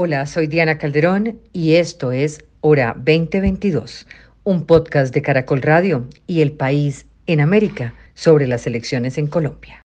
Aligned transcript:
Hola, 0.00 0.26
soy 0.26 0.46
Diana 0.46 0.78
Calderón 0.78 1.40
y 1.52 1.74
esto 1.74 2.12
es 2.12 2.44
Hora 2.60 2.94
2022, 2.96 4.06
un 4.44 4.64
podcast 4.64 5.12
de 5.12 5.22
Caracol 5.22 5.60
Radio 5.60 6.06
y 6.28 6.40
El 6.40 6.52
País 6.52 7.06
en 7.26 7.40
América 7.40 7.94
sobre 8.14 8.46
las 8.46 8.64
elecciones 8.68 9.18
en 9.18 9.26
Colombia. 9.26 9.82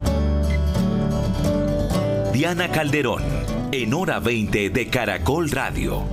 Diana 2.31 2.69
Calderón, 2.71 3.23
en 3.71 3.91
Hora 3.95 4.19
20 4.19 4.69
de 4.69 4.87
Caracol 4.87 5.49
Radio. 5.49 6.03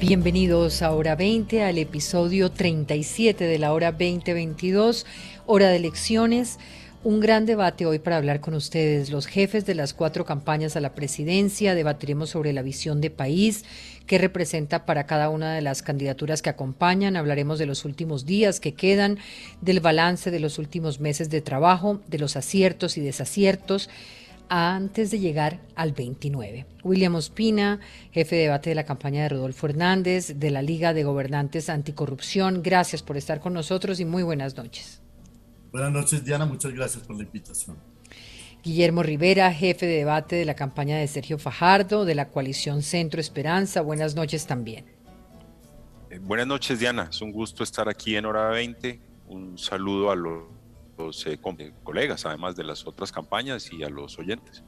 Bienvenidos 0.00 0.82
a 0.82 0.90
Hora 0.90 1.14
20, 1.14 1.62
al 1.62 1.78
episodio 1.78 2.50
37 2.50 3.44
de 3.44 3.58
la 3.60 3.72
Hora 3.72 3.92
2022, 3.92 5.06
Hora 5.46 5.68
de 5.68 5.76
Elecciones. 5.76 6.58
Un 7.04 7.20
gran 7.20 7.46
debate 7.46 7.86
hoy 7.86 8.00
para 8.00 8.16
hablar 8.16 8.40
con 8.40 8.54
ustedes, 8.54 9.10
los 9.10 9.26
jefes 9.26 9.64
de 9.64 9.76
las 9.76 9.94
cuatro 9.94 10.24
campañas 10.24 10.74
a 10.74 10.80
la 10.80 10.96
presidencia. 10.96 11.76
Debatiremos 11.76 12.30
sobre 12.30 12.52
la 12.52 12.62
visión 12.62 13.00
de 13.00 13.08
país, 13.08 13.64
qué 14.08 14.18
representa 14.18 14.84
para 14.84 15.06
cada 15.06 15.30
una 15.30 15.54
de 15.54 15.62
las 15.62 15.82
candidaturas 15.82 16.42
que 16.42 16.50
acompañan. 16.50 17.16
Hablaremos 17.16 17.60
de 17.60 17.66
los 17.66 17.84
últimos 17.84 18.26
días 18.26 18.58
que 18.58 18.74
quedan, 18.74 19.18
del 19.60 19.78
balance 19.78 20.32
de 20.32 20.40
los 20.40 20.58
últimos 20.58 20.98
meses 20.98 21.30
de 21.30 21.40
trabajo, 21.40 22.00
de 22.08 22.18
los 22.18 22.34
aciertos 22.34 22.98
y 22.98 23.00
desaciertos 23.00 23.88
antes 24.48 25.12
de 25.12 25.20
llegar 25.20 25.60
al 25.76 25.92
29. 25.92 26.66
William 26.82 27.14
Ospina, 27.14 27.78
jefe 28.10 28.34
de 28.34 28.42
debate 28.42 28.70
de 28.70 28.74
la 28.74 28.84
campaña 28.84 29.22
de 29.22 29.28
Rodolfo 29.28 29.68
Hernández, 29.68 30.40
de 30.40 30.50
la 30.50 30.62
Liga 30.62 30.94
de 30.94 31.04
Gobernantes 31.04 31.68
Anticorrupción. 31.68 32.60
Gracias 32.60 33.04
por 33.04 33.16
estar 33.16 33.38
con 33.38 33.54
nosotros 33.54 34.00
y 34.00 34.04
muy 34.04 34.24
buenas 34.24 34.56
noches. 34.56 35.00
Buenas 35.70 35.92
noches, 35.92 36.24
Diana. 36.24 36.46
Muchas 36.46 36.72
gracias 36.72 37.04
por 37.04 37.16
la 37.16 37.22
invitación. 37.22 37.76
Guillermo 38.62 39.02
Rivera, 39.02 39.52
jefe 39.52 39.86
de 39.86 39.98
debate 39.98 40.36
de 40.36 40.44
la 40.44 40.54
campaña 40.54 40.98
de 40.98 41.06
Sergio 41.06 41.38
Fajardo, 41.38 42.04
de 42.04 42.14
la 42.14 42.28
coalición 42.28 42.82
Centro 42.82 43.20
Esperanza. 43.20 43.82
Buenas 43.82 44.14
noches 44.14 44.46
también. 44.46 44.86
Eh, 46.10 46.18
buenas 46.20 46.46
noches, 46.46 46.80
Diana. 46.80 47.08
Es 47.10 47.20
un 47.20 47.32
gusto 47.32 47.62
estar 47.62 47.88
aquí 47.88 48.16
en 48.16 48.24
Hora 48.24 48.48
20. 48.48 49.00
Un 49.28 49.58
saludo 49.58 50.10
a 50.10 50.16
los, 50.16 51.26
eh, 51.26 51.38
colegas, 51.82 52.26
además 52.26 52.56
de 52.56 52.64
las 52.64 52.86
otras 52.86 53.12
campañas, 53.12 53.70
y 53.72 53.84
a 53.84 53.88
los 53.88 54.18
oyentes. 54.18 54.62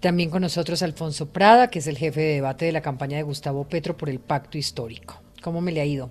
También 0.00 0.30
con 0.30 0.42
nosotros 0.42 0.82
Alfonso 0.82 1.30
Prada, 1.30 1.70
que 1.70 1.78
es 1.78 1.86
el 1.86 1.96
jefe 1.96 2.20
de 2.20 2.34
debate 2.34 2.64
de 2.64 2.72
la 2.72 2.82
campaña 2.82 3.16
de 3.16 3.22
Gustavo 3.22 3.68
Petro 3.68 3.96
por 3.96 4.08
el 4.08 4.18
Pacto 4.18 4.58
Histórico. 4.58 5.22
¿Cómo 5.42 5.60
me 5.60 5.72
le 5.72 5.80
ha 5.80 5.86
ido? 5.86 6.10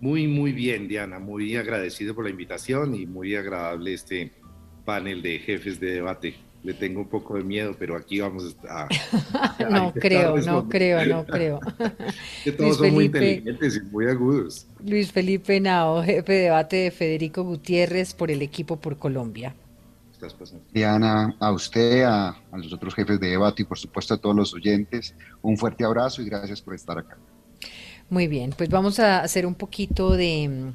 Muy, 0.00 0.26
muy 0.26 0.52
bien, 0.52 0.88
Diana. 0.88 1.18
Muy 1.18 1.56
agradecido 1.56 2.14
por 2.14 2.24
la 2.24 2.30
invitación 2.30 2.94
y 2.94 3.06
muy 3.06 3.34
agradable 3.34 3.92
este 3.94 4.32
panel 4.84 5.22
de 5.22 5.38
jefes 5.38 5.78
de 5.78 5.92
debate. 5.92 6.34
Le 6.62 6.74
tengo 6.74 7.00
un 7.00 7.08
poco 7.08 7.36
de 7.36 7.42
miedo, 7.42 7.74
pero 7.78 7.96
aquí 7.96 8.20
vamos 8.20 8.56
a... 8.68 8.88
no 9.70 9.92
creo, 9.92 10.38
no 10.38 10.68
creo, 10.68 11.04
no 11.06 11.24
creo. 11.24 11.60
que 12.44 12.52
todos 12.52 12.78
son 12.78 12.92
muy 12.92 13.06
inteligentes 13.06 13.76
y 13.76 13.80
muy 13.92 14.06
agudos. 14.06 14.66
Luis 14.84 15.12
Felipe 15.12 15.60
Nao, 15.60 16.02
jefe 16.02 16.32
de 16.32 16.42
debate 16.44 16.76
de 16.76 16.90
Federico 16.90 17.44
Gutiérrez 17.44 18.14
por 18.14 18.30
el 18.30 18.42
equipo 18.42 18.76
por 18.76 18.98
Colombia. 18.98 19.54
Diana, 20.72 21.34
a 21.40 21.52
usted, 21.52 22.02
a, 22.02 22.28
a 22.28 22.58
los 22.58 22.72
otros 22.72 22.94
jefes 22.94 23.18
de 23.20 23.28
debate 23.28 23.62
y 23.62 23.64
por 23.64 23.78
supuesto 23.78 24.14
a 24.14 24.18
todos 24.18 24.36
los 24.36 24.52
oyentes, 24.52 25.14
un 25.40 25.56
fuerte 25.56 25.82
abrazo 25.84 26.20
y 26.20 26.26
gracias 26.26 26.60
por 26.60 26.74
estar 26.74 26.98
acá. 26.98 27.16
Muy 28.10 28.26
bien, 28.26 28.52
pues 28.56 28.68
vamos 28.68 28.98
a 28.98 29.20
hacer 29.20 29.46
un 29.46 29.54
poquito 29.54 30.16
de, 30.16 30.72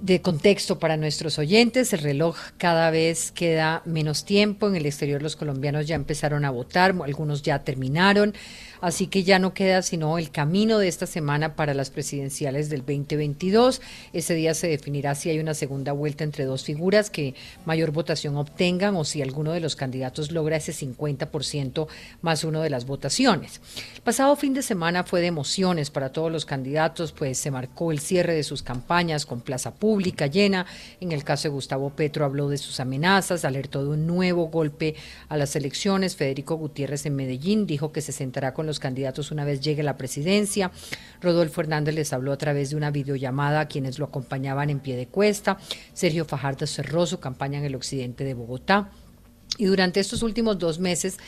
de 0.00 0.20
contexto 0.20 0.80
para 0.80 0.96
nuestros 0.96 1.38
oyentes. 1.38 1.92
El 1.92 2.00
reloj 2.00 2.36
cada 2.58 2.90
vez 2.90 3.30
queda 3.30 3.82
menos 3.84 4.24
tiempo. 4.24 4.66
En 4.66 4.74
el 4.74 4.84
exterior 4.84 5.22
los 5.22 5.36
colombianos 5.36 5.86
ya 5.86 5.94
empezaron 5.94 6.44
a 6.44 6.50
votar, 6.50 6.96
algunos 7.04 7.42
ya 7.42 7.60
terminaron. 7.60 8.34
Así 8.80 9.06
que 9.06 9.24
ya 9.24 9.38
no 9.38 9.54
queda 9.54 9.82
sino 9.82 10.18
el 10.18 10.30
camino 10.30 10.78
de 10.78 10.88
esta 10.88 11.06
semana 11.06 11.54
para 11.54 11.74
las 11.74 11.90
presidenciales 11.90 12.70
del 12.70 12.80
2022. 12.80 13.80
Ese 14.12 14.34
día 14.34 14.54
se 14.54 14.68
definirá 14.68 15.14
si 15.14 15.30
hay 15.30 15.38
una 15.38 15.54
segunda 15.54 15.92
vuelta 15.92 16.24
entre 16.24 16.44
dos 16.44 16.64
figuras 16.64 17.10
que 17.10 17.34
mayor 17.64 17.90
votación 17.90 18.36
obtengan 18.36 18.96
o 18.96 19.04
si 19.04 19.22
alguno 19.22 19.52
de 19.52 19.60
los 19.60 19.76
candidatos 19.76 20.32
logra 20.32 20.56
ese 20.56 20.72
50% 20.72 21.88
más 22.22 22.44
uno 22.44 22.62
de 22.62 22.70
las 22.70 22.86
votaciones. 22.86 23.60
El 23.94 24.02
pasado 24.02 24.34
fin 24.36 24.54
de 24.54 24.62
semana 24.62 25.04
fue 25.04 25.20
de 25.20 25.26
emociones 25.26 25.90
para 25.90 26.10
todos 26.10 26.32
los 26.32 26.46
candidatos, 26.46 27.12
pues 27.12 27.38
se 27.38 27.50
marcó 27.50 27.92
el 27.92 28.00
cierre 28.00 28.34
de 28.34 28.42
sus 28.42 28.62
campañas 28.62 29.26
con 29.26 29.40
plaza 29.40 29.74
pública 29.74 30.26
llena. 30.26 30.66
En 31.00 31.12
el 31.12 31.24
caso 31.24 31.44
de 31.44 31.54
Gustavo 31.54 31.90
Petro 31.90 32.24
habló 32.24 32.48
de 32.48 32.58
sus 32.58 32.80
amenazas, 32.80 33.44
alertó 33.44 33.82
de 33.82 33.90
un 33.90 34.06
nuevo 34.06 34.48
golpe 34.48 34.94
a 35.28 35.36
las 35.36 35.54
elecciones. 35.56 36.16
Federico 36.16 36.56
Gutiérrez 36.56 37.06
en 37.06 37.16
Medellín 37.16 37.66
dijo 37.66 37.92
que 37.92 38.00
se 38.00 38.12
sentará 38.12 38.54
con 38.54 38.66
los 38.70 38.80
candidatos 38.80 39.30
una 39.30 39.44
vez 39.44 39.60
llegue 39.60 39.82
la 39.82 39.98
presidencia. 39.98 40.70
Rodolfo 41.20 41.60
Hernández 41.60 41.94
les 41.94 42.12
habló 42.12 42.32
a 42.32 42.38
través 42.38 42.70
de 42.70 42.76
una 42.76 42.90
videollamada 42.90 43.60
a 43.60 43.68
quienes 43.68 43.98
lo 43.98 44.06
acompañaban 44.06 44.70
en 44.70 44.80
pie 44.80 44.96
de 44.96 45.06
cuesta. 45.06 45.58
Sergio 45.92 46.24
Fajardo 46.24 46.66
cerró 46.66 47.04
su 47.04 47.20
campaña 47.20 47.58
en 47.58 47.64
el 47.64 47.74
occidente 47.74 48.24
de 48.24 48.34
Bogotá. 48.34 48.90
Y 49.58 49.66
durante 49.66 50.00
estos 50.00 50.22
últimos 50.22 50.58
dos 50.58 50.78
meses 50.78 51.18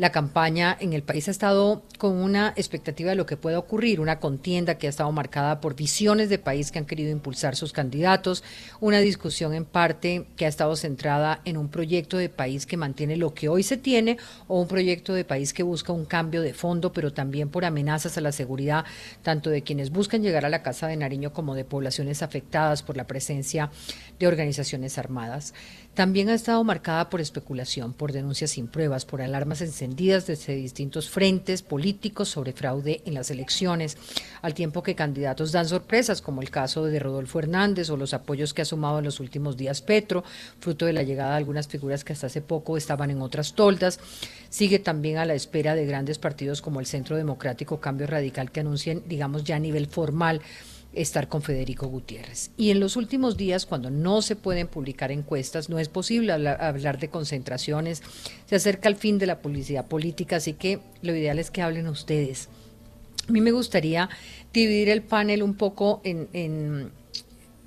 la 0.00 0.12
campaña 0.12 0.78
en 0.80 0.94
el 0.94 1.02
país 1.02 1.28
ha 1.28 1.30
estado 1.30 1.82
con 1.98 2.16
una 2.16 2.54
expectativa 2.56 3.10
de 3.10 3.16
lo 3.16 3.26
que 3.26 3.36
pueda 3.36 3.58
ocurrir, 3.58 4.00
una 4.00 4.18
contienda 4.18 4.78
que 4.78 4.86
ha 4.86 4.90
estado 4.90 5.12
marcada 5.12 5.60
por 5.60 5.76
visiones 5.76 6.30
de 6.30 6.38
país 6.38 6.70
que 6.70 6.78
han 6.78 6.86
querido 6.86 7.10
impulsar 7.10 7.54
sus 7.54 7.74
candidatos, 7.74 8.42
una 8.80 9.00
discusión 9.00 9.52
en 9.52 9.66
parte 9.66 10.24
que 10.36 10.46
ha 10.46 10.48
estado 10.48 10.74
centrada 10.74 11.42
en 11.44 11.58
un 11.58 11.68
proyecto 11.68 12.16
de 12.16 12.30
país 12.30 12.64
que 12.64 12.78
mantiene 12.78 13.18
lo 13.18 13.34
que 13.34 13.50
hoy 13.50 13.62
se 13.62 13.76
tiene 13.76 14.16
o 14.48 14.62
un 14.62 14.68
proyecto 14.68 15.12
de 15.12 15.26
país 15.26 15.52
que 15.52 15.62
busca 15.62 15.92
un 15.92 16.06
cambio 16.06 16.40
de 16.40 16.54
fondo, 16.54 16.94
pero 16.94 17.12
también 17.12 17.50
por 17.50 17.66
amenazas 17.66 18.16
a 18.16 18.22
la 18.22 18.32
seguridad, 18.32 18.86
tanto 19.22 19.50
de 19.50 19.60
quienes 19.60 19.90
buscan 19.90 20.22
llegar 20.22 20.46
a 20.46 20.48
la 20.48 20.62
Casa 20.62 20.86
de 20.86 20.96
Nariño 20.96 21.34
como 21.34 21.54
de 21.54 21.66
poblaciones 21.66 22.22
afectadas 22.22 22.82
por 22.82 22.96
la 22.96 23.06
presencia 23.06 23.70
de 24.18 24.26
organizaciones 24.26 24.96
armadas. 24.96 25.52
También 25.94 26.28
ha 26.28 26.34
estado 26.34 26.62
marcada 26.62 27.10
por 27.10 27.20
especulación, 27.20 27.92
por 27.92 28.12
denuncias 28.12 28.52
sin 28.52 28.68
pruebas, 28.68 29.04
por 29.04 29.20
alarmas 29.22 29.60
encendidas 29.60 30.26
desde 30.26 30.54
distintos 30.54 31.10
frentes 31.10 31.62
políticos 31.62 32.28
sobre 32.28 32.52
fraude 32.52 33.02
en 33.06 33.14
las 33.14 33.30
elecciones, 33.30 33.98
al 34.40 34.54
tiempo 34.54 34.84
que 34.84 34.94
candidatos 34.94 35.50
dan 35.50 35.66
sorpresas, 35.66 36.22
como 36.22 36.42
el 36.42 36.50
caso 36.50 36.84
de 36.84 37.00
Rodolfo 37.00 37.40
Hernández 37.40 37.90
o 37.90 37.96
los 37.96 38.14
apoyos 38.14 38.54
que 38.54 38.62
ha 38.62 38.64
sumado 38.64 39.00
en 39.00 39.04
los 39.04 39.18
últimos 39.18 39.56
días 39.56 39.82
Petro, 39.82 40.22
fruto 40.60 40.86
de 40.86 40.92
la 40.92 41.02
llegada 41.02 41.32
de 41.32 41.38
algunas 41.38 41.66
figuras 41.66 42.04
que 42.04 42.12
hasta 42.12 42.28
hace 42.28 42.40
poco 42.40 42.76
estaban 42.76 43.10
en 43.10 43.20
otras 43.20 43.54
toldas. 43.54 43.98
Sigue 44.48 44.78
también 44.78 45.18
a 45.18 45.26
la 45.26 45.34
espera 45.34 45.74
de 45.74 45.86
grandes 45.86 46.18
partidos 46.18 46.62
como 46.62 46.78
el 46.78 46.86
Centro 46.86 47.16
Democrático 47.16 47.80
Cambio 47.80 48.06
Radical 48.06 48.52
que 48.52 48.60
anuncien, 48.60 49.02
digamos, 49.06 49.42
ya 49.42 49.56
a 49.56 49.60
nivel 49.60 49.88
formal 49.88 50.40
estar 50.92 51.28
con 51.28 51.42
Federico 51.42 51.86
Gutiérrez. 51.86 52.50
Y 52.56 52.70
en 52.70 52.80
los 52.80 52.96
últimos 52.96 53.36
días, 53.36 53.66
cuando 53.66 53.90
no 53.90 54.22
se 54.22 54.36
pueden 54.36 54.66
publicar 54.66 55.12
encuestas, 55.12 55.68
no 55.68 55.78
es 55.78 55.88
posible 55.88 56.32
hablar, 56.32 56.98
de 56.98 57.08
concentraciones, 57.08 58.02
se 58.46 58.56
acerca 58.56 58.88
el 58.88 58.96
fin 58.96 59.18
de 59.18 59.26
la 59.26 59.40
publicidad 59.40 59.86
política, 59.86 60.36
así 60.36 60.54
que 60.54 60.80
lo 61.02 61.14
ideal 61.14 61.38
es 61.38 61.50
que 61.50 61.62
hablen 61.62 61.86
ustedes. 61.88 62.48
A 63.28 63.32
mí 63.32 63.40
me 63.40 63.52
gustaría 63.52 64.08
dividir 64.52 64.88
el 64.88 65.02
panel 65.02 65.42
un 65.42 65.54
poco 65.54 66.00
en 66.04 66.90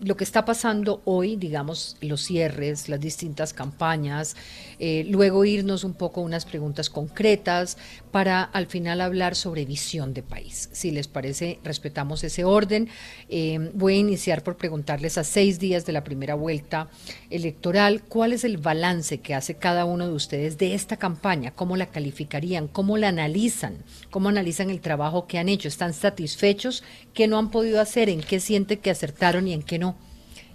lo 0.04 0.18
que 0.18 0.24
está 0.24 0.46
pasando 0.46 1.02
hoy, 1.06 1.36
digamos, 1.36 1.98
los 2.02 2.22
cierres, 2.22 2.90
las 2.90 3.00
distintas 3.00 3.54
campañas, 3.54 4.36
eh, 4.80 5.06
luego 5.08 5.46
irnos 5.46 5.84
un 5.84 5.94
poco 5.94 6.22
a 6.22 6.24
unas 6.24 6.46
preguntas 6.46 6.90
concretas 6.90 7.78
para 8.14 8.44
al 8.44 8.68
final 8.68 9.02
hablar 9.02 9.34
sobre 9.34 9.66
visión 9.66 10.14
de 10.14 10.22
país. 10.22 10.70
Si 10.72 10.92
les 10.92 11.08
parece, 11.08 11.58
respetamos 11.64 12.24
ese 12.24 12.44
orden. 12.44 12.88
Eh, 13.28 13.72
voy 13.74 13.96
a 13.96 13.98
iniciar 13.98 14.44
por 14.44 14.56
preguntarles 14.56 15.18
a 15.18 15.24
seis 15.24 15.58
días 15.58 15.88
de 15.88 15.94
la 15.94 16.04
primera 16.04 16.36
vuelta 16.36 16.90
electoral, 17.32 18.04
¿cuál 18.04 18.32
es 18.34 18.44
el 18.44 18.58
balance 18.58 19.18
que 19.18 19.34
hace 19.34 19.56
cada 19.56 19.86
uno 19.86 20.06
de 20.08 20.14
ustedes 20.14 20.60
de 20.60 20.76
esta 20.76 20.98
campaña? 20.98 21.56
¿Cómo 21.56 21.76
la 21.76 21.88
calificarían? 21.88 22.68
¿Cómo 22.68 22.98
la 22.98 23.08
analizan? 23.08 23.78
¿Cómo 24.12 24.30
analizan 24.30 24.70
el 24.70 24.80
trabajo 24.80 25.26
que 25.26 25.40
han 25.40 25.50
hecho? 25.50 25.68
¿Están 25.68 25.94
satisfechos? 25.94 26.84
¿Qué 27.16 27.28
no 27.28 27.40
han 27.40 27.50
podido 27.50 27.82
hacer? 27.82 28.10
¿En 28.10 28.22
qué 28.22 28.40
sienten 28.40 28.78
que 28.78 28.92
acertaron 28.92 29.48
y 29.48 29.54
en 29.54 29.64
qué 29.64 29.80
no? 29.80 29.96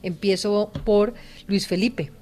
Empiezo 0.04 0.70
por 0.84 1.12
Luis 1.48 1.66
Felipe. 1.66 2.12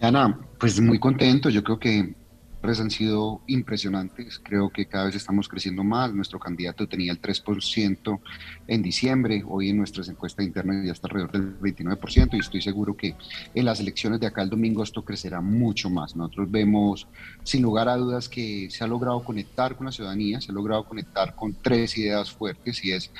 Ana, 0.00 0.36
pues 0.58 0.80
muy 0.80 0.98
contento. 0.98 1.48
Yo 1.48 1.62
creo 1.62 1.78
que 1.78 2.16
han 2.62 2.90
sido 2.90 3.42
impresionantes. 3.46 4.40
Creo 4.42 4.70
que 4.70 4.86
cada 4.86 5.06
vez 5.06 5.14
estamos 5.14 5.48
creciendo 5.48 5.84
más. 5.84 6.12
Nuestro 6.12 6.38
candidato 6.38 6.88
tenía 6.88 7.12
el 7.12 7.20
3% 7.20 8.20
en 8.66 8.82
diciembre. 8.82 9.44
Hoy 9.46 9.70
en 9.70 9.76
nuestras 9.76 10.08
encuestas 10.08 10.44
internas 10.44 10.84
ya 10.84 10.92
está 10.92 11.06
alrededor 11.06 11.32
del 11.32 11.60
29% 11.60 12.30
y 12.32 12.38
estoy 12.38 12.60
seguro 12.60 12.96
que 12.96 13.14
en 13.54 13.64
las 13.64 13.78
elecciones 13.78 14.18
de 14.20 14.26
acá 14.26 14.42
el 14.42 14.50
domingo 14.50 14.82
esto 14.82 15.04
crecerá 15.04 15.40
mucho 15.40 15.88
más. 15.90 16.16
Nosotros 16.16 16.50
vemos 16.50 17.06
sin 17.44 17.62
lugar 17.62 17.88
a 17.88 17.96
dudas 17.96 18.28
que 18.28 18.68
se 18.70 18.82
ha 18.82 18.88
logrado 18.88 19.22
conectar 19.22 19.76
con 19.76 19.86
la 19.86 19.92
ciudadanía, 19.92 20.40
se 20.40 20.50
ha 20.50 20.54
logrado 20.54 20.84
conectar 20.84 21.36
con 21.36 21.54
tres 21.62 21.96
ideas 21.96 22.32
fuertes 22.32 22.84
y 22.84 22.92
es 22.92 23.12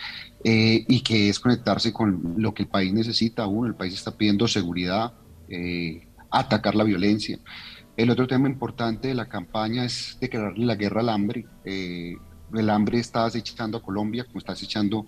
eh, 0.42 0.84
y 0.88 1.00
que 1.02 1.28
es 1.28 1.38
conectarse 1.38 1.92
con 1.92 2.34
lo 2.36 2.52
que 2.52 2.64
el 2.64 2.68
país 2.68 2.92
necesita. 2.92 3.46
Uno, 3.46 3.68
el 3.68 3.74
país 3.74 3.94
está 3.94 4.16
pidiendo 4.16 4.48
seguridad, 4.48 5.12
eh, 5.48 6.08
atacar 6.30 6.74
la 6.74 6.84
violencia 6.84 7.38
El 7.96 8.10
otro 8.10 8.26
tema 8.26 8.48
importante 8.48 9.08
de 9.08 9.14
la 9.14 9.26
campaña 9.26 9.84
es 9.84 10.18
declararle 10.20 10.66
la 10.66 10.74
guerra 10.74 11.00
al 11.00 11.08
hambre. 11.08 11.46
Eh, 11.64 12.16
el 12.54 12.70
hambre 12.70 12.98
está 12.98 13.24
acechando 13.24 13.78
a 13.78 13.82
Colombia, 13.82 14.24
como 14.24 14.38
está 14.38 14.52
acechando 14.52 15.06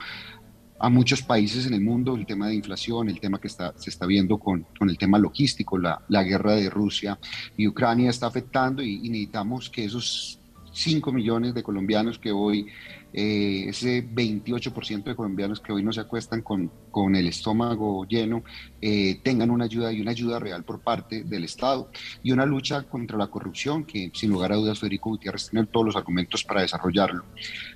a 0.81 0.89
muchos 0.89 1.23
países 1.23 1.67
en 1.67 1.75
el 1.75 1.81
mundo, 1.81 2.15
el 2.15 2.25
tema 2.25 2.49
de 2.49 2.55
inflación, 2.55 3.09
el 3.09 3.21
tema 3.21 3.41
que 3.41 3.49
está, 3.49 3.75
se 3.77 3.91
está 3.91 4.07
viendo 4.07 4.39
con, 4.39 4.65
con 4.79 4.89
el 4.89 4.97
tema 4.97 5.19
logístico, 5.19 5.77
la, 5.77 6.01
la, 6.09 6.23
guerra 6.23 6.55
de 6.55 6.71
Rusia 6.71 7.19
y 7.57 7.67
Ucrania 7.67 8.11
está 8.11 8.29
afectando 8.29 8.81
y, 8.81 9.05
y 9.05 9.11
necesitamos 9.11 9.69
que 9.69 9.85
esos 9.85 10.39
5 10.73 11.13
millones 11.13 11.55
de 11.55 11.63
colombianos 11.63 12.19
que 12.19 12.31
hoy 12.31 12.67
eh, 13.13 13.67
ese 13.69 14.07
28% 14.07 15.05
de 15.05 15.17
colombianos 15.17 15.61
que 15.61 15.73
hoy 15.73 15.83
no 15.83 15.93
se 15.93 16.01
acuestan 16.01 16.43
con, 16.43 16.71
con 16.91 17.17
el 17.17 17.27
estómago 17.27 18.05
lleno, 18.07 18.43
eh, 18.81 19.21
tengan 19.23 19.51
una 19.51 19.65
ayuda 19.65 19.93
y 19.93 20.01
una 20.01 20.11
ayuda 20.11 20.39
real 20.39 20.65
por 20.65 20.81
parte 20.81 21.25
del 21.25 21.45
Estado 21.45 21.91
y 22.23 22.33
una 22.33 22.45
lucha 22.45 22.83
contra 22.83 23.17
la 23.17 23.29
corrupción 23.29 23.85
que 23.85 24.11
sin 24.15 24.31
lugar 24.31 24.53
a 24.53 24.57
dudas 24.57 24.79
Federico 24.79 25.11
Gutiérrez 25.11 25.51
tiene 25.51 25.67
todos 25.67 25.87
los 25.87 25.97
argumentos 25.97 26.45
para 26.45 26.63
desarrollarlo. 26.63 27.25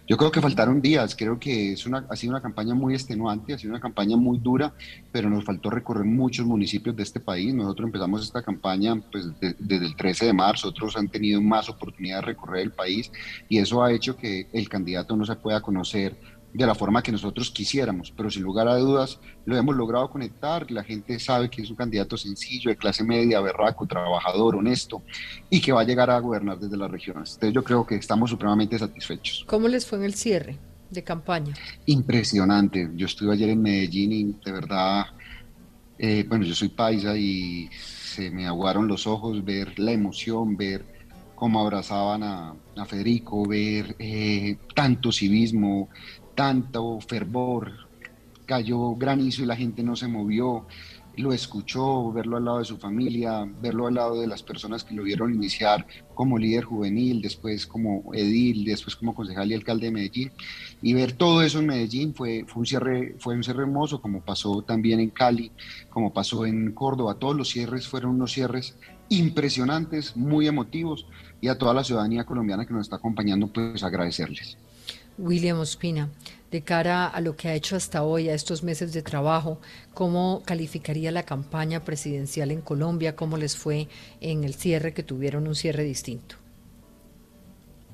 Yo 0.06 0.16
creo 0.16 0.30
que 0.30 0.40
faltaron 0.40 0.82
días, 0.82 1.16
creo 1.16 1.38
que 1.38 1.72
es 1.72 1.86
una, 1.86 2.06
ha 2.10 2.16
sido 2.16 2.32
una 2.32 2.42
campaña 2.42 2.74
muy 2.74 2.94
extenuante, 2.94 3.54
ha 3.54 3.58
sido 3.58 3.72
una 3.72 3.80
campaña 3.80 4.16
muy 4.16 4.38
dura, 4.38 4.74
pero 5.10 5.30
nos 5.30 5.44
faltó 5.44 5.70
recorrer 5.70 6.04
muchos 6.04 6.44
municipios 6.44 6.94
de 6.96 7.02
este 7.02 7.20
país. 7.20 7.54
Nosotros 7.54 7.86
empezamos 7.86 8.22
esta 8.22 8.42
campaña 8.42 9.00
pues, 9.10 9.38
de, 9.40 9.54
desde 9.58 9.86
el 9.86 9.96
13 9.96 10.26
de 10.26 10.32
marzo, 10.32 10.68
otros 10.68 10.96
han 10.96 11.08
tenido 11.08 11.40
más 11.40 11.68
oportunidad 11.68 12.16
de 12.16 12.26
recorrer 12.26 12.62
el 12.62 12.72
país 12.72 13.10
y 13.48 13.58
eso 13.58 13.82
ha 13.82 13.92
hecho 13.92 14.16
que 14.16 14.48
el 14.52 14.68
candidato 14.68 15.16
no 15.16 15.24
se 15.24 15.31
pueda 15.36 15.60
conocer 15.60 16.16
de 16.52 16.66
la 16.66 16.74
forma 16.74 17.02
que 17.02 17.12
nosotros 17.12 17.50
quisiéramos, 17.50 18.12
pero 18.14 18.30
sin 18.30 18.42
lugar 18.42 18.68
a 18.68 18.76
dudas 18.76 19.18
lo 19.46 19.56
hemos 19.56 19.74
logrado 19.74 20.10
conectar, 20.10 20.70
la 20.70 20.84
gente 20.84 21.18
sabe 21.18 21.48
que 21.48 21.62
es 21.62 21.70
un 21.70 21.76
candidato 21.76 22.16
sencillo, 22.16 22.70
de 22.70 22.76
clase 22.76 23.02
media, 23.02 23.40
berraco, 23.40 23.86
trabajador, 23.86 24.56
honesto 24.56 25.02
y 25.48 25.60
que 25.60 25.72
va 25.72 25.80
a 25.80 25.84
llegar 25.84 26.10
a 26.10 26.18
gobernar 26.18 26.58
desde 26.58 26.76
las 26.76 26.90
regiones. 26.90 27.34
Entonces 27.34 27.54
yo 27.54 27.64
creo 27.64 27.86
que 27.86 27.96
estamos 27.96 28.30
supremamente 28.30 28.78
satisfechos. 28.78 29.44
¿Cómo 29.48 29.68
les 29.68 29.86
fue 29.86 29.98
en 29.98 30.04
el 30.04 30.14
cierre 30.14 30.58
de 30.90 31.02
campaña? 31.02 31.54
Impresionante, 31.86 32.90
yo 32.94 33.06
estuve 33.06 33.32
ayer 33.32 33.48
en 33.48 33.62
Medellín 33.62 34.12
y 34.12 34.24
de 34.44 34.52
verdad, 34.52 35.06
eh, 35.98 36.24
bueno, 36.28 36.44
yo 36.44 36.54
soy 36.54 36.68
paisa 36.68 37.16
y 37.16 37.70
se 37.72 38.30
me 38.30 38.46
aguaron 38.46 38.86
los 38.88 39.06
ojos 39.06 39.42
ver 39.42 39.78
la 39.78 39.92
emoción, 39.92 40.54
ver 40.54 40.91
cómo 41.42 41.58
abrazaban 41.58 42.22
a, 42.22 42.54
a 42.76 42.84
Federico, 42.84 43.44
ver 43.44 43.96
eh, 43.98 44.58
tanto 44.76 45.10
civismo, 45.10 45.88
tanto 46.36 47.00
fervor, 47.00 47.72
cayó 48.46 48.94
granizo 48.94 49.42
y 49.42 49.46
la 49.46 49.56
gente 49.56 49.82
no 49.82 49.96
se 49.96 50.06
movió, 50.06 50.68
lo 51.16 51.32
escuchó, 51.32 52.12
verlo 52.12 52.36
al 52.36 52.44
lado 52.44 52.58
de 52.60 52.64
su 52.64 52.78
familia, 52.78 53.44
verlo 53.60 53.88
al 53.88 53.94
lado 53.94 54.20
de 54.20 54.28
las 54.28 54.44
personas 54.44 54.84
que 54.84 54.94
lo 54.94 55.02
vieron 55.02 55.34
iniciar 55.34 55.84
como 56.14 56.38
líder 56.38 56.62
juvenil, 56.62 57.20
después 57.20 57.66
como 57.66 58.14
edil, 58.14 58.64
después 58.64 58.94
como 58.94 59.12
concejal 59.12 59.50
y 59.50 59.54
alcalde 59.54 59.86
de 59.86 59.92
Medellín, 59.92 60.30
y 60.80 60.94
ver 60.94 61.14
todo 61.14 61.42
eso 61.42 61.58
en 61.58 61.66
Medellín 61.66 62.14
fue, 62.14 62.44
fue, 62.46 62.60
un, 62.60 62.66
cierre, 62.66 63.16
fue 63.18 63.34
un 63.34 63.42
cierre 63.42 63.62
hermoso, 63.62 64.00
como 64.00 64.20
pasó 64.20 64.62
también 64.62 65.00
en 65.00 65.10
Cali, 65.10 65.50
como 65.90 66.12
pasó 66.12 66.46
en 66.46 66.70
Córdoba, 66.70 67.16
todos 67.16 67.34
los 67.34 67.48
cierres 67.48 67.88
fueron 67.88 68.12
unos 68.12 68.30
cierres 68.30 68.76
impresionantes, 69.08 70.16
muy 70.16 70.46
emotivos, 70.46 71.06
y 71.42 71.48
a 71.48 71.58
toda 71.58 71.74
la 71.74 71.84
ciudadanía 71.84 72.24
colombiana 72.24 72.64
que 72.64 72.72
nos 72.72 72.86
está 72.86 72.96
acompañando, 72.96 73.48
pues 73.48 73.82
agradecerles. 73.82 74.56
William 75.18 75.58
Ospina, 75.58 76.08
de 76.52 76.62
cara 76.62 77.08
a 77.08 77.20
lo 77.20 77.36
que 77.36 77.48
ha 77.48 77.54
hecho 77.54 77.74
hasta 77.74 78.04
hoy, 78.04 78.28
a 78.28 78.34
estos 78.34 78.62
meses 78.62 78.92
de 78.92 79.02
trabajo, 79.02 79.58
¿cómo 79.92 80.42
calificaría 80.46 81.10
la 81.10 81.24
campaña 81.24 81.80
presidencial 81.80 82.52
en 82.52 82.60
Colombia? 82.60 83.16
¿Cómo 83.16 83.36
les 83.36 83.56
fue 83.56 83.88
en 84.20 84.44
el 84.44 84.54
cierre, 84.54 84.94
que 84.94 85.02
tuvieron 85.02 85.48
un 85.48 85.56
cierre 85.56 85.82
distinto? 85.82 86.36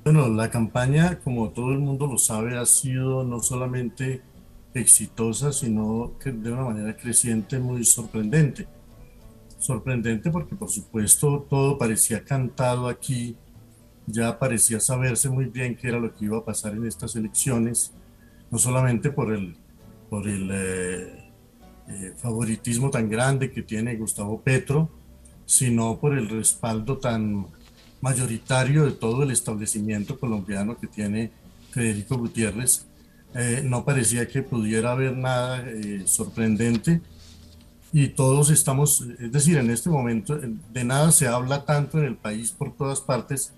Bueno, 0.03 0.29
la 0.29 0.51
campaña, 0.51 1.19
como 1.19 1.49
todo 1.49 1.71
el 1.71 1.79
mundo 1.79 2.05
lo 2.05 2.19
sabe, 2.19 2.55
ha 2.55 2.65
sido 2.67 3.23
no 3.23 3.41
solamente 3.41 4.21
exitosa, 4.75 5.51
sino 5.51 6.13
que 6.23 6.31
de 6.31 6.51
una 6.51 6.65
manera 6.65 6.95
creciente 6.95 7.57
muy 7.57 7.83
sorprendente. 7.83 8.67
Sorprendente 9.59 10.31
porque, 10.31 10.55
por 10.55 10.69
supuesto, 10.69 11.45
todo 11.49 11.77
parecía 11.77 12.23
cantado 12.23 12.87
aquí 12.87 13.37
ya 14.11 14.39
parecía 14.39 14.79
saberse 14.79 15.29
muy 15.29 15.45
bien 15.45 15.75
qué 15.75 15.87
era 15.89 15.99
lo 15.99 16.13
que 16.13 16.25
iba 16.25 16.39
a 16.39 16.45
pasar 16.45 16.73
en 16.73 16.85
estas 16.85 17.15
elecciones, 17.15 17.91
no 18.49 18.57
solamente 18.57 19.11
por 19.11 19.31
el, 19.31 19.55
por 20.09 20.27
el 20.27 20.49
eh, 20.51 21.31
eh, 21.87 22.13
favoritismo 22.17 22.89
tan 22.89 23.09
grande 23.09 23.51
que 23.51 23.61
tiene 23.61 23.95
Gustavo 23.95 24.41
Petro, 24.41 24.89
sino 25.45 25.99
por 25.99 26.17
el 26.17 26.27
respaldo 26.27 26.97
tan 26.97 27.47
mayoritario 28.01 28.85
de 28.85 28.91
todo 28.91 29.23
el 29.23 29.31
establecimiento 29.31 30.19
colombiano 30.19 30.77
que 30.77 30.87
tiene 30.87 31.31
Federico 31.71 32.17
Gutiérrez. 32.17 32.87
Eh, 33.35 33.61
no 33.63 33.85
parecía 33.85 34.27
que 34.27 34.41
pudiera 34.41 34.93
haber 34.93 35.15
nada 35.15 35.63
sorprendente 36.05 37.01
y 37.91 38.09
todos 38.09 38.49
estamos, 38.51 39.01
es 39.19 39.31
decir, 39.31 39.57
en 39.57 39.69
este 39.69 39.89
momento 39.89 40.37
de 40.37 40.83
nada 40.83 41.11
se 41.11 41.27
habla 41.27 41.65
tanto 41.65 41.97
en 41.97 42.05
el 42.05 42.15
país 42.15 42.51
por 42.51 42.75
todas 42.75 43.01
partes 43.01 43.53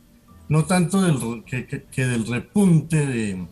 no 0.52 0.66
tanto 0.66 1.02
del, 1.02 1.46
que, 1.46 2.06
del 2.06 2.28
repunte 2.28 3.06
de, 3.06 3.48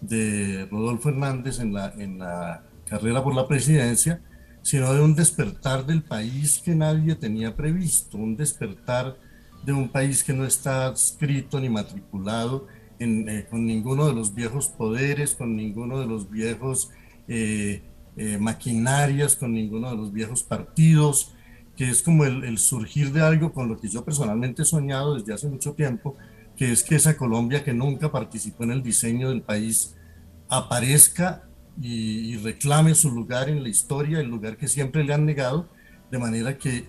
de, 0.00 0.66
Rodolfo 0.68 1.10
Hernández 1.10 1.60
en 1.60 1.72
la, 1.72 1.94
en 1.96 2.18
la 2.18 2.64
carrera 2.84 3.22
por 3.22 3.32
la 3.32 3.46
presidencia, 3.46 4.20
sino 4.60 4.92
de 4.92 5.02
un 5.02 5.14
despertar 5.14 5.86
del 5.86 6.02
país 6.02 6.60
que 6.64 6.74
nadie 6.74 7.14
tenía 7.14 7.54
previsto, 7.54 8.18
un 8.18 8.36
despertar 8.36 9.16
de 9.64 9.72
un 9.72 9.88
país 9.88 10.24
que 10.24 10.32
no 10.32 10.44
está 10.44 10.86
adscrito 10.86 11.60
ni 11.60 11.68
matriculado 11.68 12.66
en, 12.98 13.28
eh, 13.28 13.46
con 13.48 13.64
ninguno 13.64 14.08
de 14.08 14.14
los 14.14 14.34
viejos 14.34 14.68
poderes, 14.68 15.36
con 15.36 15.54
ninguno 15.54 16.00
de 16.00 16.06
los 16.06 16.28
viejos 16.28 16.90
eh, 17.28 17.82
eh, 18.16 18.38
maquinarias, 18.38 19.36
con 19.36 19.52
ninguno 19.52 19.90
de 19.90 19.96
los 19.96 20.12
viejos 20.12 20.42
partidos, 20.42 21.32
que 21.76 21.90
es 21.90 22.02
como 22.02 22.24
el, 22.24 22.58
surgir 22.58 23.12
de 23.12 23.22
algo 23.22 23.52
con 23.52 23.68
lo 23.68 23.78
que 23.78 23.88
yo 23.88 24.04
personalmente 24.04 24.62
he 24.62 24.64
soñado 24.64 25.14
desde 25.14 25.34
hace 25.34 25.48
mucho 25.48 25.74
tiempo, 25.74 26.16
que 26.56 26.72
es 26.72 26.82
que 26.82 26.96
esa 26.96 27.16
Colombia 27.16 27.62
que 27.62 27.74
nunca 27.74 28.10
participó 28.10 28.64
en 28.64 28.72
el 28.72 28.82
diseño 28.82 29.28
del 29.28 29.42
país 29.42 29.94
aparezca 30.48 31.42
y 31.78 32.38
reclame 32.38 32.94
su 32.94 33.10
lugar 33.10 33.50
en 33.50 33.62
la 33.62 33.68
historia, 33.68 34.20
el 34.20 34.28
lugar 34.28 34.56
que 34.56 34.66
siempre 34.66 35.04
le 35.04 35.12
han 35.12 35.26
negado, 35.26 35.68
de 36.10 36.18
manera 36.18 36.56
que 36.56 36.86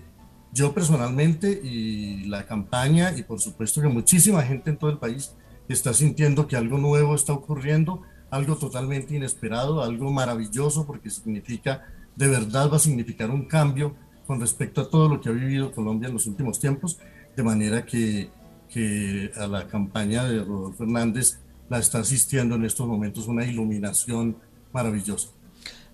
yo 0.52 0.72
personalmente 0.72 1.60
y 1.62 2.24
la 2.24 2.46
campaña 2.46 3.16
y 3.16 3.22
por 3.22 3.40
supuesto 3.40 3.82
que 3.82 3.88
muchísima 3.88 4.42
gente 4.42 4.70
en 4.70 4.78
todo 4.78 4.90
el 4.90 4.98
país 4.98 5.34
está 5.68 5.92
sintiendo 5.92 6.46
que 6.46 6.56
algo 6.56 6.78
nuevo 6.78 7.14
está 7.14 7.32
ocurriendo, 7.32 8.02
algo 8.30 8.56
totalmente 8.56 9.14
inesperado, 9.14 9.82
algo 9.82 10.10
maravilloso 10.10 10.86
porque 10.86 11.10
significa, 11.10 11.86
de 12.16 12.28
verdad 12.28 12.70
va 12.70 12.76
a 12.76 12.80
significar 12.80 13.30
un 13.30 13.46
cambio 13.46 13.94
con 14.26 14.40
respecto 14.40 14.82
a 14.82 14.90
todo 14.90 15.08
lo 15.08 15.20
que 15.20 15.30
ha 15.30 15.32
vivido 15.32 15.72
Colombia 15.72 16.08
en 16.08 16.14
los 16.14 16.26
últimos 16.26 16.60
tiempos, 16.60 16.98
de 17.34 17.42
manera 17.42 17.86
que, 17.86 18.30
que 18.68 19.30
a 19.36 19.46
la 19.46 19.66
campaña 19.66 20.24
de 20.24 20.44
Rodolfo 20.44 20.84
Hernández 20.84 21.38
la 21.70 21.78
está 21.78 22.00
asistiendo 22.00 22.56
en 22.56 22.64
estos 22.64 22.86
momentos 22.86 23.26
una 23.26 23.44
iluminación 23.44 24.36
maravillosa. 24.72 25.28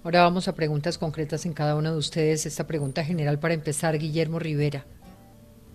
Ahora 0.02 0.22
vamos 0.22 0.48
a 0.48 0.54
preguntas 0.54 0.98
concretas 0.98 1.46
en 1.46 1.52
cada 1.52 1.76
uno 1.76 1.92
de 1.92 1.98
ustedes. 1.98 2.44
Esta 2.44 2.66
pregunta 2.66 3.04
general 3.04 3.38
para 3.38 3.54
empezar, 3.54 3.96
Guillermo 3.98 4.38
Rivera. 4.38 4.84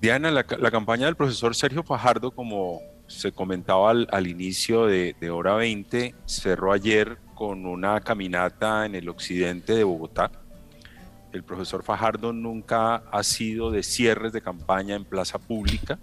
Diana, 0.01 0.29
la, 0.29 0.45
la 0.59 0.71
campaña 0.71 1.07
del 1.07 1.15
profesor 1.15 1.55
Sergio 1.55 1.83
Fajardo, 1.83 2.31
como 2.31 2.79
se 3.09 3.33
comentaba 3.33 3.91
al, 3.91 4.27
inicio 4.27 4.85
de, 4.85 5.15
de 5.19 5.29
Hora 5.29 5.55
20, 5.55 6.15
cerró 6.25 6.71
ayer 6.71 7.17
con 7.35 7.65
una 7.65 7.99
caminata 7.99 8.85
en 8.85 8.95
el 8.95 9.09
occidente 9.09 9.73
de 9.73 9.83
Bogotá, 9.83 10.31
el 11.31 11.43
profesor 11.43 11.83
Fajardo 11.83 12.33
nunca 12.33 12.95
ha 12.95 13.23
sido 13.23 13.69
de 13.69 13.83
cierres 13.83 14.33
de 14.33 14.41
campaña 14.41 14.95
en 14.95 15.05
plaza 15.05 15.37
pública, 15.37 15.99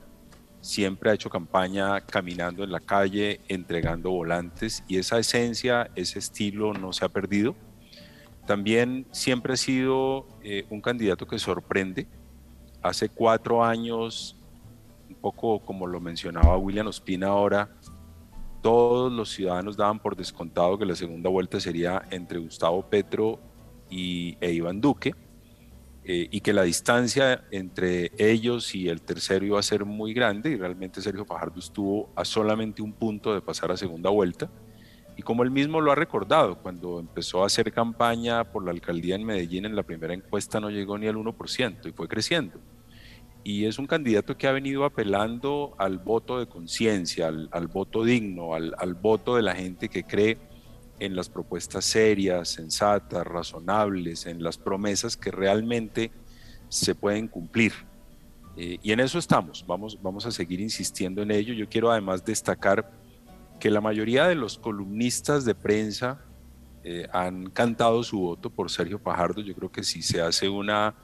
siempre 0.60 1.10
ha 1.10 1.14
hecho 1.14 1.30
campaña 1.30 2.00
caminando 2.00 2.62
en 2.62 2.70
la 2.70 2.78
calle, 2.78 3.40
entregando 3.48 4.10
volantes 4.10 4.84
y 4.86 4.98
esa 4.98 5.18
esencia, 5.18 5.90
ese 5.96 6.20
estilo 6.20 6.72
no 6.74 6.92
se 6.92 7.04
ha 7.04 7.08
perdido. 7.08 7.56
También 8.46 9.06
siempre 9.10 9.54
ha 9.54 9.56
sido 9.56 10.28
eh, 10.44 10.64
un 10.70 10.80
candidato 10.80 11.26
que 11.26 11.40
sorprende. 11.40 12.06
Hace 12.80 13.08
cuatro 13.08 13.64
años, 13.64 14.36
un 15.08 15.14
poco 15.16 15.60
como 15.60 15.86
lo 15.86 16.00
mencionaba 16.00 16.56
William 16.56 16.86
Ospina 16.86 17.28
ahora, 17.28 17.70
todos 18.62 19.12
los 19.12 19.30
ciudadanos 19.30 19.76
daban 19.76 20.00
por 20.00 20.16
descontado 20.16 20.76
que 20.76 20.84
la 20.84 20.96
segunda 20.96 21.30
vuelta 21.30 21.60
sería 21.60 22.02
entre 22.10 22.38
Gustavo 22.38 22.82
Petro 22.88 23.38
y, 23.88 24.36
e 24.40 24.52
Iván 24.52 24.80
Duque, 24.80 25.14
eh, 26.04 26.28
y 26.30 26.40
que 26.40 26.52
la 26.52 26.62
distancia 26.62 27.44
entre 27.50 28.12
ellos 28.18 28.74
y 28.74 28.88
el 28.88 29.02
tercero 29.02 29.44
iba 29.44 29.58
a 29.58 29.62
ser 29.62 29.84
muy 29.84 30.12
grande, 30.12 30.50
y 30.50 30.56
realmente 30.56 31.00
Sergio 31.00 31.24
Fajardo 31.24 31.60
estuvo 31.60 32.10
a 32.16 32.24
solamente 32.24 32.82
un 32.82 32.92
punto 32.92 33.34
de 33.34 33.40
pasar 33.40 33.70
a 33.70 33.76
segunda 33.76 34.10
vuelta. 34.10 34.50
Y 35.16 35.22
como 35.22 35.42
él 35.42 35.50
mismo 35.50 35.80
lo 35.80 35.92
ha 35.92 35.94
recordado, 35.94 36.58
cuando 36.58 37.00
empezó 37.00 37.42
a 37.42 37.46
hacer 37.46 37.72
campaña 37.72 38.44
por 38.44 38.64
la 38.64 38.70
alcaldía 38.70 39.14
en 39.14 39.24
Medellín, 39.24 39.64
en 39.64 39.74
la 39.74 39.82
primera 39.82 40.12
encuesta 40.12 40.60
no 40.60 40.70
llegó 40.70 40.98
ni 40.98 41.06
al 41.06 41.16
1% 41.16 41.88
y 41.88 41.92
fue 41.92 42.06
creciendo. 42.06 42.60
Y 43.46 43.66
es 43.66 43.78
un 43.78 43.86
candidato 43.86 44.36
que 44.36 44.48
ha 44.48 44.52
venido 44.52 44.84
apelando 44.84 45.76
al 45.78 45.98
voto 45.98 46.40
de 46.40 46.48
conciencia, 46.48 47.28
al, 47.28 47.66
voto 47.68 48.02
digno, 48.02 48.54
al, 48.54 48.74
al, 48.76 48.94
voto 48.94 49.36
de 49.36 49.42
la 49.42 49.54
gente 49.54 49.88
que 49.88 50.02
cree 50.02 50.36
en 50.98 51.14
las 51.14 51.28
propuestas 51.28 51.84
serias, 51.84 52.48
sensatas, 52.48 53.24
razonables, 53.24 54.26
en 54.26 54.42
las 54.42 54.58
promesas 54.58 55.16
que 55.16 55.30
realmente 55.30 56.10
se 56.68 56.96
pueden 56.96 57.28
cumplir. 57.28 57.72
Eh, 58.56 58.78
y 58.82 58.90
en 58.90 58.98
eso 58.98 59.16
estamos, 59.16 59.64
vamos, 59.64 59.96
vamos 60.02 60.26
a 60.26 60.32
seguir 60.32 60.60
insistiendo 60.60 61.22
en 61.22 61.30
ello. 61.30 61.54
Yo 61.54 61.68
quiero 61.68 61.92
además 61.92 62.24
destacar 62.24 62.90
que 63.60 63.70
la 63.70 63.80
mayoría 63.80 64.26
de 64.26 64.34
los 64.34 64.58
columnistas 64.58 65.44
de 65.44 65.54
prensa 65.54 66.20
eh, 66.82 67.06
han 67.12 67.48
cantado 67.50 68.02
su 68.02 68.18
voto 68.18 68.50
por 68.50 68.72
Sergio 68.72 68.98
Fajardo. 68.98 69.40
Yo 69.40 69.54
creo 69.54 69.70
que 69.70 69.84
si 69.84 70.02
se 70.02 70.20
hace 70.20 70.48
una 70.48 70.96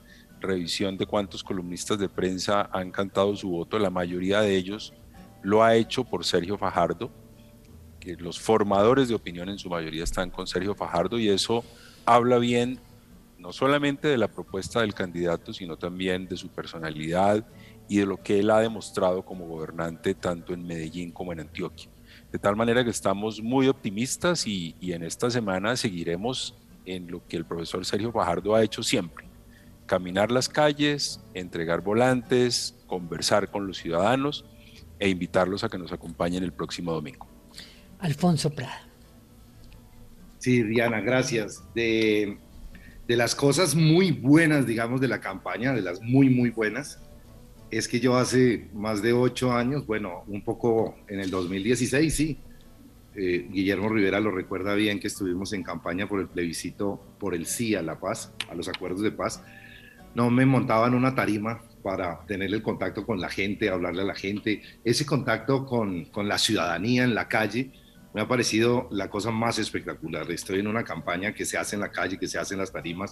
revisión 0.43 0.97
de 0.97 1.07
cuántos 1.07 1.43
columnistas 1.43 1.99
de 1.99 2.09
prensa 2.09 2.69
han 2.73 2.91
cantado 2.91 3.35
su 3.37 3.49
voto, 3.49 3.79
la 3.79 3.91
mayoría 3.91 4.41
de 4.41 4.57
ellos 4.57 4.93
lo 5.43 5.63
ha 5.63 5.75
hecho 5.75 6.05
por 6.05 6.25
Sergio 6.25 6.59
Fajardo, 6.59 7.11
que 7.99 8.17
los 8.17 8.41
formadores 8.41 9.09
de 9.09 9.15
opinión 9.15 9.49
en 9.49 9.59
su 9.59 9.69
mayoría 9.69 10.05
están 10.05 10.31
con 10.31 10.47
Sergio 10.47 10.75
Fajardo 10.75 11.19
y 11.19 11.29
eso 11.29 11.65
habla 12.05 12.39
bien 12.39 12.81
no 13.39 13.53
solamente 13.53 14.07
de 14.09 14.19
la 14.19 14.29
propuesta 14.29 14.81
del 14.81 14.95
candidato, 14.95 15.53
sino 15.53 15.77
también 15.77 16.29
de 16.29 16.37
su 16.37 16.49
personalidad 16.49 17.45
y 17.89 17.99
de 17.99 18.07
lo 18.07 18.23
que 18.23 18.39
él 18.39 18.51
ha 18.51 18.61
demostrado 18.61 19.25
como 19.25 19.49
gobernante 19.49 20.15
tanto 20.15 20.55
en 20.55 20.65
Medellín 20.65 21.11
como 21.11 21.33
en 21.33 21.41
Antioquia. 21.41 21.91
De 22.31 22.39
tal 22.39 22.55
manera 22.57 22.85
que 22.85 22.91
estamos 22.91 23.43
muy 23.43 23.69
optimistas 23.69 24.47
y, 24.47 24.77
y 24.81 24.93
en 24.93 25.03
esta 25.03 25.29
semana 25.29 25.77
seguiremos 25.77 26.55
en 26.87 27.11
lo 27.11 27.27
que 27.27 27.37
el 27.37 27.45
profesor 27.45 27.85
Sergio 27.85 28.13
Fajardo 28.13 28.55
ha 28.55 28.63
hecho 28.63 28.83
siempre, 28.83 29.27
caminar 29.93 30.33
las 30.33 30.49
calles, 30.49 31.21
entregar 31.35 31.83
volantes, 31.83 32.75
conversar 32.87 33.51
con 33.51 33.67
los 33.67 33.77
ciudadanos 33.77 34.47
e 34.99 35.11
invitarlos 35.11 35.65
a 35.65 35.69
que 35.69 35.77
nos 35.77 35.93
acompañen 35.93 36.43
el 36.43 36.51
próximo 36.51 36.95
domingo. 36.95 37.27
Alfonso 37.99 38.49
Prada. 38.49 38.89
Sí, 40.39 40.63
Diana, 40.63 41.03
gracias. 41.03 41.63
De, 41.75 42.39
de 43.07 43.17
las 43.17 43.35
cosas 43.35 43.75
muy 43.75 44.13
buenas, 44.13 44.67
digamos, 44.67 44.99
de 45.03 45.09
la 45.09 45.21
campaña, 45.21 45.75
de 45.75 45.83
las 45.83 46.01
muy, 46.01 46.31
muy 46.31 46.49
buenas, 46.49 46.99
es 47.71 47.87
que 47.87 48.01
yo 48.01 48.17
hace 48.17 48.71
más 48.73 49.03
de 49.03 49.13
ocho 49.13 49.53
años, 49.53 49.87
bueno, 49.87 50.25
un 50.27 50.43
poco 50.43 50.97
en 51.07 51.21
el 51.21 51.31
2016, 51.31 52.15
sí, 52.15 52.39
eh, 53.15 53.47
Guillermo 53.51 53.91
Rivera 53.91 54.21
lo 54.21 54.31
recuerda 54.31 54.73
bien 54.73 55.01
que 55.01 55.09
estuvimos 55.09 55.53
en 55.53 55.63
campaña 55.63 56.09
por 56.09 56.19
el 56.19 56.29
plebiscito 56.29 56.99
por 57.21 57.35
el 57.35 57.45
sí 57.45 57.75
a 57.75 57.83
la 57.83 58.01
paz, 58.01 58.33
a 58.49 58.55
los 58.55 58.69
acuerdos 58.69 59.03
de 59.03 59.13
paz, 59.13 59.43
no 60.15 60.31
me 60.31 60.47
montaba 60.47 60.87
en 60.87 60.95
una 60.95 61.15
tarima 61.15 61.63
para 61.83 62.21
tener 62.27 62.53
el 62.53 62.63
contacto 62.63 63.05
con 63.05 63.21
la 63.21 63.29
gente, 63.29 63.71
hablarle 63.71 64.03
a 64.03 64.07
la 64.07 64.15
gente. 64.15 64.63
Ese 64.85 65.05
contacto 65.05 65.67
con, 65.67 66.05
con, 66.07 66.29
la 66.29 66.39
ciudadanía 66.39 67.05
en 67.05 67.15
la 67.15 67.29
calle 67.29 67.73
me 68.15 68.21
ha 68.21 68.29
parecido 68.29 68.89
la 68.91 69.11
cosa 69.11 69.31
más 69.31 69.59
espectacular. 69.59 70.31
Estoy 70.31 70.61
en 70.61 70.69
una 70.69 70.85
campaña 70.85 71.33
que 71.35 71.45
se 71.45 71.59
hace 71.59 71.77
en 71.77 71.81
la 71.81 71.91
calle, 71.91 72.19
que 72.19 72.29
se 72.29 72.39
hace 72.39 72.55
en 72.55 72.61
las 72.61 72.73
tarimas. 72.73 73.11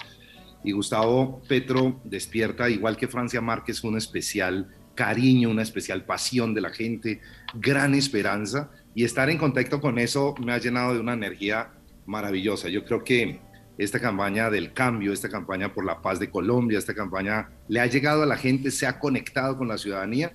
Y 0.62 0.72
Gustavo 0.72 1.40
Petro 1.48 2.00
despierta, 2.04 2.68
igual 2.68 2.96
que 2.96 3.08
Francia 3.08 3.40
Márquez, 3.40 3.82
un 3.82 3.96
especial 3.96 4.68
cariño, 4.94 5.50
una 5.50 5.62
especial 5.62 6.04
pasión 6.04 6.54
de 6.54 6.60
la 6.60 6.70
gente, 6.70 7.20
gran 7.54 7.94
esperanza. 7.94 8.70
Y 8.94 9.04
estar 9.04 9.30
en 9.30 9.38
contacto 9.38 9.80
con 9.80 9.98
eso 9.98 10.34
me 10.44 10.52
ha 10.52 10.58
llenado 10.58 10.94
de 10.94 11.00
una 11.00 11.14
energía 11.14 11.72
maravillosa. 12.06 12.68
Yo 12.68 12.84
creo 12.84 13.02
que 13.02 13.40
esta 13.80 13.98
campaña 13.98 14.50
del 14.50 14.74
cambio, 14.74 15.10
esta 15.10 15.30
campaña 15.30 15.72
por 15.72 15.86
la 15.86 16.02
paz 16.02 16.20
de 16.20 16.28
Colombia, 16.28 16.78
esta 16.78 16.92
campaña 16.92 17.48
le 17.66 17.80
ha 17.80 17.86
llegado 17.86 18.22
a 18.22 18.26
la 18.26 18.36
gente, 18.36 18.70
se 18.70 18.86
ha 18.86 18.98
conectado 18.98 19.56
con 19.56 19.68
la 19.68 19.78
ciudadanía 19.78 20.32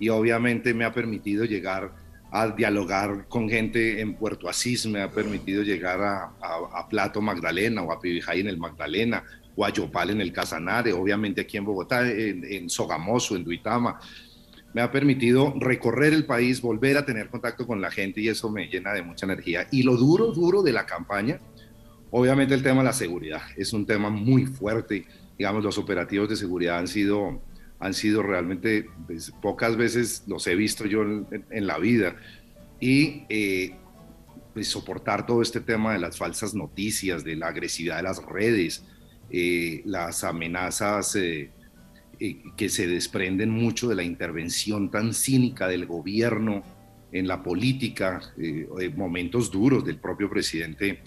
y 0.00 0.08
obviamente 0.08 0.74
me 0.74 0.84
ha 0.84 0.92
permitido 0.92 1.44
llegar 1.44 1.92
a 2.32 2.48
dialogar 2.48 3.28
con 3.28 3.48
gente 3.48 4.00
en 4.00 4.14
Puerto 4.14 4.48
Asís, 4.48 4.84
me 4.86 5.00
ha 5.00 5.12
permitido 5.12 5.62
llegar 5.62 6.00
a, 6.02 6.88
Plato 6.90 7.20
Magdalena 7.20 7.82
o 7.82 7.92
a 7.92 8.00
Pibijay 8.00 8.40
en 8.40 8.48
el 8.48 8.58
Magdalena 8.58 9.22
o 9.54 9.64
a 9.64 9.70
Yopal 9.70 10.10
en 10.10 10.20
el 10.20 10.32
Casanare, 10.32 10.92
obviamente 10.92 11.42
aquí 11.42 11.56
en 11.56 11.66
Bogotá, 11.66 12.10
en, 12.10 12.44
en 12.44 12.68
Sogamoso, 12.68 13.36
en 13.36 13.44
Duitama. 13.44 14.00
Me 14.74 14.80
ha 14.80 14.90
permitido 14.90 15.54
recorrer 15.60 16.14
el 16.14 16.26
país, 16.26 16.60
volver 16.60 16.96
a 16.96 17.06
tener 17.06 17.28
contacto 17.28 17.64
con 17.64 17.80
la 17.80 17.92
gente 17.92 18.20
y 18.20 18.28
eso 18.28 18.50
me 18.50 18.66
llena 18.66 18.92
de 18.92 19.02
mucha 19.02 19.26
energía. 19.26 19.68
Y 19.70 19.84
lo 19.84 19.96
duro, 19.96 20.32
duro 20.32 20.62
de 20.62 20.72
la 20.72 20.84
campaña 20.84 21.38
Obviamente 22.10 22.54
el 22.54 22.62
tema 22.62 22.78
de 22.78 22.86
la 22.86 22.92
seguridad 22.92 23.42
es 23.56 23.72
un 23.72 23.84
tema 23.84 24.08
muy 24.10 24.46
fuerte. 24.46 25.04
Digamos, 25.36 25.62
los 25.62 25.78
operativos 25.78 26.28
de 26.28 26.36
seguridad 26.36 26.78
han 26.78 26.88
sido, 26.88 27.40
han 27.78 27.94
sido 27.94 28.22
realmente, 28.22 28.88
pues, 29.06 29.32
pocas 29.42 29.76
veces 29.76 30.24
los 30.26 30.46
he 30.46 30.54
visto 30.54 30.86
yo 30.86 31.02
en, 31.02 31.66
la 31.66 31.78
vida. 31.78 32.16
Y 32.80 33.24
eh, 33.28 33.74
pues, 34.54 34.68
soportar 34.68 35.26
todo 35.26 35.42
este 35.42 35.60
tema 35.60 35.92
de 35.92 35.98
las 35.98 36.16
falsas 36.16 36.54
noticias, 36.54 37.24
de 37.24 37.36
la 37.36 37.48
agresividad 37.48 37.98
de 37.98 38.02
las 38.04 38.24
redes, 38.24 38.84
eh, 39.30 39.82
las 39.84 40.24
amenazas 40.24 41.14
eh, 41.16 41.50
que 42.56 42.68
se 42.70 42.86
desprenden 42.86 43.50
mucho 43.50 43.88
de 43.88 43.94
la 43.94 44.02
intervención 44.02 44.90
tan 44.90 45.12
cínica 45.12 45.68
del 45.68 45.84
gobierno 45.84 46.62
en 47.12 47.28
la 47.28 47.42
política, 47.42 48.20
momentos 48.96 49.50
duros 49.50 49.82
del 49.84 49.96
propio 49.96 50.28
presidente 50.28 51.00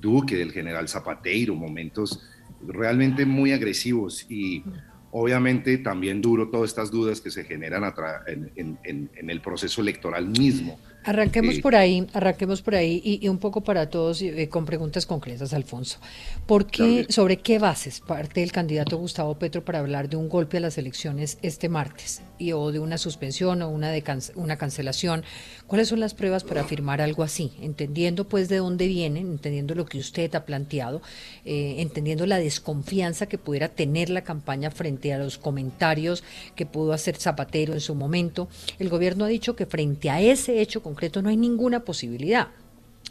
Duque, 0.00 0.36
del 0.36 0.52
general 0.52 0.88
Zapateiro, 0.88 1.54
momentos 1.54 2.22
realmente 2.66 3.26
muy 3.26 3.52
agresivos 3.52 4.26
y 4.28 4.62
obviamente 5.10 5.78
también 5.78 6.20
duro 6.20 6.48
todas 6.48 6.70
estas 6.70 6.90
dudas 6.90 7.20
que 7.20 7.30
se 7.30 7.44
generan 7.44 7.84
en, 8.26 8.78
en 8.84 9.30
el 9.30 9.40
proceso 9.40 9.80
electoral 9.80 10.28
mismo. 10.28 10.78
Arranquemos 11.06 11.60
por 11.60 11.76
ahí, 11.76 12.04
arranquemos 12.14 12.62
por 12.62 12.74
ahí 12.74 13.00
y, 13.04 13.28
un 13.28 13.38
poco 13.38 13.60
para 13.60 13.88
todos 13.88 14.20
eh, 14.22 14.48
con 14.48 14.66
preguntas 14.66 15.06
concretas, 15.06 15.52
Alfonso. 15.52 15.98
¿Por 16.46 16.66
qué, 16.66 17.06
sobre 17.10 17.36
qué 17.36 17.60
bases 17.60 18.00
parte 18.00 18.42
el 18.42 18.50
candidato 18.50 18.98
Gustavo 18.98 19.38
Petro 19.38 19.64
para 19.64 19.78
hablar 19.78 20.08
de 20.08 20.16
un 20.16 20.28
golpe 20.28 20.56
a 20.56 20.60
las 20.60 20.78
elecciones 20.78 21.38
este 21.42 21.68
martes 21.68 22.22
y 22.38 22.50
o 22.52 22.72
de 22.72 22.80
una 22.80 22.98
suspensión 22.98 23.62
o 23.62 23.70
una 23.70 23.92
de 23.92 24.02
una 24.34 24.56
cancelación? 24.56 25.22
¿Cuáles 25.68 25.86
son 25.88 26.00
las 26.00 26.12
pruebas 26.12 26.42
para 26.42 26.62
afirmar 26.62 27.00
algo 27.00 27.22
así? 27.22 27.52
Entendiendo 27.60 28.24
pues 28.24 28.48
de 28.48 28.56
dónde 28.56 28.88
vienen, 28.88 29.30
entendiendo 29.30 29.76
lo 29.76 29.86
que 29.86 29.98
usted 29.98 30.34
ha 30.34 30.44
planteado, 30.44 31.02
eh, 31.44 31.76
entendiendo 31.78 32.26
la 32.26 32.38
desconfianza 32.38 33.26
que 33.26 33.38
pudiera 33.38 33.68
tener 33.68 34.10
la 34.10 34.22
campaña 34.22 34.72
frente 34.72 35.12
a 35.12 35.18
los 35.18 35.38
comentarios 35.38 36.24
que 36.56 36.66
pudo 36.66 36.92
hacer 36.92 37.14
Zapatero 37.16 37.74
en 37.74 37.80
su 37.80 37.94
momento. 37.94 38.48
El 38.80 38.88
gobierno 38.88 39.24
ha 39.24 39.28
dicho 39.28 39.54
que 39.54 39.66
frente 39.66 40.10
a 40.10 40.20
ese 40.20 40.60
hecho 40.60 40.82
con 40.82 40.95
no 41.22 41.28
hay 41.28 41.36
ninguna 41.36 41.80
posibilidad. 41.80 42.48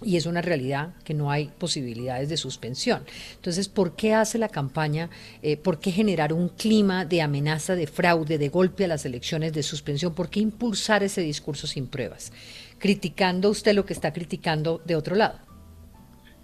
Y 0.03 0.17
es 0.17 0.25
una 0.25 0.41
realidad 0.41 0.93
que 1.05 1.13
no 1.13 1.31
hay 1.31 1.49
posibilidades 1.57 2.27
de 2.27 2.35
suspensión. 2.35 3.03
Entonces, 3.35 3.69
¿por 3.69 3.95
qué 3.95 4.13
hace 4.13 4.37
la 4.37 4.49
campaña? 4.49 5.09
Eh, 5.41 5.55
¿Por 5.55 5.79
qué 5.79 5.91
generar 5.91 6.33
un 6.33 6.49
clima 6.49 7.05
de 7.05 7.21
amenaza, 7.21 7.75
de 7.75 7.87
fraude, 7.87 8.37
de 8.37 8.49
golpe 8.49 8.83
a 8.83 8.87
las 8.89 9.05
elecciones, 9.05 9.53
de 9.53 9.63
suspensión? 9.63 10.13
¿Por 10.13 10.29
qué 10.29 10.41
impulsar 10.41 11.01
ese 11.03 11.21
discurso 11.21 11.65
sin 11.65 11.87
pruebas? 11.87 12.33
Criticando 12.77 13.49
usted 13.49 13.73
lo 13.73 13.85
que 13.85 13.93
está 13.93 14.11
criticando 14.11 14.81
de 14.85 14.97
otro 14.97 15.15
lado. 15.15 15.39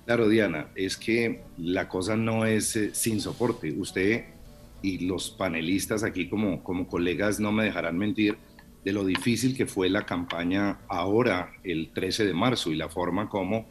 Claro, 0.05 0.29
Diana, 0.29 0.69
es 0.75 0.95
que 0.95 1.41
la 1.57 1.89
cosa 1.89 2.15
no 2.15 2.45
es 2.45 2.75
eh, 2.77 2.91
sin 2.93 3.19
soporte. 3.19 3.71
Usted 3.73 4.25
y 4.81 4.99
los 5.05 5.29
panelistas 5.29 6.03
aquí 6.03 6.27
como, 6.27 6.63
como 6.63 6.87
colegas 6.87 7.39
no 7.39 7.51
me 7.51 7.65
dejarán 7.65 7.97
mentir 7.97 8.37
de 8.83 8.93
lo 8.93 9.05
difícil 9.05 9.55
que 9.55 9.65
fue 9.65 9.89
la 9.89 10.05
campaña 10.05 10.79
ahora, 10.87 11.51
el 11.63 11.91
13 11.93 12.25
de 12.25 12.33
marzo, 12.33 12.71
y 12.71 12.75
la 12.75 12.89
forma 12.89 13.29
como 13.29 13.67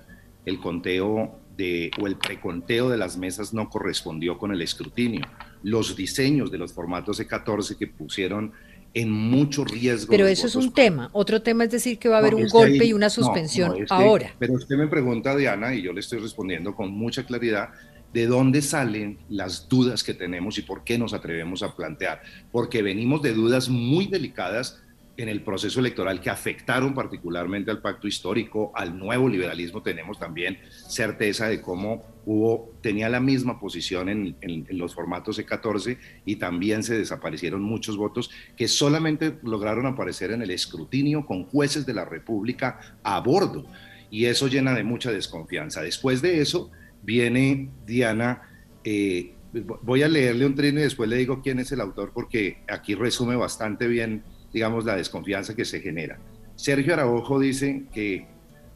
el 0.46 0.58
conteo 0.60 1.38
de, 1.56 1.90
o 2.00 2.06
el 2.06 2.16
preconteo 2.16 2.88
de 2.88 2.96
las 2.96 3.16
mesas 3.16 3.52
no 3.52 3.68
correspondió 3.68 4.38
con 4.38 4.52
el 4.52 4.62
escrutinio. 4.62 5.22
Los 5.62 5.96
diseños 5.96 6.50
de 6.50 6.58
los 6.58 6.72
formatos 6.72 7.20
E14 7.20 7.76
que 7.76 7.86
pusieron 7.86 8.52
en 8.94 9.10
mucho 9.10 9.64
riesgo. 9.64 10.10
Pero 10.10 10.26
eso 10.26 10.46
es 10.46 10.56
un 10.56 10.72
tema. 10.72 11.10
Otro 11.12 11.42
tema 11.42 11.64
es 11.64 11.70
decir 11.70 11.98
que 11.98 12.08
va 12.08 12.16
a 12.16 12.18
haber 12.20 12.34
un 12.34 12.48
golpe 12.48 12.84
y 12.84 12.92
una 12.92 13.10
suspensión 13.10 13.86
ahora. 13.88 14.34
Pero 14.38 14.54
usted 14.54 14.76
me 14.76 14.88
pregunta, 14.88 15.36
Diana, 15.36 15.74
y 15.74 15.82
yo 15.82 15.92
le 15.92 16.00
estoy 16.00 16.18
respondiendo 16.18 16.74
con 16.74 16.90
mucha 16.90 17.24
claridad, 17.24 17.70
de 18.12 18.26
dónde 18.26 18.60
salen 18.60 19.18
las 19.28 19.68
dudas 19.68 20.02
que 20.02 20.14
tenemos 20.14 20.58
y 20.58 20.62
por 20.62 20.82
qué 20.82 20.98
nos 20.98 21.14
atrevemos 21.14 21.62
a 21.62 21.76
plantear. 21.76 22.22
Porque 22.50 22.82
venimos 22.82 23.22
de 23.22 23.32
dudas 23.32 23.68
muy 23.68 24.06
delicadas 24.06 24.82
en 25.22 25.28
el 25.28 25.42
proceso 25.42 25.80
electoral 25.80 26.20
que 26.20 26.30
afectaron 26.30 26.94
particularmente 26.94 27.70
al 27.70 27.82
pacto 27.82 28.08
histórico, 28.08 28.72
al 28.74 28.98
nuevo 28.98 29.28
liberalismo, 29.28 29.82
tenemos 29.82 30.18
también 30.18 30.58
certeza 30.88 31.48
de 31.48 31.60
cómo 31.60 32.02
hubo, 32.24 32.72
tenía 32.80 33.08
la 33.08 33.20
misma 33.20 33.60
posición 33.60 34.08
en, 34.08 34.66
los 34.70 34.94
formatos 34.94 35.38
E14 35.38 35.98
y 36.24 36.36
también 36.36 36.82
se 36.82 36.96
desaparecieron 36.96 37.60
muchos 37.60 37.96
votos 37.96 38.30
que 38.56 38.66
solamente 38.66 39.38
lograron 39.42 39.86
aparecer 39.86 40.30
en 40.30 40.40
el 40.40 40.50
escrutinio 40.50 41.26
con 41.26 41.44
jueces 41.44 41.84
de 41.84 41.94
la 41.94 42.04
República 42.04 42.98
a 43.02 43.20
bordo. 43.20 43.66
Y 44.10 44.24
eso 44.24 44.48
llena 44.48 44.74
de 44.74 44.84
mucha 44.84 45.12
desconfianza. 45.12 45.82
Después 45.82 46.22
de 46.22 46.40
eso 46.40 46.70
viene 47.02 47.68
Diana. 47.86 48.42
Eh, 48.84 49.34
voy 49.82 50.02
a 50.02 50.08
leerle 50.08 50.46
un 50.46 50.54
trino 50.54 50.80
y 50.80 50.84
después 50.84 51.08
le 51.08 51.16
digo 51.16 51.42
quién 51.42 51.58
es 51.58 51.72
el 51.72 51.80
autor 51.80 52.12
porque 52.14 52.62
aquí 52.68 52.94
resume 52.94 53.36
bastante 53.36 53.86
bien, 53.86 54.22
digamos, 54.52 54.84
la 54.84 54.96
desconfianza 54.96 55.54
que 55.54 55.64
se 55.64 55.80
genera. 55.80 56.18
Sergio 56.56 56.94
Araujo 56.94 57.38
dice 57.38 57.84
que 57.92 58.26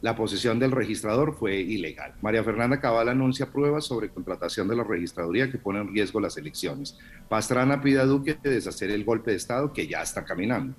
la 0.01 0.15
posesión 0.15 0.59
del 0.59 0.71
registrador 0.71 1.35
fue 1.35 1.57
ilegal. 1.57 2.13
María 2.21 2.43
Fernanda 2.43 2.79
Cabal 2.79 3.09
anuncia 3.09 3.51
pruebas 3.51 3.85
sobre 3.85 4.09
contratación 4.09 4.67
de 4.67 4.75
la 4.75 4.83
registraduría 4.83 5.49
que 5.49 5.57
pone 5.57 5.79
en 5.79 5.93
riesgo 5.93 6.19
las 6.19 6.37
elecciones. 6.37 6.97
Pastrana 7.27 7.81
pide 7.81 7.99
a 8.01 8.05
Duque 8.05 8.37
deshacer 8.43 8.91
el 8.91 9.03
golpe 9.03 9.31
de 9.31 9.37
Estado 9.37 9.73
que 9.73 9.87
ya 9.87 10.01
está 10.01 10.23
caminando. 10.23 10.75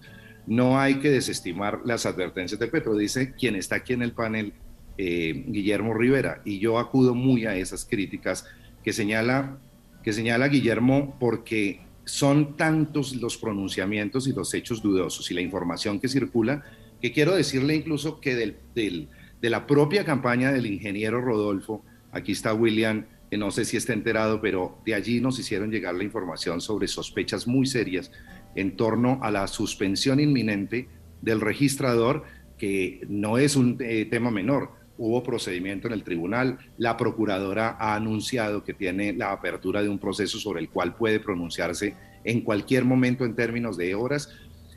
No 0.47 0.79
hay 0.79 1.01
que 1.01 1.11
desestimar 1.11 1.81
las 1.85 2.07
advertencias 2.07 2.61
de 2.61 2.69
Petro, 2.69 2.97
dice 2.97 3.35
quien 3.35 3.57
está 3.57 3.77
aquí 3.77 3.95
en 3.95 4.03
el 4.03 4.13
panel, 4.13 4.53
eh, 4.97 5.45
Guillermo 5.49 5.93
Rivera, 5.93 6.41
y 6.45 6.61
yo 6.61 6.79
acudo 6.79 7.15
muy 7.15 7.47
a 7.47 7.57
esas 7.57 7.85
críticas 7.85 8.47
que 8.85 8.93
señala, 8.93 9.59
que 10.05 10.13
señala 10.13 10.47
Guillermo 10.47 11.17
porque 11.19 11.81
son 12.07 12.57
tantos 12.57 13.17
los 13.17 13.37
pronunciamientos 13.37 14.27
y 14.29 14.33
los 14.33 14.55
hechos 14.55 14.81
dudosos 14.81 15.31
y 15.31 15.35
la 15.35 15.41
información 15.41 16.01
que 16.01 16.09
circula 16.09 16.65
que 17.03 17.13
quiero 17.13 17.35
decirle 17.35 17.75
incluso 17.75 18.21
que 18.21 18.35
del, 18.35 18.57
de 18.75 19.51
la 19.51 19.67
propia 19.67 20.05
campaña 20.05 20.53
del 20.53 20.67
ingeniero 20.67 21.21
Rodolfo, 21.21 21.85
aquí 22.13 22.33
está 22.33 22.55
William, 22.55 23.07
que 23.31 23.37
no 23.37 23.51
sé 23.51 23.65
si 23.65 23.77
está 23.77 23.93
enterado, 23.93 24.41
pero 24.41 24.79
de 24.87 24.95
allí 24.95 25.21
nos 25.21 25.39
hicieron 25.39 25.71
llegar 25.71 25.95
la 25.95 26.05
información 26.05 26.61
sobre 26.61 26.89
sospechas 26.89 27.47
muy 27.47 27.67
serias 27.67 28.13
en 28.55 28.77
torno 28.77 29.19
a 29.23 29.31
la 29.31 29.47
suspensión 29.49 30.21
inminente 30.21 30.89
del 31.23 31.41
registrador, 31.41 32.25
que 32.57 33.05
no 33.09 33.37
es 33.37 33.57
un 33.57 33.77
eh, 33.81 34.07
tema 34.07 34.31
menor. 34.31 34.71
Hubo 34.99 35.23
procedimiento 35.23 35.89
en 35.89 35.93
el 35.93 36.05
tribunal, 36.05 36.59
la 36.79 36.97
procuradora 36.97 37.77
ha 37.79 37.95
anunciado 37.95 38.65
que 38.65 38.73
tiene 38.73 39.13
la 39.13 39.33
apertura 39.33 39.83
de 39.83 39.89
un 39.89 39.99
proceso 39.99 40.39
sobre 40.39 40.61
el 40.61 40.71
cual 40.71 40.95
puede 40.97 41.21
pronunciarse 41.21 41.95
en 42.25 42.41
cualquier 42.41 42.85
momento 42.85 43.25
en 43.25 43.37
términos 43.37 43.77
de 43.77 43.95
horas, 43.95 44.31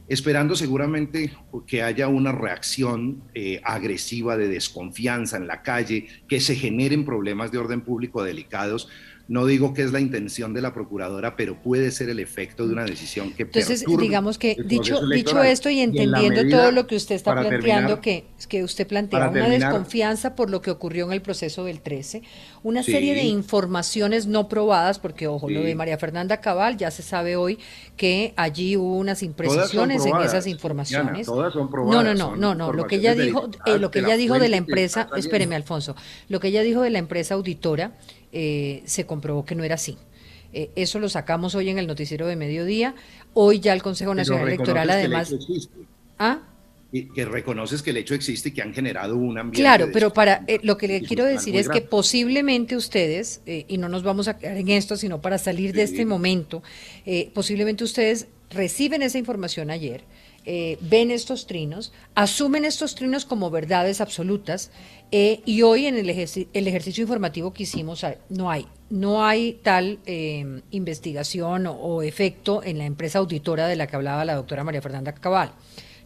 esperando 0.10 0.56
seguramente 0.56 1.32
que 1.68 1.84
haya 1.84 2.08
una 2.08 2.32
reacción 2.32 3.24
eh, 3.34 3.62
agresiva 3.64 4.36
de 4.36 4.48
desconfianza 4.48 5.38
en 5.38 5.48
la 5.48 5.62
calle, 5.62 6.08
que 6.28 6.42
se 6.42 6.56
generen 6.56 7.06
problemas 7.06 7.52
de 7.52 7.60
orden 7.60 7.82
público 7.82 8.24
delicados, 8.24 8.90
no 9.30 9.46
digo 9.46 9.76
que 9.76 9.84
es 9.84 9.92
la 9.92 10.00
intención 10.00 10.56
de 10.56 10.62
la 10.62 10.74
procuradora, 10.74 11.36
pero 11.36 11.62
puede 11.62 11.92
ser 11.92 12.10
el 12.10 12.20
efecto 12.20 12.66
de 12.66 12.74
una 12.74 12.84
decisión 12.84 13.32
que 13.32 13.44
Entonces, 13.44 13.86
digamos 13.86 14.40
que 14.40 14.58
dicho, 14.66 15.08
dicho 15.08 15.44
esto 15.44 15.70
y 15.70 15.82
entendiendo 15.82 16.50
todo 16.50 16.72
lo 16.72 16.88
que 16.88 16.96
usted 16.96 17.14
está 17.14 17.40
planteando, 17.40 18.02
que, 18.02 18.26
que 18.50 18.64
usted 18.64 18.88
plantea 18.88 19.30
una 19.30 19.48
desconfianza 19.48 20.36
por 20.36 20.50
lo 20.50 20.64
que 20.64 20.72
ocurrió 20.72 21.06
en 21.06 21.12
el 21.12 21.22
proceso 21.22 21.64
del 21.64 21.80
13, 21.80 22.24
una 22.64 22.82
serie 22.82 23.14
de 23.14 23.22
informaciones 23.22 24.26
no 24.26 24.50
probadas, 24.50 24.98
porque 24.98 25.28
ojo, 25.28 25.48
lo 25.48 25.62
de 25.62 25.76
María 25.76 26.00
Fernanda 26.00 26.42
Cabal 26.42 26.78
ya 26.78 26.90
se 26.90 27.04
sabe 27.04 27.36
hoy 27.36 27.60
que 27.98 28.34
allí 28.36 28.78
hubo 28.78 28.98
unas 28.98 29.22
imprecisiones 29.22 30.08
en 30.08 30.18
esas 30.22 30.48
informaciones. 30.48 31.28
todas 31.28 31.54
son 31.54 31.70
probadas. 31.70 32.04
No, 32.04 32.16
no, 32.16 32.36
no, 32.36 32.36
no, 32.36 32.56
no. 32.56 32.74
Lo 32.74 32.88
que 32.88 32.96
ella 32.96 33.14
dijo, 33.14 33.48
eh, 33.68 33.78
lo 33.78 33.92
que 33.92 34.00
ella 34.00 34.18
dijo 34.18 34.40
de 34.40 34.50
la 34.50 34.58
empresa, 34.58 35.08
espéreme, 35.16 35.56
Alfonso, 35.56 35.96
lo 36.30 36.40
que 36.40 36.48
ella 36.48 36.64
dijo 36.64 36.82
de 36.82 36.90
la 36.90 36.98
empresa 36.98 37.36
auditora 37.36 37.94
eh, 38.32 38.84
se 38.86 39.06
comprobó 39.06 39.46
que 39.46 39.56
no 39.56 39.64
era 39.64 39.76
así. 39.76 39.98
Eh, 40.54 40.72
eso 40.76 41.00
lo 41.00 41.10
sacamos 41.10 41.56
hoy 41.56 41.70
en 41.70 41.78
el 41.78 41.88
noticiero 41.88 42.28
de 42.28 42.36
mediodía. 42.36 42.96
Hoy 43.34 43.60
ya 43.60 43.74
el 43.74 43.84
Consejo 43.84 44.14
Nacional 44.16 44.48
Electoral 44.48 44.90
además... 44.90 45.34
¿Ah? 46.18 46.42
Y 46.92 47.06
que 47.10 47.24
reconoces 47.24 47.84
que 47.84 47.92
el 47.92 47.98
hecho 47.98 48.16
existe 48.16 48.50
y 48.50 48.52
que 48.52 48.64
han 48.64 48.74
generado 48.74 49.16
un 49.16 49.38
ambiente. 49.38 49.62
Claro, 49.62 49.90
pero 49.94 50.12
para 50.12 50.44
eh, 50.48 50.60
lo 50.64 50.76
que 50.76 50.88
le 50.88 51.02
quiero 51.02 51.24
decir 51.24 51.56
es 51.56 51.70
que 51.70 51.82
posiblemente 51.82 52.76
ustedes, 52.76 53.42
y 53.46 53.78
no 53.78 53.90
nos 53.90 54.02
vamos 54.02 54.28
a 54.28 54.40
quedar 54.40 54.58
en 54.58 54.70
esto, 54.70 54.98
sino 54.98 55.22
para 55.22 55.38
salir 55.38 55.72
de 55.72 55.84
este 55.84 56.04
momento, 56.04 56.64
posiblemente 57.36 57.84
ustedes 57.84 58.28
reciben 58.50 59.04
esa 59.04 59.20
información 59.20 59.70
ayer, 59.70 60.04
ven 60.82 61.12
estos 61.12 61.46
trinos, 61.46 61.94
asumen 62.16 62.66
estos 62.66 62.96
trinos 62.96 63.24
como 63.24 63.52
verdades 63.52 64.02
absolutas 64.02 64.72
eh, 65.12 65.42
y 65.46 65.64
hoy 65.64 65.88
en 65.88 65.98
el, 65.98 66.10
el, 66.10 66.68
ejercicio 66.68 67.02
informativo 67.02 67.52
que 67.52 67.64
hicimos 67.64 68.06
no 68.30 68.52
hay, 68.52 68.68
no 68.90 69.26
hay 69.26 69.54
tal 69.64 70.00
eh, 70.06 70.62
investigación 70.70 71.66
o, 71.68 72.04
efecto 72.04 72.62
en 72.64 72.78
la 72.78 72.86
empresa 72.86 73.20
auditora 73.20 73.68
de 73.68 73.76
la 73.76 73.88
que 73.88 73.96
hablaba 73.96 74.24
la 74.26 74.36
doctora 74.36 74.64
María 74.64 74.82
Fernanda 74.82 75.14
Cabal. 75.14 75.52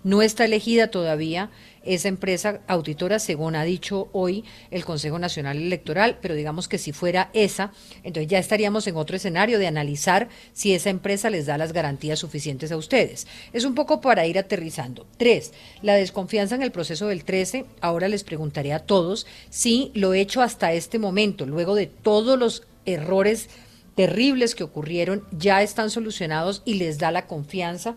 No 0.03 0.21
está 0.21 0.45
elegida 0.45 0.87
todavía 0.87 1.49
esa 1.83 2.07
empresa 2.07 2.61
auditora, 2.67 3.19
según 3.19 3.55
ha 3.55 3.63
dicho 3.63 4.09
hoy 4.13 4.43
el 4.71 4.85
Consejo 4.85 5.19
Nacional 5.19 5.57
Electoral, 5.57 6.17
pero 6.21 6.33
digamos 6.33 6.67
que 6.67 6.77
si 6.77 6.91
fuera 6.91 7.29
esa, 7.33 7.71
entonces 8.03 8.29
ya 8.29 8.39
estaríamos 8.39 8.87
en 8.87 8.95
otro 8.95 9.15
escenario 9.15 9.59
de 9.59 9.67
analizar 9.67 10.29
si 10.53 10.73
esa 10.73 10.89
empresa 10.89 11.29
les 11.29 11.45
da 11.45 11.57
las 11.57 11.73
garantías 11.73 12.19
suficientes 12.19 12.71
a 12.71 12.77
ustedes. 12.77 13.27
Es 13.51 13.65
un 13.65 13.75
poco 13.75 14.01
para 14.01 14.25
ir 14.25 14.39
aterrizando. 14.39 15.05
Tres, 15.17 15.53
la 15.81 15.95
desconfianza 15.95 16.55
en 16.55 16.63
el 16.63 16.71
proceso 16.71 17.07
del 17.07 17.23
13. 17.23 17.65
Ahora 17.81 18.07
les 18.07 18.23
preguntaré 18.23 18.73
a 18.73 18.79
todos 18.79 19.25
si 19.49 19.91
lo 19.93 20.13
hecho 20.13 20.41
hasta 20.41 20.73
este 20.73 20.99
momento, 20.99 21.45
luego 21.45 21.75
de 21.75 21.87
todos 21.87 22.39
los 22.39 22.63
errores 22.85 23.49
terribles 23.95 24.55
que 24.55 24.63
ocurrieron, 24.63 25.23
ya 25.31 25.61
están 25.61 25.89
solucionados 25.89 26.61
y 26.65 26.75
les 26.75 26.97
da 26.97 27.11
la 27.11 27.27
confianza 27.27 27.95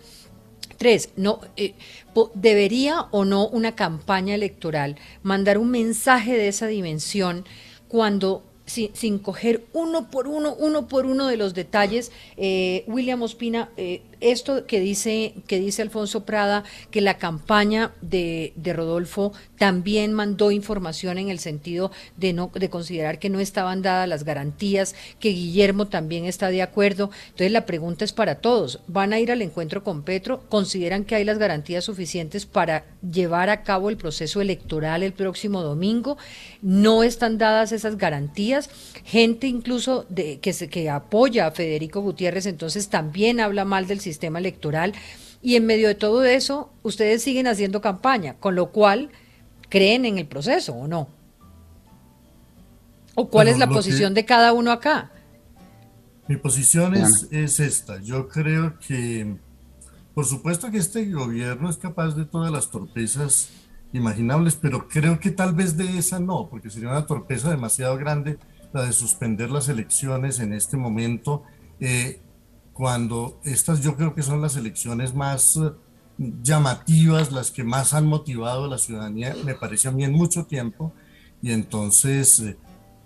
Tres, 0.76 1.10
no, 1.16 1.40
eh, 1.56 1.74
¿debería 2.34 3.06
o 3.10 3.24
no 3.24 3.48
una 3.48 3.74
campaña 3.74 4.34
electoral 4.34 4.96
mandar 5.22 5.58
un 5.58 5.70
mensaje 5.70 6.36
de 6.36 6.48
esa 6.48 6.66
dimensión 6.66 7.44
cuando 7.88 8.42
sin, 8.66 9.18
coger 9.18 9.64
uno 9.72 10.10
por 10.10 10.26
uno, 10.26 10.54
uno 10.54 10.88
por 10.88 11.06
uno 11.06 11.28
de 11.28 11.36
los 11.36 11.54
detalles. 11.54 12.10
Eh, 12.36 12.84
William 12.88 13.22
Ospina, 13.22 13.70
eh, 13.76 14.02
esto 14.20 14.66
que 14.66 14.80
dice, 14.80 15.34
que 15.46 15.58
dice 15.58 15.82
Alfonso 15.82 16.24
Prada, 16.24 16.64
que 16.90 17.00
la 17.00 17.18
campaña 17.18 17.92
de, 18.00 18.52
de, 18.56 18.72
Rodolfo 18.72 19.32
también 19.58 20.12
mandó 20.12 20.50
información 20.50 21.18
en 21.18 21.28
el 21.28 21.38
sentido 21.38 21.90
de, 22.16 22.32
no, 22.32 22.50
de 22.54 22.70
considerar 22.70 23.18
que 23.18 23.30
no 23.30 23.40
estaban 23.40 23.82
dadas 23.82 24.08
las 24.08 24.24
garantías, 24.24 24.94
que 25.20 25.30
Guillermo 25.30 25.86
también 25.86 26.24
está 26.24 26.48
de 26.48 26.62
acuerdo. 26.62 27.10
Entonces 27.26 27.52
la 27.52 27.66
pregunta 27.66 28.04
es 28.04 28.12
para 28.12 28.36
todos. 28.36 28.80
¿Van 28.86 29.12
a 29.12 29.20
ir 29.20 29.32
al 29.32 29.42
encuentro 29.42 29.84
con 29.84 30.02
Petro? 30.02 30.42
¿Consideran 30.48 31.04
que 31.04 31.14
hay 31.14 31.24
las 31.24 31.38
garantías 31.38 31.84
suficientes 31.84 32.46
para 32.46 32.84
llevar 33.10 33.50
a 33.50 33.62
cabo 33.62 33.90
el 33.90 33.96
proceso 33.96 34.40
electoral 34.40 35.02
el 35.02 35.12
próximo 35.12 35.62
domingo? 35.62 36.16
¿No 36.62 37.02
están 37.02 37.38
dadas 37.38 37.72
esas 37.72 37.96
garantías? 37.96 38.70
Gente 39.04 39.46
incluso 39.46 40.06
de, 40.08 40.38
que, 40.40 40.52
se, 40.52 40.68
que 40.68 40.90
apoya 40.90 41.46
a 41.46 41.50
Federico 41.50 42.00
Gutiérrez 42.00 42.46
entonces 42.46 42.88
también 42.88 43.40
habla 43.40 43.64
mal 43.64 43.86
del 43.86 44.00
sistema 44.06 44.38
electoral. 44.38 44.94
Y 45.42 45.56
en 45.56 45.66
medio 45.66 45.88
de 45.88 45.94
todo 45.94 46.24
eso, 46.24 46.72
ustedes 46.82 47.22
siguen 47.22 47.46
haciendo 47.46 47.80
campaña, 47.80 48.34
con 48.38 48.54
lo 48.54 48.70
cual 48.72 49.10
creen 49.68 50.04
en 50.04 50.18
el 50.18 50.26
proceso 50.26 50.72
o 50.74 50.86
no. 50.88 51.08
¿O 53.14 53.28
cuál 53.28 53.48
es 53.48 53.58
la 53.58 53.68
posición 53.68 54.14
de 54.14 54.24
cada 54.24 54.52
uno 54.52 54.70
acá? 54.70 55.10
Mi 56.28 56.36
posición 56.36 56.94
es, 56.94 57.28
es 57.30 57.60
esta. 57.60 58.00
Yo 58.02 58.28
creo 58.28 58.78
que, 58.78 59.36
por 60.14 60.26
supuesto 60.26 60.70
que 60.70 60.78
este 60.78 61.10
gobierno 61.10 61.70
es 61.70 61.76
capaz 61.76 62.14
de 62.14 62.24
todas 62.24 62.52
las 62.52 62.70
torpezas 62.70 63.48
imaginables, 63.92 64.56
pero 64.56 64.88
creo 64.88 65.18
que 65.18 65.30
tal 65.30 65.54
vez 65.54 65.76
de 65.76 65.98
esa 65.98 66.18
no, 66.18 66.48
porque 66.50 66.70
sería 66.70 66.90
una 66.90 67.06
torpeza 67.06 67.50
demasiado 67.50 67.96
grande 67.96 68.38
la 68.72 68.84
de 68.84 68.92
suspender 68.92 69.50
las 69.50 69.68
elecciones 69.68 70.38
en 70.40 70.52
este 70.52 70.76
momento. 70.76 71.44
Eh, 71.80 72.20
cuando 72.76 73.40
estas 73.42 73.80
yo 73.80 73.96
creo 73.96 74.14
que 74.14 74.22
son 74.22 74.42
las 74.42 74.56
elecciones 74.56 75.14
más 75.14 75.56
eh, 75.56 75.72
llamativas, 76.42 77.32
las 77.32 77.50
que 77.50 77.64
más 77.64 77.94
han 77.94 78.06
motivado 78.06 78.66
a 78.66 78.68
la 78.68 78.76
ciudadanía, 78.76 79.34
me 79.44 79.54
parece 79.54 79.88
a 79.88 79.92
mí 79.92 80.04
en 80.04 80.12
mucho 80.12 80.44
tiempo, 80.44 80.92
y 81.40 81.52
entonces 81.52 82.40
eh, 82.40 82.56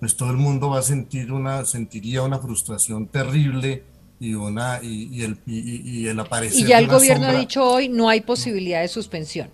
pues 0.00 0.16
todo 0.16 0.30
el 0.30 0.38
mundo 0.38 0.70
va 0.70 0.80
a 0.80 0.82
sentir 0.82 1.32
una, 1.32 1.64
sentiría 1.64 2.22
una 2.22 2.40
frustración 2.40 3.06
terrible 3.06 3.84
y 4.18 4.34
una 4.34 4.80
y, 4.82 5.22
el, 5.22 5.38
y, 5.46 6.08
el 6.08 6.18
aparecer. 6.18 6.58
Y 6.58 6.64
ya 6.64 6.80
el 6.80 6.88
gobierno 6.88 7.26
ha 7.26 7.32
dicho 7.32 7.64
hoy 7.64 7.88
no 7.88 8.08
hay 8.08 8.22
posibilidad 8.22 8.80
de 8.80 8.88
suspensión. 8.88 9.50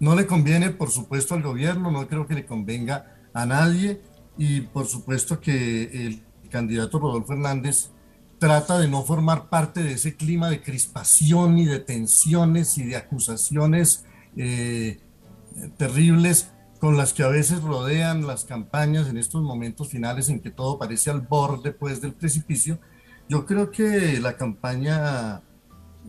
No 0.00 0.14
le 0.14 0.26
conviene, 0.26 0.70
por 0.70 0.90
supuesto, 0.90 1.34
al 1.34 1.42
gobierno, 1.42 1.90
no 1.90 2.06
creo 2.08 2.26
que 2.26 2.34
le 2.34 2.44
convenga 2.44 3.16
a 3.32 3.46
nadie, 3.46 4.02
y 4.36 4.60
por 4.60 4.86
supuesto 4.86 5.40
que 5.40 5.84
el 6.06 6.22
candidato 6.50 6.98
Rodolfo 6.98 7.32
Hernández 7.32 7.90
trata 8.40 8.78
de 8.78 8.88
no 8.88 9.04
formar 9.04 9.50
parte 9.50 9.82
de 9.82 9.92
ese 9.92 10.16
clima 10.16 10.48
de 10.48 10.62
crispación 10.62 11.58
y 11.58 11.66
de 11.66 11.78
tensiones 11.78 12.78
y 12.78 12.84
de 12.84 12.96
acusaciones 12.96 14.06
eh, 14.34 14.98
terribles 15.76 16.50
con 16.80 16.96
las 16.96 17.12
que 17.12 17.22
a 17.22 17.28
veces 17.28 17.62
rodean 17.62 18.26
las 18.26 18.46
campañas 18.46 19.08
en 19.08 19.18
estos 19.18 19.42
momentos 19.42 19.88
finales 19.88 20.30
en 20.30 20.40
que 20.40 20.50
todo 20.50 20.78
parece 20.78 21.10
al 21.10 21.20
borde 21.20 21.72
pues, 21.72 22.00
del 22.00 22.14
precipicio. 22.14 22.80
Yo 23.28 23.44
creo 23.44 23.70
que 23.70 24.18
la 24.18 24.38
campaña 24.38 25.42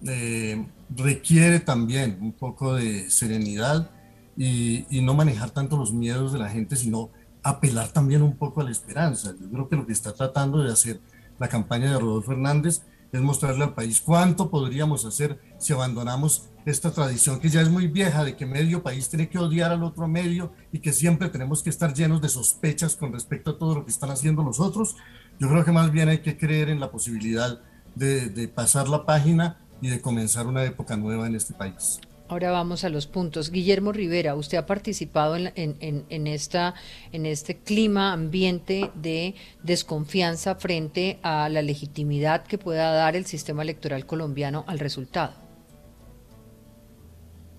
eh, 0.08 0.66
requiere 0.96 1.60
también 1.60 2.18
un 2.22 2.32
poco 2.32 2.76
de 2.76 3.10
serenidad 3.10 3.92
y, 4.38 4.86
y, 4.90 5.02
no 5.02 5.14
manejar 5.14 5.52
tanto 5.52 5.76
los 5.76 5.92
miedos 5.92 6.32
de 6.32 6.40
la 6.40 6.50
gente, 6.50 6.78
sino 6.78 7.10
apelar 7.44 7.90
también 7.90 8.22
un 8.22 8.38
poco 8.38 8.62
a 8.62 8.64
la 8.64 8.72
esperanza. 8.72 9.36
Yo 9.38 9.50
creo 9.50 9.68
que 9.68 9.76
lo 9.76 9.86
que 9.86 9.92
está 9.92 10.14
tratando 10.14 10.64
de 10.64 10.72
hacer 10.72 11.02
la 11.42 11.50
campaña 11.50 11.92
de 11.92 12.00
Rodolfo 12.00 12.34
Hernández, 12.34 12.84
es 13.12 13.20
mostrarle 13.20 13.64
al 13.64 13.74
país 13.74 14.00
cuánto 14.00 14.52
podríamos 14.52 15.06
hacer 15.06 15.40
si 15.58 15.74
abandonamos 15.74 16.50
esta 16.66 16.92
tradición 16.92 17.40
que 17.40 17.50
ya 17.50 17.62
es 17.62 17.70
muy 17.70 17.88
vieja 17.88 18.24
de 18.24 18.36
que 18.36 18.46
medio 18.46 18.84
país 18.84 19.10
tiene 19.10 19.28
que 19.28 19.40
odiar 19.40 19.72
al 19.72 19.84
otro 19.84 20.08
medio 20.08 20.54
y 20.72 20.80
que 20.80 20.94
siempre 20.94 21.30
tenemos 21.30 21.64
que 21.64 21.72
estar 21.72 21.94
llenos 21.96 22.22
de 22.22 22.30
sospechas 22.30 22.96
con 22.96 23.12
respecto 23.12 23.52
a 23.52 23.58
todo 23.58 23.74
lo 23.74 23.86
que 23.86 23.92
están 23.92 24.12
haciendo 24.12 24.44
los 24.44 24.60
otros. 24.60 24.96
Yo 25.40 25.50
creo 25.50 25.66
que 25.66 25.72
más 25.72 25.92
bien 25.92 26.10
hay 26.10 26.20
que 26.20 26.38
creer 26.38 26.70
en 26.70 26.80
la 26.80 26.92
posibilidad 26.92 27.60
de, 27.96 28.30
de 28.30 28.48
pasar 28.48 28.88
la 28.88 29.04
página 29.04 29.58
y 29.82 29.90
de 29.90 30.00
comenzar 30.00 30.46
una 30.46 30.64
época 30.64 30.96
nueva 30.96 31.26
en 31.26 31.36
este 31.36 31.56
país. 31.56 32.00
Ahora 32.32 32.50
vamos 32.50 32.86
a 32.86 32.90
los 32.90 33.08
puntos. 33.08 33.52
Guillermo 33.52 33.92
Rivera, 33.92 34.36
usted 34.36 34.58
ha 34.58 34.66
participado 34.66 35.36
en, 35.36 35.52
en, 35.58 36.28
esta, 36.28 36.76
en 37.12 37.26
este 37.26 37.58
clima, 37.58 38.14
ambiente 38.14 38.90
de 38.96 39.36
desconfianza 39.64 40.56
frente 40.56 41.20
a 41.24 41.50
la 41.50 41.62
legitimidad 41.62 42.46
que 42.48 42.58
pueda 42.58 42.94
dar 42.94 43.18
el 43.18 43.26
sistema 43.26 43.64
electoral 43.64 44.06
colombiano 44.06 44.64
al 44.68 44.80
resultado. 44.80 45.34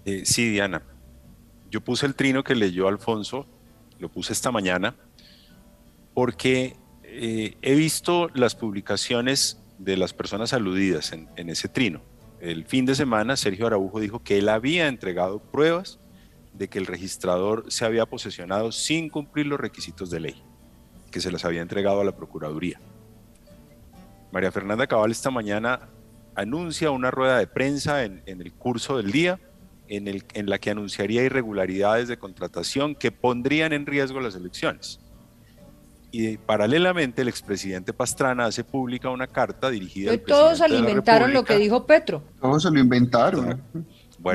Eh, 0.07 0.23
sí, 0.25 0.49
Diana. 0.49 0.81
Yo 1.71 1.83
puse 1.83 2.07
el 2.07 2.15
trino 2.15 2.43
que 2.43 2.55
leyó 2.55 2.89
Alfonso, 2.89 3.47
lo 3.99 4.09
puse 4.09 4.33
esta 4.33 4.51
mañana, 4.51 4.97
porque 6.15 6.77
eh, 7.03 7.59
he 7.61 7.75
visto 7.75 8.31
las 8.33 8.55
publicaciones 8.55 9.61
de 9.77 9.99
las 9.99 10.15
personas 10.15 10.55
aludidas 10.55 11.13
en, 11.13 11.29
en 11.37 11.51
ese 11.51 11.69
trino 11.69 12.12
el 12.43 12.65
fin 12.65 12.85
de 12.87 12.97
semana, 12.97 13.37
Sergio 13.37 13.69
Araujo 13.69 14.01
dijo 14.01 14.19
que 14.19 14.39
él 14.39 14.49
había 14.49 14.89
entregado 14.89 15.39
pruebas 15.39 16.01
de 16.53 16.67
que 16.67 16.81
el 16.81 16.87
registrador 16.87 17.71
se 17.71 17.85
había 17.85 18.05
posesionado 18.05 18.73
sin 18.73 19.09
cumplir 19.09 19.47
los 19.47 19.61
requisitos 19.61 20.11
de 20.11 20.19
ley, 20.19 20.43
que 21.13 21.21
se 21.21 21.31
las 21.31 21.45
había 21.45 21.63
entregado 21.63 22.01
a 22.01 22.05
la 22.05 22.17
Procuraduría. 22.17 22.81
María 24.33 24.51
Fernanda 24.51 24.89
Cabal 24.89 25.13
esta 25.13 25.31
mañana 25.31 25.89
anuncia 26.35 26.91
una 26.91 27.13
rueda 27.13 27.39
de 27.39 27.47
prensa 27.47 28.03
en, 28.03 28.23
el 28.27 28.53
curso 28.53 28.97
del 28.97 29.13
día 29.13 29.39
en, 29.87 30.09
el, 30.09 30.25
en 30.35 30.51
la 30.51 30.59
que 30.59 30.71
anunciaría 30.71 31.23
irregularidades 31.23 32.09
de 32.09 32.19
contratación 32.19 32.97
que 32.97 33.13
pondrían 33.13 33.73
en 33.73 33.87
riesgo 33.87 34.21
las 34.21 34.35
elecciones. 34.35 34.99
Y 36.15 36.37
paralelamente 36.37 37.23
el 37.23 37.29
expresidente 37.29 37.95
Pastrana 37.95 38.45
hace 38.45 38.65
pública 38.65 39.09
una 39.09 39.27
carta 39.27 39.71
dirigida 39.71 40.13
a 40.13 40.19
Todos 40.19 40.61
alimentaron 40.61 41.33
lo 41.33 41.43
que 41.43 41.57
dijo 41.57 41.87
Petro. 41.87 42.23
Todos 42.39 42.65
se 42.65 42.71
lo 42.71 42.79
inventaron. 42.79 43.63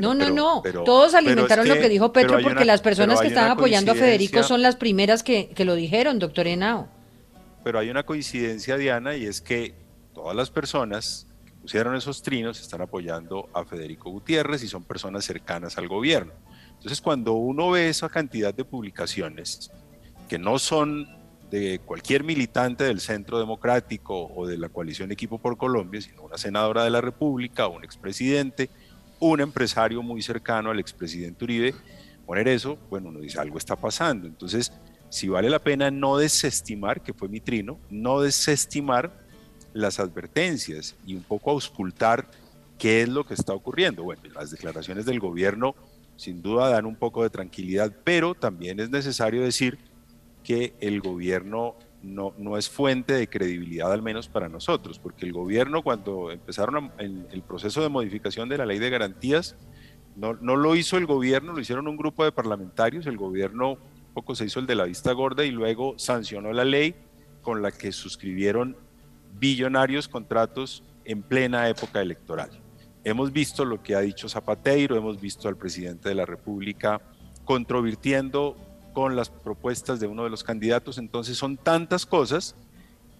no, 0.01 0.15
no, 0.15 0.29
no. 0.31 0.63
Todos 0.83 1.13
alimentaron 1.13 1.67
lo 1.67 1.75
que 1.75 1.87
dijo 1.87 2.11
Petro 2.11 2.39
porque 2.41 2.65
las 2.65 2.81
personas 2.81 3.21
que 3.21 3.27
están 3.27 3.51
apoyando 3.51 3.91
a 3.91 3.95
Federico 3.95 4.41
son 4.41 4.63
las 4.63 4.75
primeras 4.75 5.21
que, 5.21 5.49
que 5.49 5.65
lo 5.65 5.75
dijeron, 5.75 6.17
doctor 6.17 6.47
Henao. 6.47 6.89
Pero 7.63 7.77
hay 7.77 7.91
una 7.91 8.03
coincidencia, 8.03 8.75
Diana, 8.77 9.15
y 9.15 9.25
es 9.25 9.39
que 9.39 9.75
todas 10.15 10.35
las 10.35 10.49
personas 10.49 11.27
que 11.45 11.51
pusieron 11.51 11.95
esos 11.95 12.23
trinos 12.23 12.59
están 12.59 12.81
apoyando 12.81 13.49
a 13.53 13.65
Federico 13.65 14.09
Gutiérrez 14.09 14.63
y 14.63 14.67
son 14.67 14.83
personas 14.83 15.25
cercanas 15.25 15.77
al 15.77 15.87
gobierno. 15.87 16.33
Entonces, 16.71 17.01
cuando 17.01 17.33
uno 17.33 17.69
ve 17.69 17.89
esa 17.89 18.09
cantidad 18.09 18.51
de 18.51 18.65
publicaciones 18.65 19.69
que 20.27 20.39
no 20.39 20.57
son 20.57 21.07
de 21.51 21.79
cualquier 21.79 22.23
militante 22.23 22.83
del 22.83 22.99
Centro 22.99 23.39
Democrático 23.39 24.31
o 24.35 24.45
de 24.45 24.57
la 24.57 24.69
coalición 24.69 25.11
Equipo 25.11 25.37
por 25.37 25.57
Colombia, 25.57 26.01
sino 26.01 26.23
una 26.23 26.37
senadora 26.37 26.83
de 26.83 26.89
la 26.89 27.01
República, 27.01 27.67
un 27.67 27.83
expresidente, 27.83 28.69
un 29.19 29.39
empresario 29.39 30.03
muy 30.03 30.21
cercano 30.21 30.69
al 30.69 30.79
expresidente 30.79 31.43
Uribe, 31.45 31.73
poner 32.25 32.47
eso, 32.47 32.77
bueno, 32.89 33.09
uno 33.09 33.19
dice, 33.19 33.39
algo 33.39 33.57
está 33.57 33.75
pasando. 33.75 34.27
Entonces, 34.27 34.73
si 35.09 35.29
vale 35.29 35.49
la 35.49 35.59
pena 35.59 35.89
no 35.89 36.17
desestimar, 36.17 37.01
que 37.01 37.13
fue 37.13 37.29
mi 37.29 37.39
trino, 37.39 37.79
no 37.89 38.21
desestimar 38.21 39.11
las 39.73 39.99
advertencias 39.99 40.95
y 41.05 41.15
un 41.15 41.23
poco 41.23 41.51
auscultar 41.51 42.29
qué 42.77 43.01
es 43.01 43.09
lo 43.09 43.25
que 43.25 43.33
está 43.33 43.53
ocurriendo. 43.53 44.03
Bueno, 44.03 44.21
las 44.33 44.51
declaraciones 44.51 45.05
del 45.05 45.19
gobierno 45.19 45.75
sin 46.17 46.41
duda 46.41 46.69
dan 46.69 46.85
un 46.85 46.95
poco 46.95 47.23
de 47.23 47.29
tranquilidad, 47.29 47.95
pero 48.03 48.33
también 48.33 48.79
es 48.79 48.89
necesario 48.89 49.43
decir 49.43 49.77
que 50.47 50.75
el 50.79 51.01
gobierno 51.01 51.75
no, 52.01 52.33
no 52.37 52.57
es 52.57 52.69
fuente 52.69 53.11
de 53.11 53.27
credibilidad, 53.27 53.91
al 53.91 54.01
menos 54.01 54.29
para 54.29 54.47
nosotros, 54.47 54.97
porque 54.97 55.25
el 55.25 55.33
gobierno 55.33 55.83
cuando 55.83 56.31
empezaron 56.31 56.93
el 56.97 57.41
proceso 57.45 57.81
de 57.81 57.89
modificación 57.89 58.47
de 58.47 58.57
la 58.57 58.65
ley 58.65 58.79
de 58.79 58.89
garantías, 58.89 59.57
no, 60.15 60.35
no, 60.35 60.55
lo 60.55 60.77
hizo 60.77 60.95
el 60.95 61.05
gobierno, 61.05 61.51
lo 61.51 61.59
hicieron 61.59 61.89
un 61.89 61.97
grupo 61.97 62.23
de 62.23 62.31
parlamentarios, 62.31 63.05
el 63.07 63.17
gobierno 63.17 63.77
poco 64.13 64.35
se 64.35 64.45
hizo 64.45 64.61
el 64.61 64.67
de 64.67 64.75
la 64.75 64.85
vista 64.85 65.11
gorda 65.11 65.43
y 65.43 65.51
luego 65.51 65.99
sancionó 65.99 66.53
la 66.53 66.63
ley 66.63 66.95
con 67.41 67.61
la 67.61 67.71
que 67.71 67.91
suscribieron 67.91 68.77
billonarios 69.33 70.07
contratos 70.07 70.81
en 71.03 71.23
plena 71.23 71.67
época 71.67 71.99
electoral. 71.99 72.51
Hemos 73.03 73.33
visto 73.33 73.65
lo 73.65 73.83
que 73.83 73.95
ha 73.95 73.99
dicho 73.99 74.29
Zapateiro, 74.29 74.95
hemos 74.95 75.19
visto 75.19 75.49
al 75.49 75.57
presidente 75.57 76.07
de 76.07 76.15
la 76.15 76.25
República 76.25 77.01
controvirtiendo 77.43 78.55
con 78.97 79.15
las 79.15 79.29
propuestas 79.29 79.99
de 79.99 80.07
uno 80.07 80.23
de 80.23 80.31
los 80.31 80.43
candidatos. 80.43 80.97
Entonces 80.97 81.37
son 81.37 81.55
tantas 81.55 82.03
cosas 82.03 82.55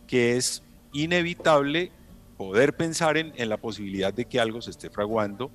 que 0.08 0.36
es 0.36 0.64
inevitable 0.92 1.92
poder 2.36 2.76
pensar 2.76 3.16
en, 3.16 3.32
la 3.48 3.58
posibilidad 3.58 4.12
de 4.12 4.26
que 4.26 4.40
algo 4.40 4.60
se 4.60 4.72
esté 4.72 4.90
fraguando 4.90 5.52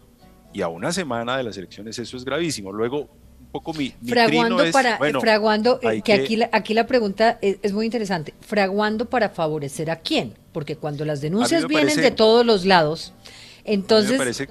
y 0.53 0.63
a 0.63 0.69
una 0.69 0.93
semana 0.93 1.37
de 1.37 1.43
las 1.43 1.57
elecciones 1.57 1.99
eso 1.99 2.17
es 2.17 2.25
gravísimo. 2.25 2.71
Luego, 2.71 3.09
un 3.41 3.47
poco 3.51 3.75
mi... 3.75 3.93
fraguando 4.07 4.63
para... 4.71 4.97
fraguando, 5.19 5.81
eh, 5.83 6.03
que, 6.03 6.13
aquí, 6.13 6.37
la, 6.37 6.49
aquí 6.53 6.73
la 6.73 6.87
pregunta 6.87 7.41
es, 7.43 7.73
muy 7.73 7.87
interesante. 7.87 8.33
¿Fraguando 8.43 9.11
para 9.11 9.29
favorecer 9.29 9.91
a 9.91 9.97
quién? 9.97 10.35
Porque 10.53 10.77
cuando 10.77 11.05
las 11.05 11.21
denuncias 11.21 11.67
vienen 11.67 11.97
de 11.97 12.13
todos 12.13 12.47
los 12.47 12.65
lados, 12.65 13.13
entonces... 13.65 14.47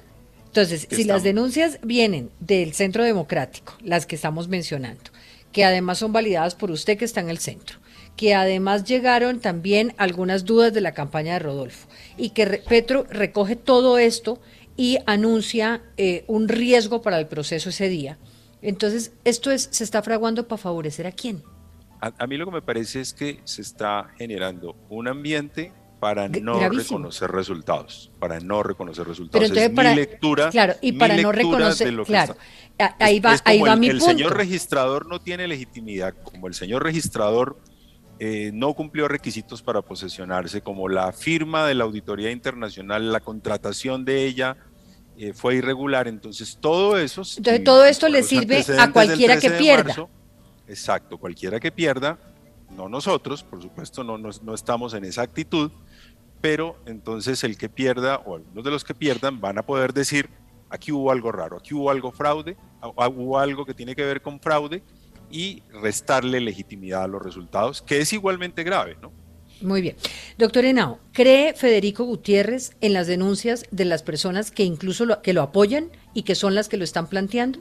Entonces, 0.48 0.86
si 0.90 1.04
las 1.04 1.22
denuncias 1.22 1.78
vienen 1.82 2.28
del 2.38 2.74
Centro 2.74 3.02
Democrático, 3.04 3.72
las 3.82 4.04
que 4.04 4.16
estamos 4.16 4.48
mencionando, 4.48 5.11
que 5.52 5.64
además 5.64 5.98
son 5.98 6.12
validadas 6.12 6.54
por 6.54 6.70
usted 6.70 6.98
que 6.98 7.04
está 7.04 7.20
en 7.20 7.28
el 7.28 7.38
centro, 7.38 7.78
que 8.16 8.34
además 8.34 8.84
llegaron 8.84 9.40
también 9.40 9.94
algunas 9.98 10.44
dudas 10.44 10.72
de 10.72 10.80
la 10.80 10.92
campaña 10.94 11.34
de 11.34 11.38
Rodolfo 11.40 11.88
y 12.16 12.30
que 12.30 12.62
Petro 12.68 13.06
recoge 13.10 13.56
todo 13.56 13.98
esto 13.98 14.40
y 14.76 14.98
anuncia 15.06 15.82
eh, 15.96 16.24
un 16.26 16.48
riesgo 16.48 17.02
para 17.02 17.18
el 17.18 17.26
proceso 17.26 17.68
ese 17.68 17.88
día. 17.88 18.18
Entonces, 18.62 19.12
esto 19.24 19.50
es, 19.50 19.68
se 19.70 19.84
está 19.84 20.02
fraguando 20.02 20.46
para 20.48 20.58
favorecer 20.58 21.06
a 21.06 21.12
quién. 21.12 21.42
A, 22.00 22.26
mí 22.26 22.36
lo 22.36 22.46
que 22.46 22.52
me 22.52 22.62
parece 22.62 23.00
es 23.00 23.12
que 23.12 23.40
se 23.44 23.62
está 23.62 24.10
generando 24.18 24.74
un 24.88 25.06
ambiente 25.06 25.72
para 26.02 26.28
no 26.28 26.68
reconocer 26.68 27.30
resultados, 27.30 28.10
para 28.18 28.40
no 28.40 28.64
reconocer 28.64 29.06
resultados. 29.06 29.48
Pero 29.48 29.62
entonces, 29.62 29.86
es 29.86 29.94
mi 29.94 29.94
lectura, 29.94 30.50
claro, 30.50 30.74
y 30.80 30.90
para 30.90 31.16
no 31.16 31.30
reconocer, 31.30 31.96
claro, 32.02 32.36
ahí 32.98 33.20
va, 33.20 33.36
ahí 33.44 33.60
va 33.60 33.74
el, 33.74 33.78
mi 33.78 33.86
el 33.86 34.00
señor 34.00 34.36
registrador 34.36 35.06
no 35.06 35.20
tiene 35.20 35.46
legitimidad, 35.46 36.12
como 36.24 36.48
el 36.48 36.54
señor 36.54 36.82
registrador 36.82 37.56
eh, 38.18 38.50
no 38.52 38.74
cumplió 38.74 39.06
requisitos 39.06 39.62
para 39.62 39.80
posesionarse, 39.80 40.60
como 40.60 40.88
la 40.88 41.12
firma 41.12 41.68
de 41.68 41.76
la 41.76 41.84
auditoría 41.84 42.32
internacional, 42.32 43.12
la 43.12 43.20
contratación 43.20 44.04
de 44.04 44.26
ella 44.26 44.56
eh, 45.16 45.32
fue 45.32 45.54
irregular, 45.54 46.08
entonces 46.08 46.58
todo 46.60 46.98
eso... 46.98 47.22
Entonces 47.36 47.62
todo 47.62 47.84
esto 47.84 48.08
le 48.08 48.24
sirve 48.24 48.64
a 48.76 48.90
cualquiera 48.90 49.38
que 49.38 49.50
pierda. 49.50 50.08
exacto, 50.66 51.16
cualquiera 51.16 51.60
que 51.60 51.70
pierda, 51.70 52.18
no 52.76 52.88
nosotros, 52.88 53.44
por 53.44 53.62
supuesto, 53.62 54.02
no, 54.02 54.18
no 54.18 54.52
estamos 54.52 54.94
en 54.94 55.04
esa 55.04 55.22
actitud, 55.22 55.70
pero 56.42 56.76
entonces 56.86 57.44
el 57.44 57.56
que 57.56 57.70
pierda 57.70 58.18
o 58.26 58.34
algunos 58.34 58.64
de 58.64 58.70
los 58.70 58.84
que 58.84 58.94
pierdan 58.94 59.40
van 59.40 59.56
a 59.58 59.62
poder 59.64 59.94
decir, 59.94 60.28
aquí 60.68 60.92
hubo 60.92 61.10
algo 61.10 61.32
raro, 61.32 61.56
aquí 61.56 61.72
hubo 61.72 61.88
algo 61.88 62.10
fraude, 62.12 62.56
hubo 62.82 63.38
algo 63.38 63.64
que 63.64 63.72
tiene 63.72 63.94
que 63.94 64.04
ver 64.04 64.20
con 64.20 64.40
fraude 64.40 64.82
y 65.30 65.62
restarle 65.70 66.40
legitimidad 66.40 67.04
a 67.04 67.06
los 67.06 67.22
resultados, 67.22 67.80
que 67.80 68.00
es 68.00 68.12
igualmente 68.12 68.64
grave, 68.64 68.98
¿no? 69.00 69.12
Muy 69.62 69.80
bien. 69.80 69.94
Doctor 70.36 70.64
Henao, 70.64 70.98
¿cree 71.12 71.54
Federico 71.54 72.04
Gutiérrez 72.04 72.72
en 72.80 72.92
las 72.92 73.06
denuncias 73.06 73.64
de 73.70 73.84
las 73.84 74.02
personas 74.02 74.50
que 74.50 74.64
incluso 74.64 75.06
lo, 75.06 75.22
que 75.22 75.32
lo 75.32 75.42
apoyan 75.42 75.90
y 76.12 76.24
que 76.24 76.34
son 76.34 76.56
las 76.56 76.68
que 76.68 76.76
lo 76.76 76.82
están 76.82 77.06
planteando? 77.06 77.60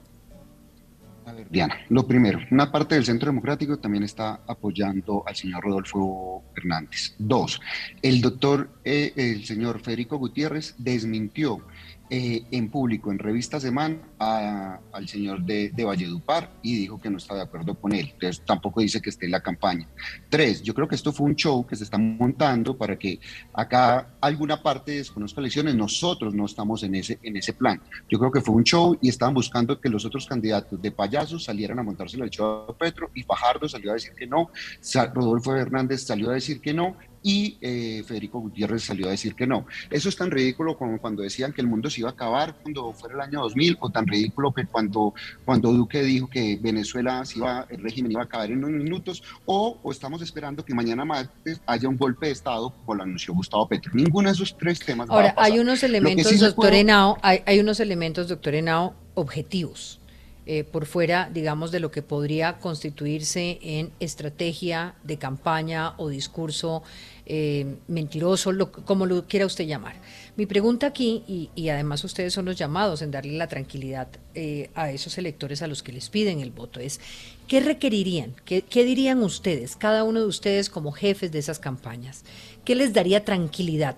Diana, 1.49 1.75
lo 1.89 2.07
primero, 2.07 2.39
una 2.51 2.71
parte 2.71 2.95
del 2.95 3.05
Centro 3.05 3.27
Democrático 3.27 3.77
también 3.77 4.03
está 4.03 4.41
apoyando 4.47 5.23
al 5.25 5.35
señor 5.35 5.63
Rodolfo 5.63 6.43
Hernández. 6.55 7.15
Dos, 7.17 7.59
el 8.01 8.21
doctor, 8.21 8.69
eh, 8.83 9.13
el 9.15 9.45
señor 9.45 9.79
Federico 9.79 10.17
Gutiérrez 10.17 10.75
desmintió 10.77 11.61
eh, 12.13 12.43
en 12.51 12.69
público, 12.69 13.09
en 13.09 13.19
revista 13.19 13.57
Semana, 13.57 13.97
al 14.19 15.07
señor 15.07 15.43
de, 15.43 15.69
de, 15.69 15.85
Valledupar 15.85 16.51
y 16.61 16.75
dijo 16.75 16.99
que 16.99 17.09
no 17.09 17.17
está 17.17 17.35
de 17.35 17.41
acuerdo 17.43 17.73
con 17.75 17.93
él. 17.93 18.09
Entonces 18.11 18.43
tampoco 18.45 18.81
dice 18.81 19.01
que 19.01 19.09
esté 19.09 19.27
en 19.27 19.31
la 19.31 19.39
campaña. 19.39 19.87
Tres, 20.27 20.61
yo 20.61 20.73
creo 20.73 20.89
que 20.89 20.95
esto 20.95 21.13
fue 21.13 21.27
un 21.27 21.37
show 21.37 21.65
que 21.65 21.77
se 21.77 21.85
está 21.85 21.97
montando 21.97 22.77
para 22.77 22.99
que 22.99 23.21
acá 23.53 24.09
alguna 24.19 24.61
parte 24.61 24.91
desconozca 24.91 25.39
elecciones. 25.39 25.73
Nosotros 25.73 26.33
no 26.33 26.47
estamos 26.47 26.83
en 26.83 26.95
ese, 26.95 27.17
en 27.23 27.37
ese 27.37 27.53
plan. 27.53 27.81
Yo 28.09 28.19
creo 28.19 28.29
que 28.29 28.41
fue 28.41 28.55
un 28.55 28.65
show 28.65 28.97
y 29.01 29.07
estaban 29.07 29.33
buscando 29.33 29.79
que 29.79 29.87
los 29.87 30.03
otros 30.03 30.27
candidatos 30.27 30.81
de 30.81 30.91
payasos 30.91 31.45
salieran 31.45 31.79
a 31.79 31.83
montarse 31.83 32.17
el 32.17 32.29
show 32.29 32.65
a 32.67 32.77
Petro 32.77 33.09
y 33.15 33.23
Fajardo 33.23 33.69
salió 33.69 33.91
a 33.91 33.93
decir 33.93 34.11
que 34.17 34.27
no, 34.27 34.49
Rodolfo 35.13 35.55
Hernández 35.55 36.03
salió 36.03 36.31
a 36.31 36.33
decir 36.33 36.59
que 36.59 36.73
no 36.73 36.97
y 37.23 37.57
eh, 37.61 38.03
Federico 38.05 38.39
Gutiérrez 38.39 38.83
salió 38.83 39.07
a 39.07 39.11
decir 39.11 39.35
que 39.35 39.47
no. 39.47 39.65
Eso 39.89 40.09
es 40.09 40.15
tan 40.15 40.31
ridículo 40.31 40.77
como 40.77 40.99
cuando 40.99 41.23
decían 41.23 41.53
que 41.53 41.61
el 41.61 41.67
mundo 41.67 41.89
se 41.89 42.01
iba 42.01 42.09
a 42.09 42.13
acabar 42.13 42.55
cuando 42.61 42.91
fuera 42.93 43.15
el 43.15 43.21
año 43.21 43.41
2000 43.41 43.77
o 43.79 43.89
tan 43.89 44.07
ridículo 44.07 44.51
que 44.51 44.65
cuando, 44.65 45.13
cuando 45.45 45.71
Duque 45.71 46.01
dijo 46.03 46.27
que 46.27 46.57
Venezuela 46.61 47.23
se 47.25 47.39
iba, 47.39 47.67
el 47.69 47.81
régimen 47.81 48.11
iba 48.11 48.21
a 48.21 48.25
acabar 48.25 48.51
en 48.51 48.63
unos 48.63 48.83
minutos 48.83 49.23
o, 49.45 49.77
o 49.81 49.91
estamos 49.91 50.21
esperando 50.21 50.65
que 50.65 50.73
mañana 50.73 51.05
martes 51.05 51.61
haya 51.65 51.87
un 51.87 51.97
golpe 51.97 52.27
de 52.27 52.31
Estado 52.31 52.71
como 52.71 52.95
lo 52.95 53.03
anunció 53.03 53.33
Gustavo 53.33 53.67
Petro. 53.67 53.91
Ninguno 53.93 54.29
de 54.29 54.33
esos 54.33 54.57
tres 54.57 54.79
temas. 54.79 55.09
Ahora, 55.09 55.33
hay 55.37 55.59
unos 55.59 55.83
elementos, 55.83 56.39
doctor 56.39 56.73
Henao, 56.73 57.17
hay, 57.21 57.41
hay 57.45 57.59
unos 57.59 57.79
elementos, 57.79 58.27
doctor 58.27 58.55
Henao, 58.55 58.95
objetivos 59.13 60.01
eh, 60.47 60.63
por 60.63 60.87
fuera, 60.87 61.29
digamos, 61.31 61.71
de 61.71 61.79
lo 61.79 61.91
que 61.91 62.01
podría 62.01 62.57
constituirse 62.57 63.59
en 63.61 63.91
estrategia 63.99 64.95
de 65.03 65.17
campaña 65.17 65.93
o 65.97 66.09
discurso 66.09 66.81
eh, 67.25 67.75
mentiroso, 67.87 68.51
como 68.85 69.05
lo 69.05 69.27
quiera 69.27 69.45
usted 69.45 69.65
llamar. 69.65 69.95
Mi 70.35 70.45
pregunta 70.45 70.87
aquí, 70.87 71.49
y, 71.55 71.69
además 71.69 72.03
ustedes 72.03 72.33
son 72.33 72.45
los 72.45 72.55
llamados 72.55 73.01
en 73.01 73.11
darle 73.11 73.33
la 73.33 73.47
tranquilidad 73.47 74.07
eh, 74.33 74.69
a 74.75 74.91
esos 74.91 75.17
electores 75.17 75.61
a 75.61 75.67
los 75.67 75.83
que 75.83 75.91
les 75.91 76.09
piden 76.09 76.39
el 76.39 76.51
voto, 76.51 76.79
es, 76.79 76.99
¿qué 77.47 77.59
requerirían? 77.59 78.33
¿Qué, 78.45 78.63
dirían 78.83 79.23
ustedes, 79.23 79.75
cada 79.75 80.03
uno 80.03 80.19
de 80.19 80.25
ustedes 80.25 80.69
como 80.69 80.91
jefes 80.91 81.31
de 81.31 81.39
esas 81.39 81.59
campañas? 81.59 82.23
¿Qué 82.65 82.75
les 82.75 82.93
daría 82.93 83.23
tranquilidad 83.23 83.97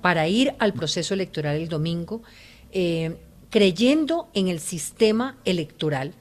para 0.00 0.28
ir 0.28 0.54
al 0.58 0.72
proceso 0.72 1.14
electoral 1.14 1.56
el 1.56 1.68
domingo? 1.68 2.22
creyendo 3.50 4.28
en 4.34 4.48
el 4.48 4.58
sistema 4.58 5.38
electoral 5.44 6.12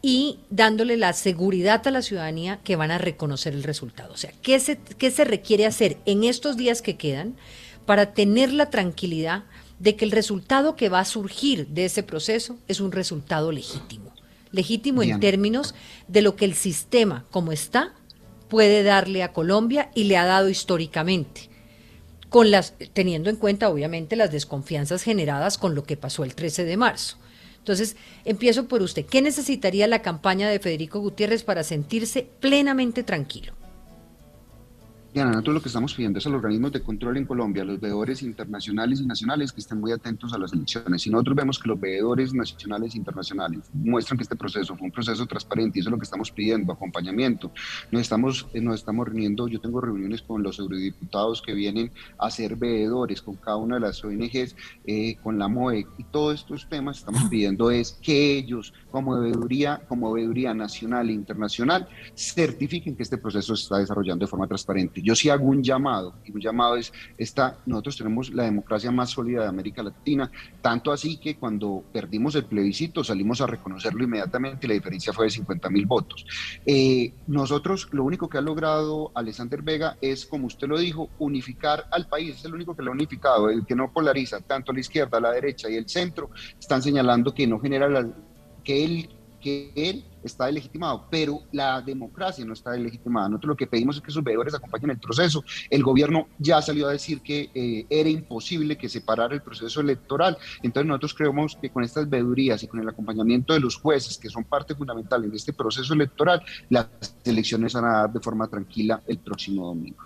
y 0.00 0.38
dándole 0.50 0.96
la 0.96 1.12
seguridad 1.12 1.86
a 1.86 1.90
la 1.90 2.02
ciudadanía 2.02 2.60
que 2.62 2.76
van 2.76 2.90
a 2.90 2.98
reconocer 2.98 3.54
el 3.54 3.62
resultado. 3.62 4.14
O 4.14 4.16
sea, 4.16 4.32
¿qué 4.42 4.60
se, 4.60 4.78
qué 4.78 5.10
se 5.10 5.24
requiere 5.24 5.66
hacer 5.66 5.98
en 6.06 6.24
estos 6.24 6.56
días 6.56 6.82
que 6.82 6.96
quedan 6.96 7.36
para 7.84 8.12
tener 8.12 8.52
la 8.52 8.70
tranquilidad 8.70 9.44
de 9.78 9.96
que 9.96 10.04
el 10.04 10.10
resultado 10.10 10.76
que 10.76 10.88
va 10.88 11.00
a 11.00 11.04
surgir 11.04 11.68
de 11.68 11.84
ese 11.86 12.02
proceso 12.02 12.58
es 12.68 12.80
un 12.80 12.92
resultado 12.92 13.50
legítimo? 13.50 14.12
Legítimo 14.50 15.02
en 15.02 15.20
términos 15.20 15.74
de 16.06 16.22
lo 16.22 16.36
que 16.36 16.44
el 16.44 16.54
sistema 16.54 17.26
como 17.30 17.52
está 17.52 17.92
puede 18.48 18.82
darle 18.82 19.22
a 19.22 19.32
Colombia 19.32 19.90
y 19.94 20.04
le 20.04 20.16
ha 20.16 20.24
dado 20.24 20.48
históricamente 20.48 21.50
con 22.28 22.50
las, 22.50 22.74
teniendo 22.92 23.30
en 23.30 23.36
cuenta 23.36 23.68
obviamente 23.68 24.16
las 24.16 24.30
desconfianzas 24.30 25.02
generadas 25.02 25.58
con 25.58 25.74
lo 25.74 25.84
que 25.84 25.96
pasó 25.96 26.24
el 26.24 26.34
13 26.34 26.64
de 26.64 26.76
marzo. 26.76 27.16
Entonces, 27.68 27.96
empiezo 28.24 28.66
por 28.66 28.80
usted. 28.80 29.04
¿Qué 29.04 29.20
necesitaría 29.20 29.86
la 29.86 30.00
campaña 30.00 30.48
de 30.48 30.58
Federico 30.58 31.00
Gutiérrez 31.00 31.44
para 31.44 31.62
sentirse 31.62 32.26
plenamente 32.40 33.02
tranquilo? 33.02 33.57
Diana, 35.14 35.30
nosotros 35.30 35.54
lo 35.54 35.62
que 35.62 35.68
estamos 35.68 35.94
pidiendo 35.94 36.18
es 36.18 36.26
a 36.26 36.28
los 36.28 36.36
organismos 36.36 36.70
de 36.70 36.82
control 36.82 37.16
en 37.16 37.24
Colombia, 37.24 37.64
los 37.64 37.80
veedores 37.80 38.22
internacionales 38.22 39.00
y 39.00 39.06
nacionales, 39.06 39.52
que 39.52 39.60
estén 39.60 39.80
muy 39.80 39.90
atentos 39.90 40.34
a 40.34 40.38
las 40.38 40.52
elecciones. 40.52 41.00
Si 41.00 41.08
nosotros 41.08 41.34
vemos 41.34 41.58
que 41.58 41.66
los 41.66 41.80
veedores 41.80 42.34
nacionales 42.34 42.94
e 42.94 42.98
internacionales 42.98 43.60
muestran 43.72 44.18
que 44.18 44.24
este 44.24 44.36
proceso 44.36 44.76
fue 44.76 44.84
un 44.84 44.92
proceso 44.92 45.24
transparente, 45.26 45.78
y 45.78 45.80
eso 45.80 45.88
es 45.88 45.92
lo 45.92 45.98
que 45.98 46.04
estamos 46.04 46.30
pidiendo, 46.30 46.74
acompañamiento. 46.74 47.50
Nos 47.90 48.02
estamos, 48.02 48.48
eh, 48.52 48.60
nos 48.60 48.74
estamos 48.74 49.08
reuniendo, 49.08 49.48
yo 49.48 49.58
tengo 49.60 49.80
reuniones 49.80 50.20
con 50.20 50.42
los 50.42 50.58
eurodiputados 50.58 51.40
que 51.40 51.54
vienen 51.54 51.90
a 52.18 52.30
ser 52.30 52.56
veedores, 52.56 53.22
con 53.22 53.36
cada 53.36 53.56
una 53.56 53.76
de 53.76 53.80
las 53.80 54.04
ONGs, 54.04 54.56
eh, 54.84 55.16
con 55.22 55.38
la 55.38 55.48
MOE, 55.48 55.86
y 55.96 56.04
todos 56.04 56.40
estos 56.40 56.68
temas 56.68 56.98
estamos 56.98 57.24
pidiendo 57.30 57.70
es 57.70 57.98
que 58.02 58.36
ellos, 58.36 58.74
como 58.90 59.18
veeduría, 59.18 59.80
como 59.88 60.12
veeduría 60.12 60.52
nacional 60.52 61.08
e 61.08 61.14
internacional, 61.14 61.88
certifiquen 62.14 62.94
que 62.94 63.04
este 63.04 63.16
proceso 63.16 63.56
se 63.56 63.62
está 63.62 63.78
desarrollando 63.78 64.26
de 64.26 64.30
forma 64.30 64.46
transparente 64.46 64.98
yo 65.08 65.14
sí 65.14 65.30
hago 65.30 65.46
un 65.46 65.62
llamado, 65.62 66.16
y 66.22 66.32
un 66.32 66.40
llamado 66.40 66.76
es, 66.76 66.92
esta, 67.16 67.56
nosotros 67.64 67.96
tenemos 67.96 68.28
la 68.28 68.42
democracia 68.42 68.90
más 68.90 69.08
sólida 69.08 69.40
de 69.40 69.48
América 69.48 69.82
Latina, 69.82 70.30
tanto 70.60 70.92
así 70.92 71.16
que 71.16 71.36
cuando 71.36 71.82
perdimos 71.90 72.34
el 72.34 72.44
plebiscito 72.44 73.02
salimos 73.02 73.40
a 73.40 73.46
reconocerlo 73.46 74.04
inmediatamente 74.04 74.66
y 74.66 74.68
la 74.68 74.74
diferencia 74.74 75.14
fue 75.14 75.24
de 75.24 75.30
50 75.30 75.70
mil 75.70 75.86
votos. 75.86 76.26
Eh, 76.66 77.14
nosotros 77.26 77.88
lo 77.92 78.04
único 78.04 78.28
que 78.28 78.36
ha 78.36 78.42
logrado 78.42 79.10
Alexander 79.14 79.62
Vega 79.62 79.96
es, 80.02 80.26
como 80.26 80.46
usted 80.46 80.68
lo 80.68 80.78
dijo, 80.78 81.08
unificar 81.18 81.86
al 81.90 82.06
país, 82.06 82.36
es 82.36 82.44
el 82.44 82.52
único 82.52 82.76
que 82.76 82.82
lo 82.82 82.90
ha 82.90 82.94
unificado, 82.94 83.48
el 83.48 83.64
que 83.64 83.74
no 83.74 83.90
polariza 83.90 84.40
tanto 84.40 84.74
la 84.74 84.80
izquierda, 84.80 85.20
la 85.20 85.32
derecha 85.32 85.70
y 85.70 85.76
el 85.76 85.88
centro, 85.88 86.28
están 86.60 86.82
señalando 86.82 87.32
que 87.32 87.46
no 87.46 87.58
genera 87.58 87.88
la, 87.88 88.06
que 88.62 88.84
él 88.84 89.08
que 89.40 89.72
él 89.76 90.04
está 90.28 90.50
legitimado, 90.50 91.06
pero 91.10 91.40
la 91.52 91.80
democracia 91.82 92.44
no 92.44 92.52
está 92.52 92.76
legitimada. 92.76 93.28
Nosotros 93.28 93.48
lo 93.50 93.56
que 93.56 93.66
pedimos 93.66 93.96
es 93.96 94.02
que 94.02 94.10
sus 94.10 94.22
veedores 94.22 94.54
acompañen 94.54 94.90
el 94.90 94.98
proceso. 94.98 95.44
El 95.68 95.82
gobierno 95.82 96.28
ya 96.38 96.62
salió 96.62 96.88
a 96.88 96.92
decir 96.92 97.20
que 97.20 97.50
eh, 97.54 97.86
era 97.90 98.08
imposible 98.08 98.78
que 98.78 98.88
separara 98.88 99.34
el 99.34 99.42
proceso 99.42 99.80
electoral. 99.80 100.38
Entonces 100.62 100.86
nosotros 100.86 101.14
creemos 101.14 101.58
que 101.60 101.70
con 101.70 101.82
estas 101.82 102.08
veedurías 102.08 102.62
y 102.62 102.68
con 102.68 102.80
el 102.80 102.88
acompañamiento 102.88 103.52
de 103.52 103.60
los 103.60 103.76
jueces, 103.76 104.18
que 104.18 104.28
son 104.30 104.44
parte 104.44 104.74
fundamental 104.74 105.24
en 105.24 105.34
este 105.34 105.52
proceso 105.52 105.94
electoral, 105.94 106.42
las 106.70 106.88
elecciones 107.24 107.72
van 107.74 107.84
a 107.84 107.92
dar 107.92 108.12
de 108.12 108.20
forma 108.20 108.46
tranquila 108.48 109.02
el 109.06 109.18
próximo 109.18 109.66
domingo. 109.66 110.04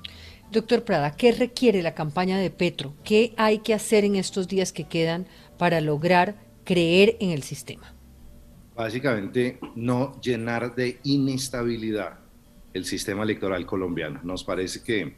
Doctor 0.51 0.85
Prada, 0.85 1.13
¿qué 1.13 1.33
requiere 1.33 1.83
la 1.83 1.95
campaña 1.95 2.39
de 2.39 2.51
Petro? 2.51 2.95
¿Qué 3.05 3.33
hay 3.39 3.61
que 3.61 3.73
hacer 3.73 4.05
en 4.05 4.17
estos 4.17 4.49
días 4.49 4.73
que 4.73 4.85
quedan 4.85 5.27
para 5.57 5.81
lograr 5.81 6.37
creer 6.65 7.17
en 7.21 7.31
el 7.31 7.43
sistema? 7.43 7.95
Básicamente 8.75 9.59
no 9.75 10.21
llenar 10.21 10.75
de 10.75 10.99
inestabilidad 11.05 12.19
el 12.73 12.85
sistema 12.85 13.23
electoral 13.23 13.67
colombiano. 13.67 14.21
Nos 14.23 14.45
parece 14.45 14.83
que 14.83 15.15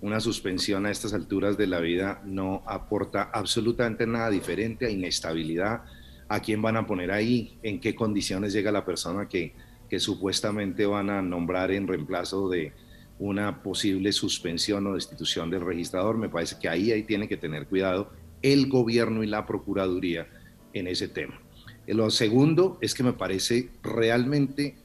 una 0.00 0.20
suspensión 0.20 0.86
a 0.86 0.90
estas 0.90 1.14
alturas 1.14 1.56
de 1.56 1.66
la 1.66 1.80
vida 1.80 2.20
no 2.24 2.62
aporta 2.66 3.30
absolutamente 3.32 4.06
nada 4.06 4.30
diferente 4.30 4.86
a 4.86 4.90
inestabilidad. 4.90 5.84
¿A 6.28 6.40
quién 6.40 6.60
van 6.60 6.76
a 6.76 6.86
poner 6.86 7.12
ahí? 7.12 7.58
¿En 7.62 7.80
qué 7.80 7.94
condiciones 7.94 8.52
llega 8.52 8.72
la 8.72 8.84
persona 8.84 9.28
que, 9.28 9.54
que 9.88 10.00
supuestamente 10.00 10.84
van 10.84 11.08
a 11.08 11.22
nombrar 11.22 11.70
en 11.70 11.86
reemplazo 11.86 12.48
de 12.48 12.72
una 13.18 13.62
posible 13.62 14.12
suspensión 14.12 14.86
o 14.88 14.94
destitución 14.94 15.48
del 15.50 15.64
registrador? 15.64 16.18
Me 16.18 16.28
parece 16.28 16.56
que 16.60 16.68
ahí, 16.68 16.90
ahí 16.90 17.04
tiene 17.04 17.28
que 17.28 17.36
tener 17.36 17.66
cuidado 17.66 18.10
el 18.42 18.68
gobierno 18.68 19.22
y 19.22 19.28
la 19.28 19.46
Procuraduría 19.46 20.26
en 20.72 20.88
ese 20.88 21.08
tema. 21.08 21.40
Lo 21.86 22.10
segundo 22.10 22.78
es 22.80 22.94
que 22.94 23.02
me 23.02 23.12
parece 23.12 23.70
realmente 23.82 24.76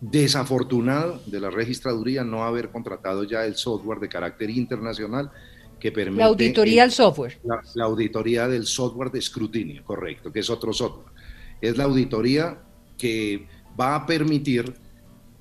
desafortunado 0.00 1.20
de 1.26 1.40
la 1.40 1.50
registraduría 1.50 2.24
no 2.24 2.44
haber 2.44 2.70
contratado 2.70 3.24
ya 3.24 3.44
el 3.44 3.56
software 3.56 4.00
de 4.00 4.08
carácter 4.08 4.50
internacional 4.50 5.30
que 5.78 5.92
permite... 5.92 6.20
La 6.20 6.26
auditoría 6.26 6.82
del 6.82 6.92
software. 6.92 7.38
La, 7.74 7.84
auditoría 7.84 8.48
del 8.48 8.66
software 8.66 9.10
de 9.10 9.18
escrutinio, 9.20 9.84
correcto, 9.84 10.32
que 10.32 10.40
es 10.40 10.50
otro 10.50 10.72
software. 10.72 11.12
Es 11.60 11.76
la 11.76 11.84
auditoría 11.84 12.58
que 12.96 13.46
va 13.78 13.94
a 13.94 14.06
permitir 14.06 14.74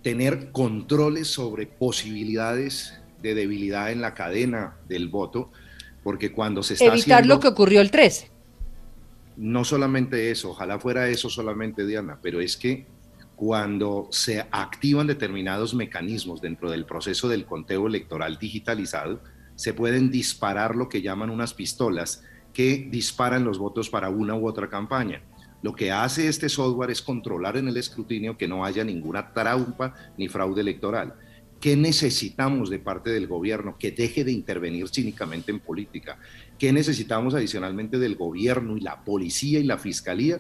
tener 0.04 0.52
controles 0.52 1.28
sobre 1.28 1.66
posibilidades 1.66 2.94
de 3.22 3.34
debilidad 3.34 3.92
en 3.92 4.02
la 4.02 4.14
cadena 4.14 4.78
del 4.88 5.08
voto, 5.08 5.52
porque 6.04 6.32
cuando 6.32 6.62
se 6.62 6.76
está 6.76 6.86
Evitar 6.86 7.26
lo 7.26 7.40
que 7.40 7.48
ocurrió 7.48 7.82
el 7.82 7.90
13 7.92 8.37
no 9.38 9.64
solamente 9.64 10.32
eso, 10.32 10.50
ojalá 10.50 10.80
fuera 10.80 11.08
eso 11.08 11.30
solamente, 11.30 11.86
Diana, 11.86 12.20
pero 12.22 12.42
es 12.42 12.58
que 12.58 12.88
cuando 13.36 14.08
se 14.12 14.42
activan 14.52 15.06
determinados 15.06 15.76
mecanismos 15.76 16.42
dentro 16.42 16.72
del 16.72 16.86
proceso 16.86 17.30
del 17.30 17.46
conteo 17.46 17.86
electoral 17.86 18.40
digitalizado, 18.40 19.22
se 19.56 19.76
pueden 19.76 20.10
disparar 20.10 20.76
lo 20.76 20.90
que 20.90 21.04
llaman 21.04 21.30
unas 21.30 21.54
pistolas 21.54 22.24
que 22.52 22.88
disparan 22.90 23.44
los 23.44 23.60
votos 23.60 23.92
para 23.92 24.10
una 24.10 24.34
u 24.34 24.48
otra 24.48 24.70
campaña. 24.70 25.22
Lo 25.62 25.74
que 25.74 25.92
hace 25.92 26.28
este 26.28 26.50
software 26.50 26.90
es 26.90 27.04
controlar 27.04 27.58
en 27.58 27.68
el 27.68 27.78
escrutinio 27.78 28.38
que 28.38 28.48
no 28.48 28.66
haya 28.66 28.84
ninguna 28.84 29.34
trampa 29.34 29.94
ni 30.18 30.28
fraude 30.28 30.62
electoral. 30.62 31.14
¿Qué 31.60 31.76
necesitamos 31.76 32.70
de 32.70 32.80
parte 32.80 33.10
del 33.12 33.28
gobierno? 33.28 33.78
Que 33.78 33.92
deje 33.92 34.24
de 34.24 34.32
intervenir 34.32 34.88
cínicamente 34.90 35.52
en 35.52 35.60
política. 35.60 36.18
¿Qué 36.60 36.74
necesitamos 36.74 37.36
adicionalmente 37.36 38.00
del 38.00 38.16
gobierno 38.16 38.78
y 38.78 38.82
la 38.82 39.04
policía 39.04 39.60
y 39.60 39.64
la 39.64 39.78
fiscalía? 39.78 40.40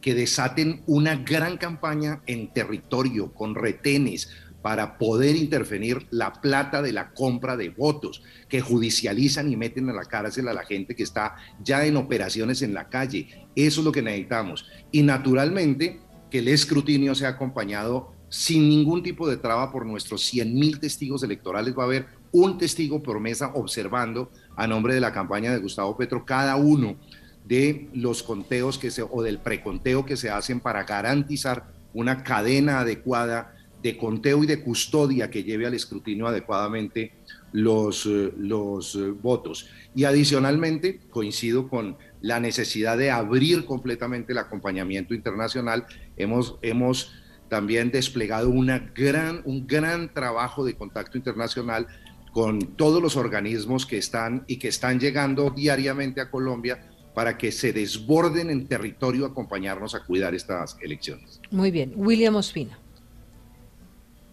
Que 0.00 0.14
desaten 0.14 0.82
una 0.86 1.16
gran 1.16 1.56
campaña 1.56 2.20
en 2.26 2.52
territorio, 2.52 3.32
con 3.32 3.54
retenes, 3.54 4.28
para 4.60 4.96
poder 4.96 5.36
intervenir 5.36 6.06
la 6.10 6.32
plata 6.32 6.80
de 6.80 6.92
la 6.92 7.12
compra 7.12 7.56
de 7.56 7.68
votos, 7.68 8.22
que 8.48 8.62
judicializan 8.62 9.50
y 9.50 9.56
meten 9.56 9.90
a 9.90 9.92
la 9.92 10.04
cárcel 10.04 10.48
a 10.48 10.54
la 10.54 10.64
gente 10.64 10.94
que 10.94 11.02
está 11.02 11.36
ya 11.62 11.84
en 11.84 11.96
operaciones 11.96 12.62
en 12.62 12.72
la 12.72 12.88
calle. 12.88 13.46
Eso 13.54 13.80
es 13.80 13.84
lo 13.84 13.92
que 13.92 14.00
necesitamos. 14.02 14.66
Y 14.90 15.02
naturalmente 15.02 16.00
que 16.30 16.38
el 16.38 16.48
escrutinio 16.48 17.14
sea 17.14 17.30
acompañado 17.30 18.14
sin 18.28 18.68
ningún 18.68 19.02
tipo 19.02 19.28
de 19.28 19.36
traba 19.36 19.70
por 19.70 19.86
nuestros 19.86 20.24
100 20.24 20.54
mil 20.54 20.80
testigos 20.80 21.22
electorales. 21.22 21.74
Va 21.78 21.84
a 21.84 21.86
haber 21.86 22.06
un 22.32 22.58
testigo 22.58 23.00
por 23.02 23.20
mesa 23.20 23.52
observando 23.54 24.32
a 24.56 24.66
nombre 24.66 24.94
de 24.94 25.00
la 25.00 25.12
campaña 25.12 25.52
de 25.52 25.58
Gustavo 25.58 25.96
Petro 25.96 26.24
cada 26.24 26.56
uno 26.56 26.96
de 27.44 27.88
los 27.92 28.22
conteos 28.22 28.78
que 28.78 28.90
se, 28.90 29.02
o 29.02 29.22
del 29.22 29.38
preconteo 29.38 30.06
que 30.06 30.16
se 30.16 30.30
hacen 30.30 30.60
para 30.60 30.84
garantizar 30.84 31.72
una 31.92 32.22
cadena 32.22 32.80
adecuada 32.80 33.54
de 33.82 33.98
conteo 33.98 34.42
y 34.42 34.46
de 34.46 34.62
custodia 34.62 35.30
que 35.30 35.44
lleve 35.44 35.66
al 35.66 35.74
escrutinio 35.74 36.26
adecuadamente 36.26 37.12
los, 37.52 38.06
eh, 38.06 38.32
los 38.38 38.96
eh, 38.96 39.10
votos. 39.10 39.68
Y 39.94 40.04
adicionalmente, 40.04 41.00
coincido 41.10 41.68
con 41.68 41.98
la 42.22 42.40
necesidad 42.40 42.96
de 42.96 43.10
abrir 43.10 43.66
completamente 43.66 44.32
el 44.32 44.38
acompañamiento 44.38 45.12
internacional. 45.12 45.84
Hemos, 46.16 46.56
hemos 46.62 47.12
también 47.50 47.90
desplegado 47.90 48.48
una 48.48 48.90
gran, 48.94 49.42
un 49.44 49.66
gran 49.66 50.12
trabajo 50.12 50.64
de 50.64 50.74
contacto 50.74 51.18
internacional 51.18 51.86
con 52.34 52.74
todos 52.76 53.00
los 53.00 53.16
organismos 53.16 53.86
que 53.86 53.96
están 53.96 54.44
y 54.48 54.56
que 54.56 54.66
están 54.66 54.98
llegando 54.98 55.50
diariamente 55.50 56.20
a 56.20 56.32
Colombia 56.32 56.84
para 57.14 57.38
que 57.38 57.52
se 57.52 57.72
desborden 57.72 58.50
en 58.50 58.66
territorio 58.66 59.24
a 59.24 59.28
acompañarnos 59.28 59.94
a 59.94 60.04
cuidar 60.04 60.34
estas 60.34 60.76
elecciones. 60.82 61.40
Muy 61.52 61.70
bien. 61.70 61.92
William 61.94 62.34
Ospina. 62.34 62.76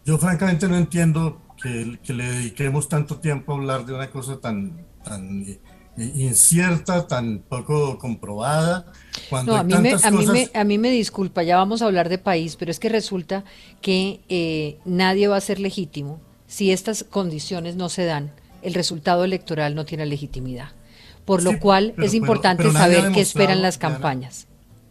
Yo 0.04 0.18
francamente 0.18 0.68
no 0.68 0.78
entiendo 0.78 1.44
que, 1.62 2.00
le 2.12 2.24
dediquemos 2.24 2.90
tanto 2.90 3.18
tiempo 3.18 3.54
a 3.54 3.58
hablar 3.58 3.86
de 3.86 3.94
una 3.94 4.10
cosa 4.10 4.40
tan, 4.40 4.84
tan 5.04 5.44
eh, 5.44 5.60
incierta, 5.96 7.06
tan 7.06 7.44
poco 7.48 8.00
comprobada. 8.00 8.92
Cuando 9.30 9.52
no, 9.52 9.60
a, 9.60 9.64
mí 9.64 9.76
me, 9.76 9.94
a, 9.94 10.10
mí 10.10 10.26
me, 10.26 10.50
a 10.52 10.64
mí 10.64 10.80
me 10.80 10.90
disculpa, 10.90 11.44
ya 11.44 11.58
vamos 11.58 11.84
a 11.84 11.86
hablar 11.86 12.10
de 12.10 12.18
país, 12.18 12.56
pero 12.56 12.72
es 12.72 12.80
que 12.80 12.90
resulta 12.90 13.44
que 13.80 14.22
eh, 14.28 14.80
nadie 14.86 15.28
va 15.28 15.38
a 15.38 15.42
ser 15.42 15.60
legítimo 15.60 16.20
si 16.52 16.74
estas 16.74 17.06
condiciones 17.06 17.78
no 17.78 17.88
se 17.88 18.04
dan. 18.04 18.30
El 18.62 18.74
resultado 18.74 19.24
electoral 19.24 19.74
no 19.74 19.86
tiene 19.86 20.06
legitimidad. 20.06 20.72
Por 21.24 21.44
lo 21.44 21.58
cual 21.60 21.94
es 21.98 22.14
importante 22.14 22.70
saber 22.74 23.14
qué 23.14 23.22
esperan 23.22 23.62
las 23.62 23.78
campañas. 23.78 24.48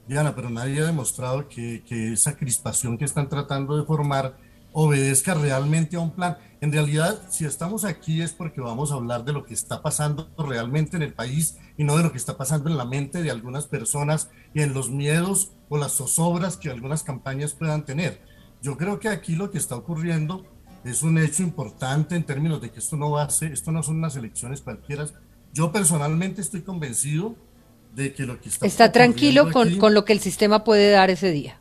Diana, 0.08 0.34
pero 0.34 0.48
nadie 0.48 0.80
ha 0.80 0.86
demostrado 0.86 1.50
que, 1.50 1.82
que 1.86 2.14
esa 2.14 2.34
crispación 2.34 2.96
que 2.96 3.04
están 3.04 3.28
tratando 3.28 3.76
de 3.76 3.84
formar 3.84 4.38
obedezca 4.72 5.34
realmente 5.34 5.96
a 5.96 6.00
un 6.00 6.12
plan. 6.12 6.38
En 6.62 6.72
realidad, 6.72 7.20
si 7.28 7.44
estamos 7.44 7.84
aquí 7.84 8.22
es 8.22 8.32
porque 8.32 8.62
vamos 8.62 8.90
a 8.90 8.94
hablar 8.94 9.24
de 9.26 9.34
lo 9.34 9.44
que 9.44 9.52
está 9.52 9.82
pasando 9.82 10.30
realmente 10.38 10.96
en 10.96 11.02
el 11.02 11.12
país 11.12 11.58
y 11.76 11.84
no 11.84 11.94
de 11.98 12.04
lo 12.04 12.10
que 12.10 12.18
está 12.18 12.38
pasando 12.38 12.70
en 12.70 12.78
la 12.78 12.86
mente 12.86 13.22
de 13.22 13.30
algunas 13.30 13.66
personas 13.66 14.30
y 14.54 14.62
en 14.62 14.72
los 14.72 14.88
miedos 14.88 15.52
o 15.68 15.76
las 15.76 15.92
zozobras 15.92 16.56
que 16.56 16.70
algunas 16.70 17.02
campañas 17.02 17.52
puedan 17.52 17.84
tener. 17.84 18.22
Yo 18.62 18.78
creo 18.78 18.98
que 18.98 19.08
aquí 19.10 19.36
lo 19.36 19.50
que 19.50 19.58
está 19.58 19.76
ocurriendo 19.76 20.46
es 20.84 21.02
un 21.02 21.18
hecho 21.18 21.42
importante 21.42 22.16
en 22.16 22.24
términos 22.24 22.60
de 22.60 22.70
que 22.70 22.78
esto 22.78 22.96
no 22.96 23.10
va 23.10 23.22
a 23.22 23.30
ser, 23.30 23.52
esto 23.52 23.70
no 23.72 23.82
son 23.82 23.96
unas 23.96 24.16
elecciones 24.16 24.60
cualquiera. 24.60 25.06
Yo 25.52 25.72
personalmente 25.72 26.40
estoy 26.40 26.62
convencido 26.62 27.34
de 27.94 28.14
que 28.14 28.24
lo 28.24 28.40
que 28.40 28.48
está... 28.48 28.66
Está 28.66 28.92
tranquilo 28.92 29.50
con, 29.52 29.76
con 29.76 29.94
lo 29.94 30.04
que 30.04 30.12
el 30.12 30.20
sistema 30.20 30.64
puede 30.64 30.90
dar 30.90 31.10
ese 31.10 31.32
día. 31.32 31.60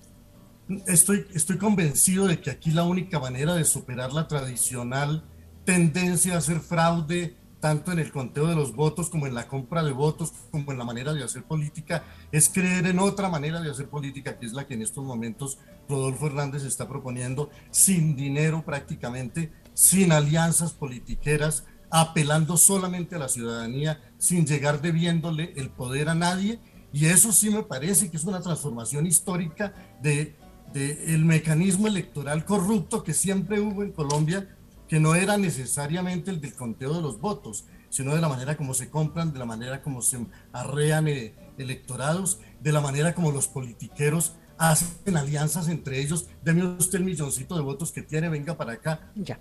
Estoy, 0.87 1.25
estoy 1.33 1.57
convencido 1.57 2.27
de 2.27 2.39
que 2.39 2.51
aquí 2.51 2.71
la 2.71 2.83
única 2.83 3.19
manera 3.19 3.55
de 3.55 3.65
superar 3.65 4.13
la 4.13 4.27
tradicional 4.27 5.23
tendencia 5.65 6.35
a 6.35 6.37
hacer 6.37 6.59
fraude, 6.59 7.35
tanto 7.59 7.91
en 7.91 7.99
el 7.99 8.11
conteo 8.11 8.47
de 8.47 8.55
los 8.55 8.75
votos 8.75 9.09
como 9.09 9.27
en 9.27 9.33
la 9.33 9.47
compra 9.47 9.83
de 9.83 9.91
votos, 9.91 10.31
como 10.51 10.71
en 10.71 10.77
la 10.77 10.85
manera 10.85 11.13
de 11.13 11.23
hacer 11.23 11.43
política, 11.43 12.03
es 12.31 12.49
creer 12.49 12.85
en 12.87 12.99
otra 12.99 13.29
manera 13.29 13.59
de 13.61 13.69
hacer 13.69 13.89
política, 13.89 14.37
que 14.37 14.45
es 14.45 14.53
la 14.53 14.65
que 14.65 14.75
en 14.75 14.81
estos 14.81 15.03
momentos 15.03 15.57
Rodolfo 15.89 16.27
Hernández 16.27 16.63
está 16.63 16.87
proponiendo, 16.87 17.49
sin 17.71 18.15
dinero 18.15 18.63
prácticamente, 18.63 19.51
sin 19.73 20.11
alianzas 20.11 20.73
politiqueras, 20.73 21.65
apelando 21.89 22.55
solamente 22.55 23.15
a 23.15 23.19
la 23.19 23.29
ciudadanía, 23.29 23.99
sin 24.19 24.45
llegar 24.45 24.81
debiéndole 24.81 25.53
el 25.57 25.69
poder 25.69 26.07
a 26.07 26.15
nadie. 26.15 26.59
Y 26.93 27.07
eso 27.07 27.31
sí 27.31 27.49
me 27.49 27.63
parece 27.63 28.09
que 28.09 28.17
es 28.17 28.23
una 28.23 28.41
transformación 28.41 29.07
histórica 29.07 29.73
de 30.01 30.35
del 30.73 31.25
mecanismo 31.25 31.87
electoral 31.87 32.45
corrupto 32.45 33.03
que 33.03 33.13
siempre 33.13 33.59
hubo 33.59 33.83
en 33.83 33.91
Colombia, 33.91 34.55
que 34.87 34.99
no 34.99 35.15
era 35.15 35.37
necesariamente 35.37 36.31
el 36.31 36.41
del 36.41 36.53
conteo 36.53 36.93
de 36.93 37.01
los 37.01 37.19
votos, 37.19 37.65
sino 37.89 38.13
de 38.13 38.21
la 38.21 38.29
manera 38.29 38.55
como 38.55 38.73
se 38.73 38.89
compran, 38.89 39.33
de 39.33 39.39
la 39.39 39.45
manera 39.45 39.81
como 39.81 40.01
se 40.01 40.25
arrean 40.53 41.07
eh, 41.07 41.33
electorados, 41.57 42.39
de 42.59 42.71
la 42.71 42.81
manera 42.81 43.15
como 43.15 43.31
los 43.31 43.47
politiqueros 43.47 44.33
hacen 44.59 45.15
alianzas 45.15 45.69
entre 45.69 45.99
ellos. 45.99 46.27
Deme 46.43 46.65
usted 46.65 46.99
el 46.99 47.05
milloncito 47.05 47.55
de 47.55 47.61
votos 47.61 47.91
que 47.91 48.03
tiene, 48.03 48.27
venga 48.29 48.55
para 48.57 48.73
acá. 48.73 49.11
Ya, 49.15 49.39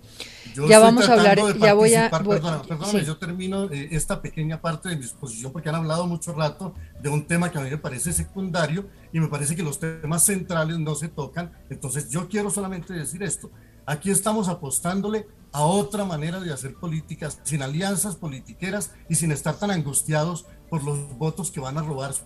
ya 0.55 0.79
vamos 0.79 1.07
a 1.09 1.13
hablar, 1.13 1.39
ya 1.59 1.73
voy 1.73 1.93
a... 1.93 2.09
perdóname, 2.09 3.05
yo 3.05 3.17
termino 3.17 3.65
eh, 3.65 3.89
esta 3.91 4.21
pequeña 4.21 4.61
parte 4.61 4.89
de 4.89 4.95
mi 4.95 5.03
exposición 5.03 5.51
porque 5.51 5.69
han 5.69 5.75
hablado 5.75 6.07
mucho 6.07 6.33
rato 6.33 6.73
de 7.01 7.09
un 7.09 7.27
tema 7.27 7.51
que 7.51 7.57
a 7.57 7.61
mí 7.61 7.69
me 7.69 7.77
parece 7.77 8.13
secundario 8.13 8.87
y 9.11 9.19
me 9.19 9.27
parece 9.27 9.55
que 9.55 9.61
los 9.61 9.79
temas 9.79 10.23
centrales 10.23 10.79
no 10.79 10.95
se 10.95 11.09
tocan. 11.09 11.51
Entonces 11.69 12.09
yo 12.09 12.29
quiero 12.29 12.49
solamente 12.49 12.93
decir 12.93 13.21
esto. 13.21 13.51
Aquí 13.85 14.11
estamos 14.11 14.47
apostándole 14.47 15.27
a 15.51 15.63
otra 15.63 16.05
manera 16.05 16.39
de 16.39 16.53
hacer 16.53 16.75
políticas, 16.75 17.39
sin 17.43 17.61
alianzas 17.61 18.15
politiqueras 18.15 18.93
y 19.09 19.15
sin 19.15 19.31
estar 19.31 19.55
tan 19.55 19.71
angustiados 19.71 20.45
por 20.69 20.83
los 20.83 21.17
votos 21.17 21.51
que 21.51 21.59
van 21.59 21.77
a 21.77 21.81
robarse, 21.81 22.23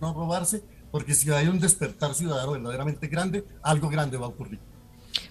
no 0.00 0.14
robarse, 0.14 0.62
porque 0.92 1.14
si 1.14 1.30
hay 1.30 1.48
un 1.48 1.58
despertar 1.58 2.14
ciudadano 2.14 2.52
verdaderamente 2.52 3.08
grande, 3.08 3.44
algo 3.62 3.88
grande 3.88 4.18
va 4.18 4.26
a 4.26 4.28
ocurrir. 4.28 4.60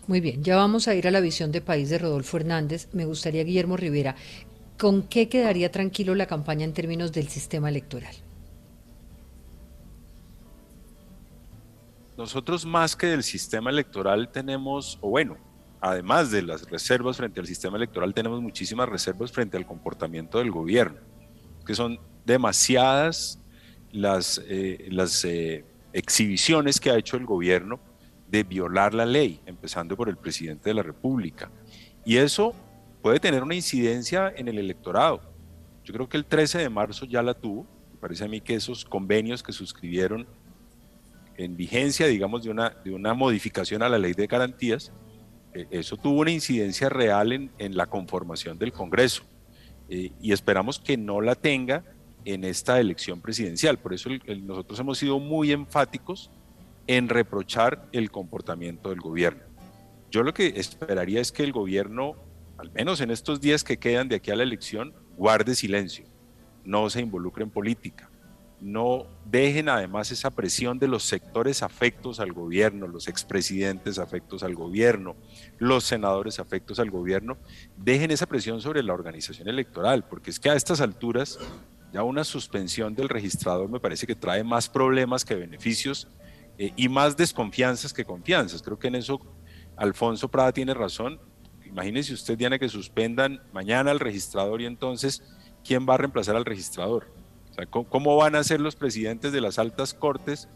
Muy 0.08 0.20
bien, 0.20 0.44
ya 0.44 0.58
vamos 0.58 0.88
a 0.88 0.96
ir 0.96 1.08
a 1.08 1.12
la 1.12 1.22
visión 1.22 1.52
de 1.52 1.62
país 1.62 1.90
de 1.90 2.00
Rodolfo 2.00 2.38
Hernández. 2.38 2.90
Me 2.92 3.06
gustaría, 3.06 3.44
Guillermo 3.44 3.78
Rivera, 3.78 4.16
¿con 4.80 5.04
qué 5.04 5.30
quedaría 5.30 5.72
tranquilo 5.72 6.16
la 6.16 6.26
campaña 6.26 6.66
en 6.66 6.74
términos 6.74 7.12
del 7.14 7.28
sistema 7.28 7.70
electoral? 7.70 8.16
Nosotros 12.18 12.66
más 12.66 12.96
que 12.96 13.08
del 13.08 13.24
sistema 13.24 13.70
electoral 13.70 14.30
tenemos, 14.30 14.98
o 15.00 15.10
bueno, 15.12 15.38
además 15.80 16.32
de 16.32 16.42
las 16.42 16.68
reservas 16.70 17.18
frente 17.18 17.40
al 17.40 17.46
sistema 17.46 17.78
electoral, 17.78 18.16
tenemos 18.16 18.42
muchísimas 18.42 18.90
reservas 18.90 19.32
frente 19.32 19.58
al 19.58 19.68
comportamiento 19.68 20.40
del 20.40 20.50
gobierno, 20.50 21.00
que 21.66 21.76
son 21.76 22.00
demasiadas 22.26 23.41
las, 23.92 24.42
eh, 24.48 24.88
las 24.90 25.24
eh, 25.26 25.64
exhibiciones 25.94 26.80
que 26.80 26.90
ha 26.90 26.98
hecho 26.98 27.18
el 27.18 27.26
gobierno 27.26 27.80
de 28.30 28.44
violar 28.44 28.94
la 28.94 29.06
ley, 29.06 29.42
empezando 29.46 29.98
por 29.98 30.08
el 30.08 30.18
presidente 30.18 30.70
de 30.70 30.74
la 30.74 30.84
República. 30.84 31.52
Y 32.06 32.18
eso 32.18 32.56
puede 33.02 33.20
tener 33.20 33.44
una 33.44 33.56
incidencia 33.56 34.34
en 34.36 34.48
el 34.48 34.58
electorado. 34.58 35.22
Yo 35.84 35.94
creo 35.94 36.08
que 36.08 36.18
el 36.18 36.26
13 36.26 36.60
de 36.60 36.70
marzo 36.70 37.06
ya 37.06 37.22
la 37.22 37.34
tuvo. 37.34 37.68
Me 37.92 38.00
parece 38.00 38.24
a 38.24 38.28
mí 38.28 38.40
que 38.40 38.56
esos 38.56 38.86
convenios 38.86 39.44
que 39.44 39.52
suscribieron 39.52 40.26
en 41.36 41.58
vigencia, 41.58 42.08
digamos, 42.08 42.44
de 42.44 42.52
una, 42.52 42.70
de 42.70 42.94
una 42.94 43.14
modificación 43.14 43.84
a 43.84 43.90
la 43.90 43.98
ley 43.98 44.14
de 44.14 44.28
garantías, 44.28 44.92
eh, 45.54 45.68
eso 45.72 45.98
tuvo 45.98 46.22
una 46.22 46.32
incidencia 46.32 46.88
real 46.88 47.34
en, 47.34 47.52
en 47.58 47.76
la 47.76 47.88
conformación 47.88 48.58
del 48.58 48.72
Congreso. 48.72 49.24
y 49.90 50.32
esperamos 50.32 50.80
que 50.80 50.96
no 50.96 51.20
la 51.20 51.36
tenga 51.36 51.84
en 52.26 52.44
esta 52.44 52.80
elección 52.80 53.22
presidencial. 53.22 53.78
Por 53.78 53.94
eso 53.94 54.10
nosotros 54.44 54.80
hemos 54.80 54.98
sido 54.98 55.20
muy 55.20 55.52
enfáticos 55.52 56.32
en 56.88 57.10
reprochar 57.10 57.88
el 57.92 58.12
comportamiento 58.12 58.90
del 58.90 59.00
gobierno. 59.00 59.44
Yo 60.10 60.24
lo 60.24 60.34
que 60.34 60.48
esperaría 60.58 61.22
es 61.22 61.32
que 61.32 61.44
el 61.44 61.54
gobierno, 61.54 62.16
al 62.58 62.72
menos 62.72 63.00
en 63.02 63.12
estos 63.12 63.40
días 63.40 63.64
que 63.64 63.78
quedan 63.78 64.10
de 64.10 64.18
aquí 64.18 64.32
a 64.32 64.36
la 64.36 64.44
elección, 64.44 64.94
guarde 65.16 65.56
silencio, 65.56 66.06
no 66.66 66.90
se 66.90 67.02
involucre 67.02 67.44
en 67.44 67.50
política, 67.50 68.10
no 68.60 69.08
dejen 69.26 69.70
además 69.70 70.12
esa 70.12 70.30
presión 70.30 70.78
de 70.78 70.88
los 70.88 71.04
sectores 71.04 71.64
afectos 71.64 72.20
al 72.20 72.32
gobierno, 72.32 72.88
los 72.88 73.08
expresidentes 73.08 73.98
afectos 73.98 74.44
al 74.44 74.54
gobierno, 74.54 75.16
los 75.58 75.84
senadores 75.84 76.40
afectos 76.40 76.80
al 76.80 76.92
gobierno, 76.92 77.38
dejen 77.78 78.12
esa 78.12 78.28
presión 78.28 78.62
sobre 78.62 78.84
la 78.84 78.94
organización 78.94 79.48
electoral, 79.48 80.04
porque 80.04 80.30
es 80.30 80.40
que 80.40 80.50
a 80.50 80.56
estas 80.56 80.80
alturas 80.82 81.40
ya 81.92 82.04
una 82.04 82.24
suspensión 82.24 82.96
del 82.96 83.10
registrador 83.10 83.70
me 83.70 83.80
parece 83.80 84.08
que 84.08 84.16
trae 84.16 84.44
más 84.44 84.70
problemas 84.70 85.26
que 85.26 85.36
beneficios 85.36 86.08
eh, 86.58 86.72
y 86.76 86.90
más 86.90 87.18
desconfianzas 87.18 87.94
que 87.94 88.06
confianzas. 88.06 88.62
Creo 88.62 88.80
que 88.80 88.88
en 88.88 88.96
eso 88.96 89.20
Alfonso 89.76 90.30
Prada 90.30 90.52
tiene 90.52 90.74
razón. 90.74 91.20
Imagínese 91.66 92.14
usted, 92.14 92.38
Diana, 92.38 92.60
que 92.60 92.70
suspendan 92.70 93.42
mañana 93.54 93.92
al 93.92 94.00
registrador 94.00 94.62
y 94.62 94.66
entonces, 94.66 95.24
¿quién 95.64 95.88
va 95.88 95.96
a 95.96 95.98
reemplazar 95.98 96.36
al 96.36 96.46
registrador? 96.46 97.08
¿cómo, 97.70 98.16
van 98.16 98.36
a 98.36 98.44
ser 98.44 98.62
los 98.62 98.76
presidentes 98.76 99.32
de 99.32 99.42
las 99.42 99.60
altas 99.60 99.94
cortes 99.94 100.48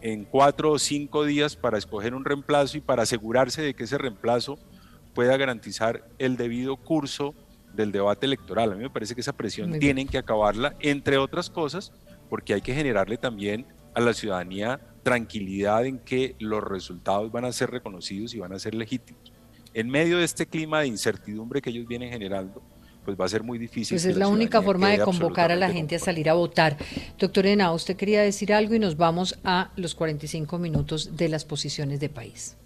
en 0.00 0.24
cuatro 0.24 0.72
o 0.72 0.78
cinco 0.78 1.24
días 1.24 1.56
para 1.56 1.76
escoger 1.76 2.14
un 2.14 2.24
reemplazo 2.24 2.78
y 2.78 2.80
para 2.80 3.02
asegurarse 3.02 3.62
de 3.62 3.74
que 3.74 3.84
ese 3.84 3.98
reemplazo 3.98 4.58
pueda 5.14 5.36
garantizar 5.36 6.08
el 6.18 6.36
debido 6.36 6.76
curso 6.76 7.34
del 7.74 7.92
debate 7.92 8.26
electoral. 8.26 8.72
A 8.72 8.74
mí 8.74 8.82
me 8.82 8.90
parece 8.90 9.14
que 9.14 9.20
esa 9.20 9.32
presión 9.32 9.78
tienen 9.78 10.08
que 10.08 10.18
acabarla, 10.18 10.74
entre 10.80 11.18
otras 11.18 11.50
cosas, 11.50 11.92
porque 12.28 12.54
hay 12.54 12.60
que 12.60 12.74
generarle 12.74 13.16
también 13.16 13.66
a 13.94 14.00
la 14.00 14.12
ciudadanía 14.12 14.80
tranquilidad 15.02 15.86
en 15.86 15.98
que 15.98 16.36
los 16.38 16.62
resultados 16.62 17.30
van 17.32 17.44
a 17.44 17.52
ser 17.52 17.70
reconocidos 17.70 18.34
y 18.34 18.38
van 18.38 18.52
a 18.52 18.58
ser 18.58 18.74
legítimos. 18.74 19.32
En 19.72 19.88
medio 19.88 20.18
de 20.18 20.24
este 20.24 20.46
clima 20.46 20.80
de 20.80 20.88
incertidumbre 20.88 21.62
que 21.62 21.70
ellos 21.70 21.86
vienen 21.86 22.10
generando, 22.10 22.62
pues 23.04 23.18
va 23.18 23.24
a 23.24 23.28
ser 23.28 23.42
muy 23.42 23.58
difícil. 23.58 23.94
Pues 23.94 24.04
es 24.04 24.16
la, 24.16 24.28
única 24.28 24.60
forma 24.62 24.90
de 24.90 25.00
convocar 25.00 25.50
a 25.50 25.56
la 25.56 25.70
gente 25.70 25.96
a 25.96 25.98
salir 25.98 26.28
a 26.28 26.34
votar. 26.34 26.76
Doctor 27.18 27.46
Henao, 27.46 27.74
usted 27.74 27.96
quería 27.96 28.22
decir 28.22 28.52
algo 28.52 28.74
y 28.74 28.78
nos 28.78 28.96
vamos 28.96 29.38
a 29.44 29.70
los 29.76 29.94
45 29.94 30.58
minutos 30.58 31.16
de 31.16 31.28
las 31.28 31.44
posiciones 31.44 32.00
de 32.00 32.08
país. 32.08 32.56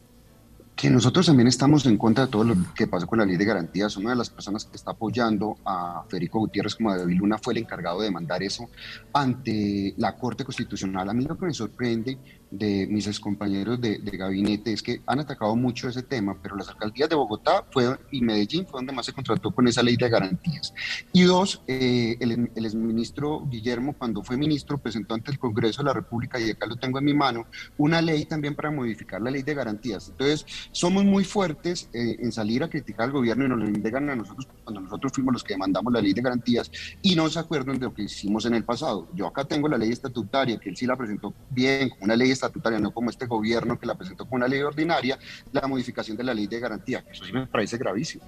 Que 0.77 0.91
nosotros 0.91 1.27
también 1.27 1.47
estamos 1.47 1.87
en 1.87 1.97
contra 1.97 2.27
de 2.27 2.33
todo 2.33 2.45
lo 2.45 2.57
que 2.75 2.89
pasó 2.89 3.07
con 3.07 3.21
la 3.21 3.25
ley 3.25 3.37
de 3.37 3.45
garantías. 3.45 3.97
Una 3.97 4.11
de 4.11 4.17
las 4.17 4.31
personas 4.31 4.65
que 4.65 4.77
está 4.77 4.91
apoyando 4.91 5.57
a 5.65 6.05
Federico 6.09 6.41
Gutiérrez 6.41 6.75
como 6.75 6.97
David 6.97 7.17
Luna 7.17 7.39
fue 7.39 7.53
el 7.53 7.59
encargado 7.59 8.01
de 8.01 8.11
mandar 8.11 8.43
eso 8.43 8.69
ante 9.13 9.95
la 9.97 10.17
Corte 10.17 10.45
Constitucional. 10.45 11.09
A 11.09 11.15
mí 11.15 11.25
lo 11.25 11.39
que 11.39 11.47
me 11.47 11.55
sorprende 11.55 12.19
de 12.59 12.87
mis 12.89 13.07
excompañeros 13.07 13.81
de, 13.81 13.99
de 13.99 14.17
gabinete 14.17 14.73
es 14.73 14.83
que 14.83 15.01
han 15.07 15.21
atacado 15.21 15.57
mucho 15.57 15.89
ese 15.89 16.03
tema, 16.03 16.37
pero 16.43 16.57
las 16.57 16.69
alcaldías 16.69 17.09
de 17.09 17.17
Bogotá 17.17 17.65
fue, 17.71 17.97
y 18.11 18.21
Medellín 18.21 18.67
fue 18.67 18.79
donde 18.79 18.93
más 18.93 19.07
se 19.07 19.13
contrató 19.13 19.51
con 19.51 19.67
esa 19.67 19.83
ley 19.83 19.97
de 19.97 20.09
garantías. 20.09 20.73
Y 21.13 21.23
dos, 21.23 21.63
eh, 21.67 22.17
el, 22.21 22.51
el 22.55 22.65
exministro 22.65 23.45
Guillermo, 23.49 23.95
cuando 23.99 24.23
fue 24.23 24.37
ministro, 24.37 24.79
presentó 24.79 25.15
ante 25.15 25.31
el 25.31 25.39
Congreso 25.39 25.83
de 25.83 25.89
la 25.89 25.95
República, 25.95 26.39
y 26.39 26.51
acá 26.51 26.67
lo 26.67 26.77
tengo 26.77 26.99
en 26.99 27.05
mi 27.05 27.15
mano, 27.15 27.47
una 27.77 28.01
ley 28.01 28.25
también 28.25 28.55
para 28.55 28.71
modificar 28.71 29.21
la 29.21 29.31
ley 29.31 29.43
de 29.43 29.55
garantías. 29.55 30.09
Entonces, 30.11 30.47
somos 30.73 31.05
muy 31.05 31.25
fuertes 31.25 31.89
eh, 31.93 32.17
en 32.21 32.33
salir 32.33 32.63
a 32.63 32.71
criticar 32.71 33.07
al 33.07 33.13
gobierno 33.13 33.45
y 33.45 33.49
nos 33.49 33.59
lo 33.59 33.67
indican 33.67 34.09
a 34.11 34.17
nosotros 34.17 34.49
cuando 34.63 34.81
nosotros 34.81 35.13
fuimos 35.13 35.35
los 35.35 35.45
que 35.45 35.55
demandamos 35.55 35.93
la 35.93 36.01
ley 36.01 36.13
de 36.13 36.23
garantías 36.23 36.71
y 37.03 37.15
no 37.15 37.29
se 37.29 37.39
acuerdan 37.39 37.79
de 37.79 37.87
lo 37.87 37.95
que 37.95 38.03
hicimos 38.03 38.47
en 38.47 38.55
el 38.55 38.65
pasado. 38.65 39.09
Yo 39.15 39.27
acá 39.27 39.45
tengo 39.45 39.69
la 39.69 39.79
ley 39.79 39.91
estatutaria, 39.91 40.59
que 40.59 40.71
él 40.71 40.77
sí 40.77 40.87
la 40.87 40.97
presentó 40.97 41.35
bien, 41.51 41.91
como 41.91 42.05
una 42.05 42.17
ley 42.17 42.31
estatutaria, 42.31 42.44
no 42.81 42.93
como 42.93 43.11
este 43.11 43.27
gobierno 43.27 43.79
que 43.79 43.87
la 43.87 43.95
presentó 43.95 44.25
como 44.25 44.37
una 44.37 44.49
ley 44.49 44.61
ordinaria, 44.63 45.19
la 45.53 45.67
modificación 45.67 46.17
de 46.17 46.25
la 46.25 46.35
ley 46.35 46.47
de 46.47 46.61
garantía. 46.61 47.05
Eso 47.11 47.25
sí 47.25 47.33
me 47.33 47.47
parece 47.47 47.79
gravísimo. 47.79 48.25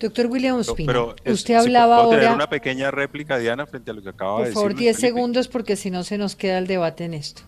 Doctor 0.00 0.26
William 0.26 0.56
Ospina, 0.56 0.86
pero, 0.86 1.16
usted 1.26 1.54
hablaba 1.54 1.96
ahora... 1.96 2.18
tener 2.18 2.34
una 2.34 2.48
pequeña 2.48 2.90
réplica, 2.90 3.38
Diana, 3.38 3.64
frente 3.66 3.90
a 3.90 3.94
lo 3.94 4.02
que 4.02 4.10
acaba 4.10 4.38
de 4.38 4.44
decir. 4.46 4.54
Por 4.54 4.62
favor, 4.64 4.78
10 4.78 4.96
segundos, 4.98 5.48
porque 5.48 5.76
si 5.76 5.90
no 5.90 6.02
se 6.02 6.18
nos 6.18 6.36
queda 6.36 6.58
el 6.58 6.66
debate 6.66 7.04
en 7.04 7.14
esto. 7.14 7.42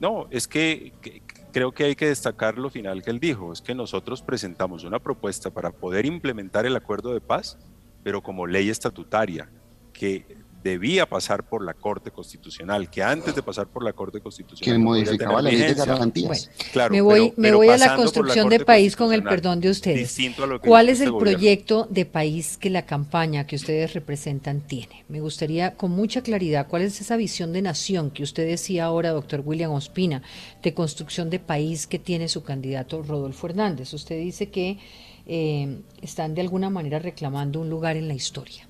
No, 0.00 0.26
es 0.30 0.46
que, 0.46 0.92
que 1.00 1.22
creo 1.52 1.72
que 1.72 1.84
hay 1.84 1.96
que 1.96 2.08
destacar 2.08 2.58
lo 2.58 2.70
final 2.70 3.02
que 3.02 3.10
él 3.10 3.18
dijo, 3.18 3.52
es 3.52 3.62
que 3.62 3.74
nosotros 3.74 4.22
presentamos 4.22 4.84
una 4.84 5.00
propuesta 5.00 5.50
para 5.50 5.70
poder 5.70 6.06
implementar 6.06 6.66
el 6.66 6.76
acuerdo 6.76 7.12
de 7.12 7.20
paz, 7.20 7.58
pero 8.02 8.22
como 8.22 8.46
ley 8.46 8.68
estatutaria, 8.68 9.48
que 9.92 10.35
debía 10.66 11.06
pasar 11.06 11.44
por 11.44 11.64
la 11.64 11.74
Corte 11.74 12.10
Constitucional, 12.10 12.90
que 12.90 13.02
antes 13.02 13.34
de 13.34 13.42
pasar 13.42 13.68
por 13.68 13.84
la 13.84 13.92
Corte 13.92 14.20
Constitucional... 14.20 14.76
Que 14.76 14.82
modificaba 14.82 15.40
la 15.40 15.50
ley 15.50 15.58
de 15.58 15.74
garantías. 15.74 16.50
claro, 16.72 16.92
me 16.92 17.00
voy, 17.00 17.32
me 17.36 17.52
voy 17.52 17.68
a 17.68 17.78
la 17.78 17.94
construcción 17.94 18.48
de 18.48 18.60
país 18.60 18.96
con 18.96 19.12
el 19.12 19.22
perdón 19.22 19.60
de 19.60 19.70
ustedes. 19.70 20.16
¿Cuál 20.64 20.88
es 20.88 21.00
el 21.00 21.08
este 21.08 21.18
proyecto 21.18 21.86
de 21.88 22.04
país 22.04 22.58
que 22.58 22.68
la 22.68 22.84
campaña 22.84 23.46
que 23.46 23.56
ustedes 23.56 23.94
representan 23.94 24.60
tiene? 24.60 25.04
Me 25.08 25.20
gustaría 25.20 25.76
con 25.76 25.92
mucha 25.92 26.22
claridad, 26.22 26.66
¿cuál 26.66 26.82
es 26.82 27.00
esa 27.00 27.16
visión 27.16 27.52
de 27.52 27.62
nación 27.62 28.10
que 28.10 28.24
usted 28.24 28.46
decía 28.46 28.86
ahora, 28.86 29.10
doctor 29.10 29.42
William 29.44 29.72
Ospina, 29.72 30.22
de 30.62 30.74
construcción 30.74 31.30
de 31.30 31.38
país 31.38 31.86
que 31.86 31.98
tiene 31.98 32.28
su 32.28 32.42
candidato 32.42 33.02
Rodolfo 33.02 33.46
Hernández? 33.46 33.94
Usted 33.94 34.18
dice 34.18 34.50
que 34.50 34.78
eh, 35.26 35.80
están 36.02 36.34
de 36.34 36.40
alguna 36.40 36.70
manera 36.70 36.98
reclamando 36.98 37.60
un 37.60 37.70
lugar 37.70 37.96
en 37.96 38.08
la 38.08 38.14
historia. 38.14 38.66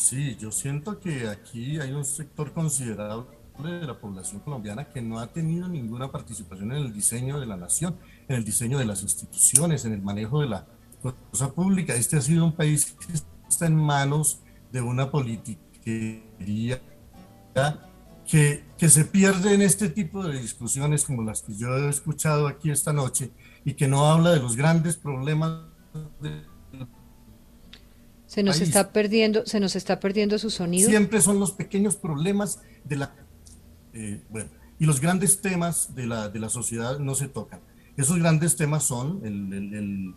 Sí, 0.00 0.34
yo 0.40 0.50
siento 0.50 0.98
que 0.98 1.28
aquí 1.28 1.78
hay 1.78 1.92
un 1.92 2.04
sector 2.04 2.52
considerable 2.52 3.26
de 3.62 3.86
la 3.86 4.00
población 4.00 4.40
colombiana 4.40 4.88
que 4.88 5.02
no 5.02 5.20
ha 5.20 5.26
tenido 5.26 5.68
ninguna 5.68 6.10
participación 6.10 6.72
en 6.72 6.78
el 6.78 6.92
diseño 6.92 7.38
de 7.38 7.44
la 7.44 7.58
nación, 7.58 7.96
en 8.26 8.36
el 8.36 8.44
diseño 8.44 8.78
de 8.78 8.86
las 8.86 9.02
instituciones, 9.02 9.84
en 9.84 9.92
el 9.92 10.00
manejo 10.00 10.40
de 10.40 10.48
la 10.48 10.66
cosa 11.30 11.52
pública. 11.52 11.94
Este 11.94 12.16
ha 12.16 12.22
sido 12.22 12.46
un 12.46 12.52
país 12.52 12.96
que 13.06 13.12
está 13.48 13.66
en 13.66 13.76
manos 13.76 14.40
de 14.72 14.80
una 14.80 15.10
politiquería 15.10 16.80
que, 18.26 18.64
se 18.78 19.04
pierde 19.04 19.54
en 19.54 19.60
este 19.60 19.90
tipo 19.90 20.24
de 20.24 20.40
discusiones 20.40 21.04
como 21.04 21.22
las 21.22 21.42
que 21.42 21.54
yo 21.54 21.76
he 21.76 21.90
escuchado 21.90 22.48
aquí 22.48 22.70
esta 22.70 22.94
noche 22.94 23.32
y 23.66 23.74
que 23.74 23.86
no 23.86 24.06
habla 24.06 24.30
de 24.30 24.40
los 24.40 24.56
grandes 24.56 24.96
problemas 24.96 25.60
de 26.22 26.42
se 28.30 28.44
nos 28.44 28.60
está 28.60 28.92
perdiendo, 28.92 29.44
se 29.44 29.58
nos 29.58 29.74
está 29.74 29.98
perdiendo 29.98 30.38
su 30.38 30.50
sonido. 30.50 30.88
Siempre 30.88 31.20
son 31.20 31.40
los 31.40 31.50
pequeños 31.50 31.96
problemas 31.96 32.60
de 32.84 32.94
la 32.94 33.12
eh, 33.92 34.22
bueno, 34.30 34.48
y 34.78 34.84
los 34.86 35.00
grandes 35.00 35.40
temas 35.40 35.96
de 35.96 36.06
la, 36.06 36.28
de 36.28 36.38
la 36.38 36.48
sociedad 36.48 37.00
no 37.00 37.16
se 37.16 37.26
tocan. 37.26 37.58
Esos 37.96 38.20
grandes 38.20 38.54
temas 38.54 38.84
son, 38.84 39.20
el, 39.24 39.52
el, 39.52 40.14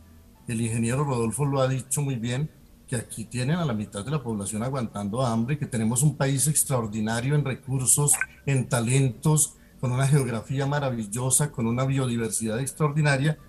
el, 0.47 0.61
ingeniero 0.61 1.03
Rodolfo 1.03 1.43
lo 1.43 1.59
ha 1.59 1.67
dicho 1.67 2.03
muy 2.03 2.17
bien, 2.17 2.51
que 2.87 2.97
aquí 2.97 3.25
tienen 3.25 3.55
a 3.55 3.65
la 3.65 3.73
mitad 3.73 4.05
de 4.05 4.11
la 4.11 4.21
población 4.21 4.61
aguantando 4.61 5.25
hambre, 5.25 5.57
que 5.57 5.65
tenemos 5.65 6.03
un 6.03 6.15
país 6.15 6.47
extraordinario 6.47 7.33
en 7.33 7.43
recursos, 7.43 8.13
en 8.45 8.69
talentos, 8.69 9.55
con 9.79 9.91
una 9.91 10.07
geografía 10.07 10.67
maravillosa, 10.67 11.51
con 11.51 11.65
una 11.65 11.83
biodiversidad 11.83 12.59
extraordinaria, 12.59 13.39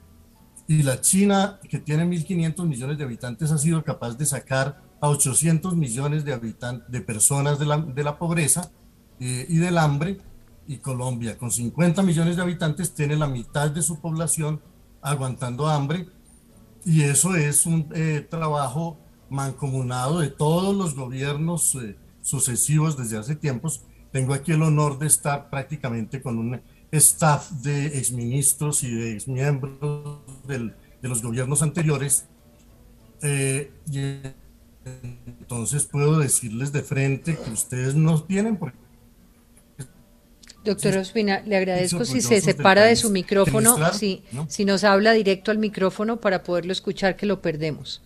y 0.67 0.83
la 0.83 1.01
China, 1.01 1.61
que 1.69 1.79
tiene 1.79 2.05
1.500 2.07 2.67
millones 2.67 2.99
de 2.99 3.05
habitantes, 3.05 3.51
ha 3.51 3.59
sido 3.59 3.85
capaz 3.85 4.17
de 4.17 4.25
sacar 4.25 4.81
a 5.01 5.09
800 5.09 5.77
millones 5.77 6.25
de, 6.25 6.55
de 6.89 7.01
personas 7.03 7.59
de 7.59 7.67
la, 7.67 7.79
de 7.79 8.05
la 8.05 8.19
pobreza 8.19 8.71
eh, 9.21 9.47
y 9.49 9.59
del 9.59 9.77
hambre, 9.77 10.19
y 10.67 10.79
Colombia, 10.79 11.37
con 11.37 11.51
50 11.51 12.03
millones 12.03 12.37
de 12.37 12.43
habitantes, 12.43 12.95
tiene 12.95 13.17
la 13.17 13.27
mitad 13.27 13.71
de 13.71 13.83
su 13.83 14.01
población 14.01 14.63
aguantando 15.03 15.69
hambre, 15.69 16.09
y 16.87 17.03
eso 17.03 17.37
es 17.37 17.67
un 17.67 17.89
eh, 17.95 18.27
trabajo 18.29 18.99
mancomunado 19.29 20.21
de 20.21 20.31
todos 20.31 20.75
los 20.75 20.95
gobiernos 20.95 21.75
eh, 21.75 21.97
sucesivos 22.23 22.97
desde 22.97 23.19
hace 23.19 23.37
tiempos. 23.37 23.83
Tengo 24.13 24.33
aquí 24.33 24.53
el 24.53 24.63
honor 24.63 24.99
de 24.99 25.07
estar 25.07 25.51
prácticamente 25.51 26.23
con 26.23 26.39
un 26.39 26.63
staff 26.99 27.51
de 27.51 27.87
exministros 27.99 28.83
y 28.83 28.95
de 28.95 29.13
exmiembros 29.13 30.21
del, 30.47 30.75
de 31.03 31.09
los 31.09 31.23
gobiernos 31.23 31.63
anteriores. 31.63 32.27
Eh, 33.23 33.71
y 33.91 33.99
entonces 35.27 35.85
puedo 35.85 36.19
decirles 36.19 36.73
de 36.73 36.83
frente 36.83 37.37
que 37.37 37.51
ustedes 37.51 37.95
no 37.95 38.23
tienen 38.23 38.59
Doctor 40.65 40.97
Ospina, 40.97 41.43
le 41.45 41.57
agradezco 41.57 42.07
si 42.07 42.23
se 42.23 42.41
separa 42.41 42.85
de 42.85 42.97
su 42.97 43.11
micrófono, 43.11 43.93
si, 43.93 44.23
si 44.49 44.65
nos 44.65 44.83
habla 44.83 45.13
directo 45.13 45.51
al 45.51 45.59
micrófono 45.59 46.21
para 46.21 46.43
poderlo 46.43 46.73
escuchar, 46.73 47.17
que 47.17 47.27
lo 47.27 47.43
perdemos. 47.43 48.03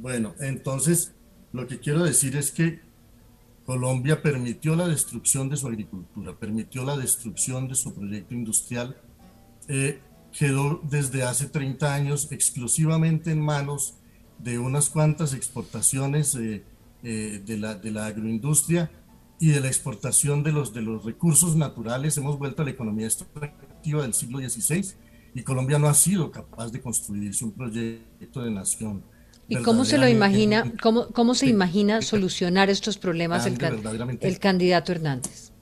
Bueno, 0.00 0.34
entonces 0.40 1.12
lo 1.52 1.68
que 1.68 1.78
quiero 1.78 2.02
decir 2.02 2.36
es 2.36 2.50
que 2.50 2.80
Colombia 3.64 4.22
permitió 4.22 4.74
la 4.74 4.88
destrucción 4.88 5.48
de 5.48 5.56
su 5.56 5.68
agricultura, 5.68 6.36
permitió 6.36 6.84
la 6.84 6.96
destrucción 6.96 7.68
de 7.68 7.74
su 7.74 7.94
proyecto 7.94 8.34
industrial, 8.34 8.96
eh, 9.68 10.00
quedó 10.36 10.80
desde 10.82 11.22
hace 11.22 11.46
30 11.46 11.94
años 11.94 12.32
exclusivamente 12.32 13.30
en 13.30 13.40
manos 13.40 13.94
de 14.38 14.58
unas 14.58 14.90
cuantas 14.90 15.34
exportaciones 15.34 16.34
eh, 16.34 16.64
eh, 17.04 17.42
de, 17.44 17.58
la, 17.58 18.06
agroindustria 18.06 18.90
y 19.38 19.48
de 19.48 19.60
la 19.60 19.68
exportación 19.68 20.42
de 20.42 20.52
los, 20.52 20.72
de 20.72 20.82
los 20.82 21.04
recursos 21.04 21.54
naturales. 21.54 22.16
Hemos 22.16 22.38
vuelto 22.38 22.62
a 22.62 22.64
la 22.64 22.72
economía 22.72 23.06
extractiva 23.06 24.02
del 24.02 24.14
siglo 24.14 24.38
XVI 24.38 24.94
y 25.34 25.42
Colombia 25.42 25.78
no 25.78 25.88
ha 25.88 25.94
sido 25.94 26.30
capaz 26.32 26.70
de 26.70 26.80
construirse 26.80 27.44
un 27.44 27.52
proyecto 27.52 28.42
de 28.42 28.50
nación 28.50 29.04
¿Y 29.52 29.62
cómo 29.62 29.84
se 29.84 29.98
lo 29.98 30.08
imagina, 30.08 30.72
cómo, 30.82 31.08
cómo 31.08 31.34
se 31.34 31.46
imagina 31.46 32.02
solucionar 32.02 32.70
estos 32.70 32.98
problemas 32.98 33.46
el, 33.46 33.58
el 34.20 34.38
candidato 34.38 34.92
Hernández? 34.92 35.52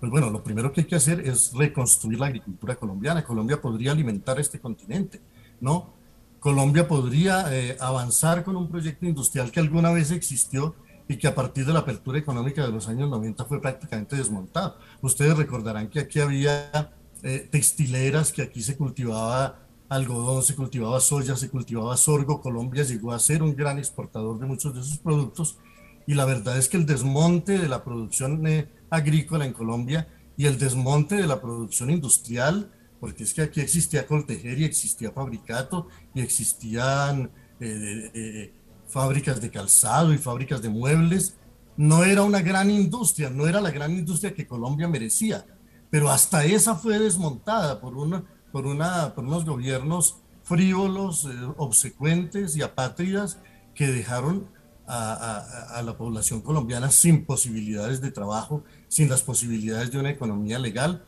Pues 0.00 0.10
bueno, 0.10 0.30
lo 0.30 0.42
primero 0.42 0.72
que 0.72 0.80
hay 0.80 0.86
que 0.86 0.96
hacer 0.96 1.20
es 1.20 1.52
reconstruir 1.52 2.18
la 2.18 2.26
agricultura 2.26 2.76
colombiana. 2.76 3.22
Colombia 3.22 3.60
podría 3.60 3.92
alimentar 3.92 4.40
este 4.40 4.58
continente, 4.58 5.20
¿no? 5.60 5.92
Colombia 6.38 6.88
podría 6.88 7.54
eh, 7.54 7.76
avanzar 7.78 8.42
con 8.42 8.56
un 8.56 8.66
proyecto 8.70 9.04
industrial 9.04 9.52
que 9.52 9.60
alguna 9.60 9.92
vez 9.92 10.10
existió 10.10 10.74
y 11.06 11.18
que 11.18 11.26
a 11.26 11.34
partir 11.34 11.66
de 11.66 11.74
la 11.74 11.80
apertura 11.80 12.18
económica 12.18 12.64
de 12.64 12.72
los 12.72 12.88
años 12.88 13.10
90 13.10 13.44
fue 13.44 13.60
prácticamente 13.60 14.16
desmontado. 14.16 14.78
Ustedes 15.02 15.36
recordarán 15.36 15.88
que 15.90 16.00
aquí 16.00 16.18
había 16.18 16.94
eh, 17.22 17.46
textileras, 17.50 18.32
que 18.32 18.40
aquí 18.40 18.62
se 18.62 18.78
cultivaba 18.78 19.58
algodón, 19.90 20.42
se 20.42 20.54
cultivaba 20.54 21.00
soya, 21.00 21.36
se 21.36 21.50
cultivaba 21.50 21.96
sorgo. 21.96 22.40
Colombia 22.40 22.84
llegó 22.84 23.12
a 23.12 23.18
ser 23.18 23.42
un 23.42 23.54
gran 23.54 23.76
exportador 23.78 24.38
de 24.38 24.46
muchos 24.46 24.72
de 24.72 24.80
esos 24.80 24.98
productos 24.98 25.58
y 26.06 26.14
la 26.14 26.24
verdad 26.24 26.56
es 26.56 26.68
que 26.68 26.76
el 26.76 26.86
desmonte 26.86 27.58
de 27.58 27.68
la 27.68 27.84
producción 27.84 28.46
eh, 28.46 28.68
agrícola 28.88 29.44
en 29.44 29.52
Colombia 29.52 30.08
y 30.36 30.46
el 30.46 30.58
desmonte 30.58 31.16
de 31.16 31.26
la 31.26 31.40
producción 31.40 31.90
industrial, 31.90 32.70
porque 33.00 33.24
es 33.24 33.34
que 33.34 33.42
aquí 33.42 33.60
existía 33.60 34.06
coltejer 34.06 34.58
y 34.60 34.64
existía 34.64 35.10
fabricato 35.10 35.88
y 36.14 36.20
existían 36.20 37.30
eh, 37.58 38.10
eh, 38.14 38.52
fábricas 38.86 39.40
de 39.40 39.50
calzado 39.50 40.14
y 40.14 40.18
fábricas 40.18 40.62
de 40.62 40.68
muebles, 40.68 41.36
no 41.76 42.04
era 42.04 42.22
una 42.22 42.42
gran 42.42 42.70
industria, 42.70 43.28
no 43.28 43.46
era 43.46 43.60
la 43.60 43.70
gran 43.70 43.92
industria 43.92 44.34
que 44.34 44.46
Colombia 44.46 44.88
merecía, 44.88 45.44
pero 45.90 46.10
hasta 46.10 46.44
esa 46.44 46.76
fue 46.76 46.98
desmontada 46.98 47.80
por 47.80 47.96
una 47.96 48.24
por, 48.52 48.66
una, 48.66 49.14
por 49.14 49.24
unos 49.24 49.44
gobiernos 49.44 50.16
frívolos, 50.42 51.26
eh, 51.26 51.28
obsecuentes 51.56 52.56
y 52.56 52.62
apátridas 52.62 53.38
que 53.74 53.86
dejaron 53.86 54.48
a, 54.86 55.76
a, 55.76 55.82
la 55.82 55.96
población 55.96 56.40
colombiana 56.40 56.90
sin 56.90 57.24
posibilidades 57.24 58.00
de 58.00 58.10
trabajo, 58.10 58.64
sin 58.88 59.08
las 59.08 59.22
posibilidades 59.22 59.92
de 59.92 59.98
una 59.98 60.10
economía 60.10 60.58
legal. 60.58 61.04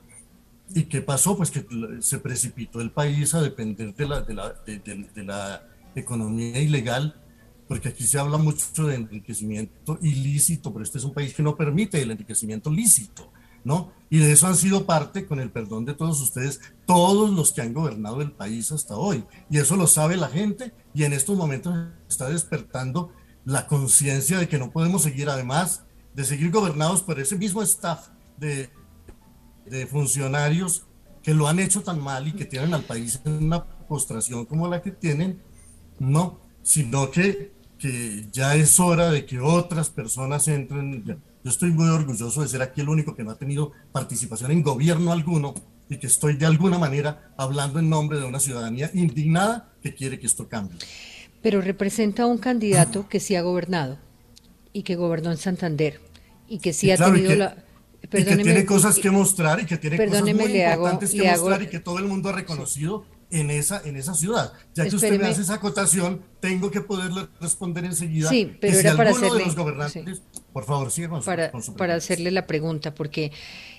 ¿Y 0.74 0.84
qué 0.84 1.02
pasó? 1.02 1.36
Pues 1.36 1.50
que 1.50 1.66
se 2.00 2.18
precipitó 2.18 2.80
el 2.80 2.92
país 2.92 3.34
a 3.34 3.42
depender 3.42 3.94
de 3.94 4.06
la, 4.06 4.20
de 4.20 4.34
la, 4.34 4.54
de, 4.64 5.24
la 5.24 5.66
economía 5.96 6.60
ilegal, 6.60 7.20
porque 7.66 7.88
aquí 7.88 8.04
se 8.04 8.18
habla 8.18 8.38
mucho 8.38 8.86
de 8.86 8.94
enriquecimiento 8.94 9.98
ilícito, 10.00 10.72
pero 10.72 10.84
este 10.84 10.98
es 10.98 11.04
un 11.04 11.12
país 11.12 11.34
que 11.34 11.42
no 11.42 11.56
permite 11.56 12.00
el 12.00 12.12
enriquecimiento 12.12 12.70
lícito, 12.70 13.32
¿no? 13.64 13.92
Y 14.10 14.18
de 14.18 14.32
eso 14.32 14.46
han 14.46 14.56
sido 14.56 14.84
parte, 14.84 15.26
con 15.26 15.40
el 15.40 15.50
perdón 15.50 15.84
de 15.84 15.94
todos 15.94 16.20
ustedes, 16.20 16.60
todos 16.86 17.30
los 17.30 17.52
que 17.52 17.62
han 17.62 17.72
gobernado 17.72 18.20
el 18.20 18.32
país 18.32 18.70
hasta 18.72 18.96
hoy. 18.96 19.24
Y 19.48 19.58
eso 19.58 19.76
lo 19.76 19.86
sabe 19.86 20.16
la 20.16 20.28
gente 20.28 20.74
y 20.92 21.04
en 21.04 21.12
estos 21.12 21.36
momentos 21.36 21.74
está 22.08 22.28
despertando 22.28 23.12
la 23.44 23.66
conciencia 23.66 24.38
de 24.38 24.48
que 24.48 24.58
no 24.58 24.70
podemos 24.70 25.02
seguir, 25.02 25.28
además 25.28 25.84
de 26.14 26.24
seguir 26.24 26.50
gobernados 26.50 27.02
por 27.02 27.18
ese 27.18 27.36
mismo 27.36 27.62
staff 27.62 28.08
de 28.36 28.70
de 29.66 29.86
funcionarios 29.86 30.84
que 31.22 31.34
lo 31.34 31.46
han 31.46 31.58
hecho 31.58 31.82
tan 31.82 32.00
mal 32.00 32.26
y 32.26 32.32
que 32.32 32.44
tienen 32.44 32.74
al 32.74 32.82
país 32.82 33.20
en 33.24 33.44
una 33.44 33.64
postración 33.64 34.44
como 34.44 34.68
la 34.68 34.82
que 34.82 34.90
tienen, 34.90 35.40
no, 35.98 36.40
sino 36.62 37.10
que, 37.10 37.52
que 37.78 38.28
ya 38.32 38.56
es 38.56 38.80
hora 38.80 39.10
de 39.10 39.24
que 39.24 39.40
otras 39.40 39.88
personas 39.88 40.48
entren. 40.48 41.22
Yo 41.44 41.50
estoy 41.50 41.72
muy 41.72 41.88
orgulloso 41.88 42.42
de 42.42 42.48
ser 42.48 42.62
aquí 42.62 42.80
el 42.80 42.88
único 42.88 43.16
que 43.16 43.24
no 43.24 43.32
ha 43.32 43.36
tenido 43.36 43.72
participación 43.90 44.52
en 44.52 44.62
gobierno 44.62 45.12
alguno 45.12 45.54
y 45.88 45.96
que 45.98 46.06
estoy 46.06 46.36
de 46.36 46.46
alguna 46.46 46.78
manera 46.78 47.32
hablando 47.36 47.80
en 47.80 47.90
nombre 47.90 48.18
de 48.18 48.24
una 48.24 48.38
ciudadanía 48.38 48.90
indignada 48.94 49.72
que 49.82 49.94
quiere 49.94 50.20
que 50.20 50.26
esto 50.26 50.48
cambie. 50.48 50.78
Pero 51.42 51.60
representa 51.60 52.22
a 52.22 52.26
un 52.26 52.38
candidato 52.38 53.08
que 53.08 53.18
sí 53.18 53.34
ha 53.34 53.42
gobernado 53.42 53.98
y 54.72 54.84
que 54.84 54.94
gobernó 54.94 55.32
en 55.32 55.36
Santander 55.36 56.00
y 56.48 56.60
que 56.60 56.72
sí 56.72 56.90
ha 56.92 56.96
tenido 56.96 57.34
la 57.34 57.56
y 58.04 58.24
que 58.24 58.36
tiene 58.36 58.66
cosas 58.66 58.98
que 58.98 59.10
mostrar 59.10 59.60
y 59.60 59.66
que 59.66 59.76
tiene 59.78 59.96
cosas 59.96 60.22
muy 60.22 60.32
importantes 60.32 61.10
que 61.10 61.30
mostrar 61.30 61.62
y 61.62 61.66
que 61.68 61.80
todo 61.80 61.98
el 61.98 62.04
mundo 62.04 62.28
ha 62.28 62.32
reconocido 62.32 63.04
en, 63.32 63.50
esa, 63.50 63.82
en 63.84 63.96
esa 63.96 64.14
ciudad. 64.14 64.52
Ya 64.74 64.88
que 64.88 64.94
usted 64.94 65.18
me 65.18 65.26
hace 65.26 65.42
esa 65.42 65.54
acotación, 65.54 66.22
tengo 66.40 66.70
que 66.70 66.82
poderle 66.82 67.26
responder 67.40 67.84
enseguida. 67.84 68.28
Sí, 68.28 68.56
pero 68.60 68.78
era 68.78 68.96
para 68.96 69.10
hacerle, 69.10 69.38
de 69.38 69.46
los 69.46 69.56
gobernantes, 69.56 70.22
por 70.52 70.64
favor, 70.64 70.90
siga 70.90 71.08
con 71.08 71.22
para, 71.22 71.50
para 71.76 71.94
hacerle 71.94 72.30
la 72.30 72.46
pregunta, 72.46 72.94
porque 72.94 73.32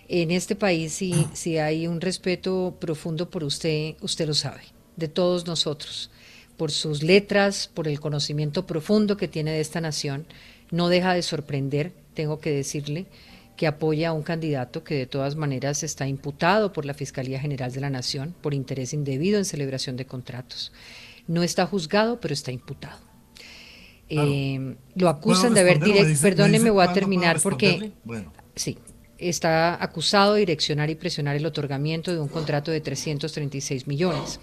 en 0.09 0.31
este 0.31 0.55
país 0.55 0.93
si, 0.93 1.27
si 1.33 1.59
hay 1.59 1.87
un 1.87 2.01
respeto 2.01 2.75
profundo 2.79 3.29
por 3.29 3.43
usted, 3.43 3.95
usted 4.01 4.27
lo 4.27 4.33
sabe, 4.33 4.61
de 4.95 5.07
todos 5.07 5.45
nosotros, 5.45 6.09
por 6.57 6.71
sus 6.71 7.03
letras, 7.03 7.69
por 7.71 7.87
el 7.87 7.99
conocimiento 7.99 8.65
profundo 8.65 9.17
que 9.17 9.27
tiene 9.27 9.51
de 9.51 9.61
esta 9.61 9.81
nación, 9.81 10.25
no 10.71 10.89
deja 10.89 11.13
de 11.13 11.21
sorprender, 11.21 11.93
tengo 12.15 12.39
que 12.39 12.51
decirle, 12.51 13.05
que 13.55 13.67
apoya 13.67 14.09
a 14.09 14.13
un 14.13 14.23
candidato 14.23 14.83
que 14.83 14.95
de 14.95 15.05
todas 15.05 15.35
maneras 15.35 15.83
está 15.83 16.07
imputado 16.07 16.73
por 16.73 16.85
la 16.85 16.93
Fiscalía 16.93 17.39
General 17.39 17.71
de 17.71 17.81
la 17.81 17.89
Nación 17.89 18.35
por 18.41 18.53
interés 18.53 18.93
indebido 18.93 19.37
en 19.37 19.45
celebración 19.45 19.95
de 19.95 20.05
contratos. 20.05 20.71
No 21.27 21.43
está 21.43 21.65
juzgado, 21.65 22.19
pero 22.19 22.33
está 22.33 22.51
imputado. 22.51 22.99
Eh, 24.09 24.75
lo 24.95 25.09
acusan 25.09 25.53
de 25.53 25.61
haber 25.61 25.79
directo, 25.79 26.21
perdóneme, 26.21 26.69
voy 26.69 26.85
a 26.85 26.93
terminar 26.93 27.39
porque 27.41 27.91
sí, 28.55 28.77
está 29.17 29.81
acusado 29.81 30.33
de 30.33 30.41
direccionar 30.41 30.89
y 30.89 30.95
presionar 30.95 31.35
el 31.35 31.45
otorgamiento 31.45 32.11
de 32.13 32.19
un 32.19 32.27
contrato 32.27 32.71
de 32.71 32.81
336 32.81 33.87
millones. 33.87 34.39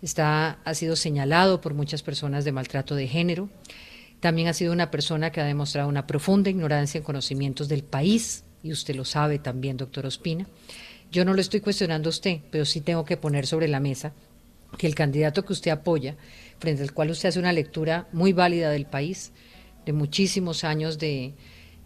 Está, 0.00 0.58
ha 0.64 0.74
sido 0.74 0.96
señalado 0.96 1.60
por 1.60 1.74
muchas 1.74 2.02
personas 2.02 2.44
de 2.44 2.52
maltrato 2.52 2.94
de 2.94 3.06
género. 3.06 3.48
También 4.22 4.46
ha 4.46 4.52
sido 4.52 4.72
una 4.72 4.92
persona 4.92 5.32
que 5.32 5.40
ha 5.40 5.44
demostrado 5.44 5.88
una 5.88 6.06
profunda 6.06 6.48
ignorancia 6.48 6.98
en 6.98 7.02
conocimientos 7.02 7.68
del 7.68 7.82
país, 7.82 8.44
y 8.62 8.70
usted 8.70 8.94
lo 8.94 9.04
sabe 9.04 9.40
también, 9.40 9.76
doctor 9.76 10.06
Ospina. 10.06 10.46
Yo 11.10 11.24
no 11.24 11.34
lo 11.34 11.40
estoy 11.40 11.58
cuestionando 11.58 12.08
a 12.08 12.10
usted, 12.10 12.38
pero 12.52 12.64
sí 12.64 12.80
tengo 12.82 13.04
que 13.04 13.16
poner 13.16 13.48
sobre 13.48 13.66
la 13.66 13.80
mesa 13.80 14.12
que 14.78 14.86
el 14.86 14.94
candidato 14.94 15.44
que 15.44 15.52
usted 15.52 15.72
apoya, 15.72 16.14
frente 16.60 16.84
al 16.84 16.92
cual 16.92 17.10
usted 17.10 17.30
hace 17.30 17.40
una 17.40 17.52
lectura 17.52 18.06
muy 18.12 18.32
válida 18.32 18.70
del 18.70 18.86
país, 18.86 19.32
de 19.86 19.92
muchísimos 19.92 20.62
años 20.62 21.00
de, 21.00 21.34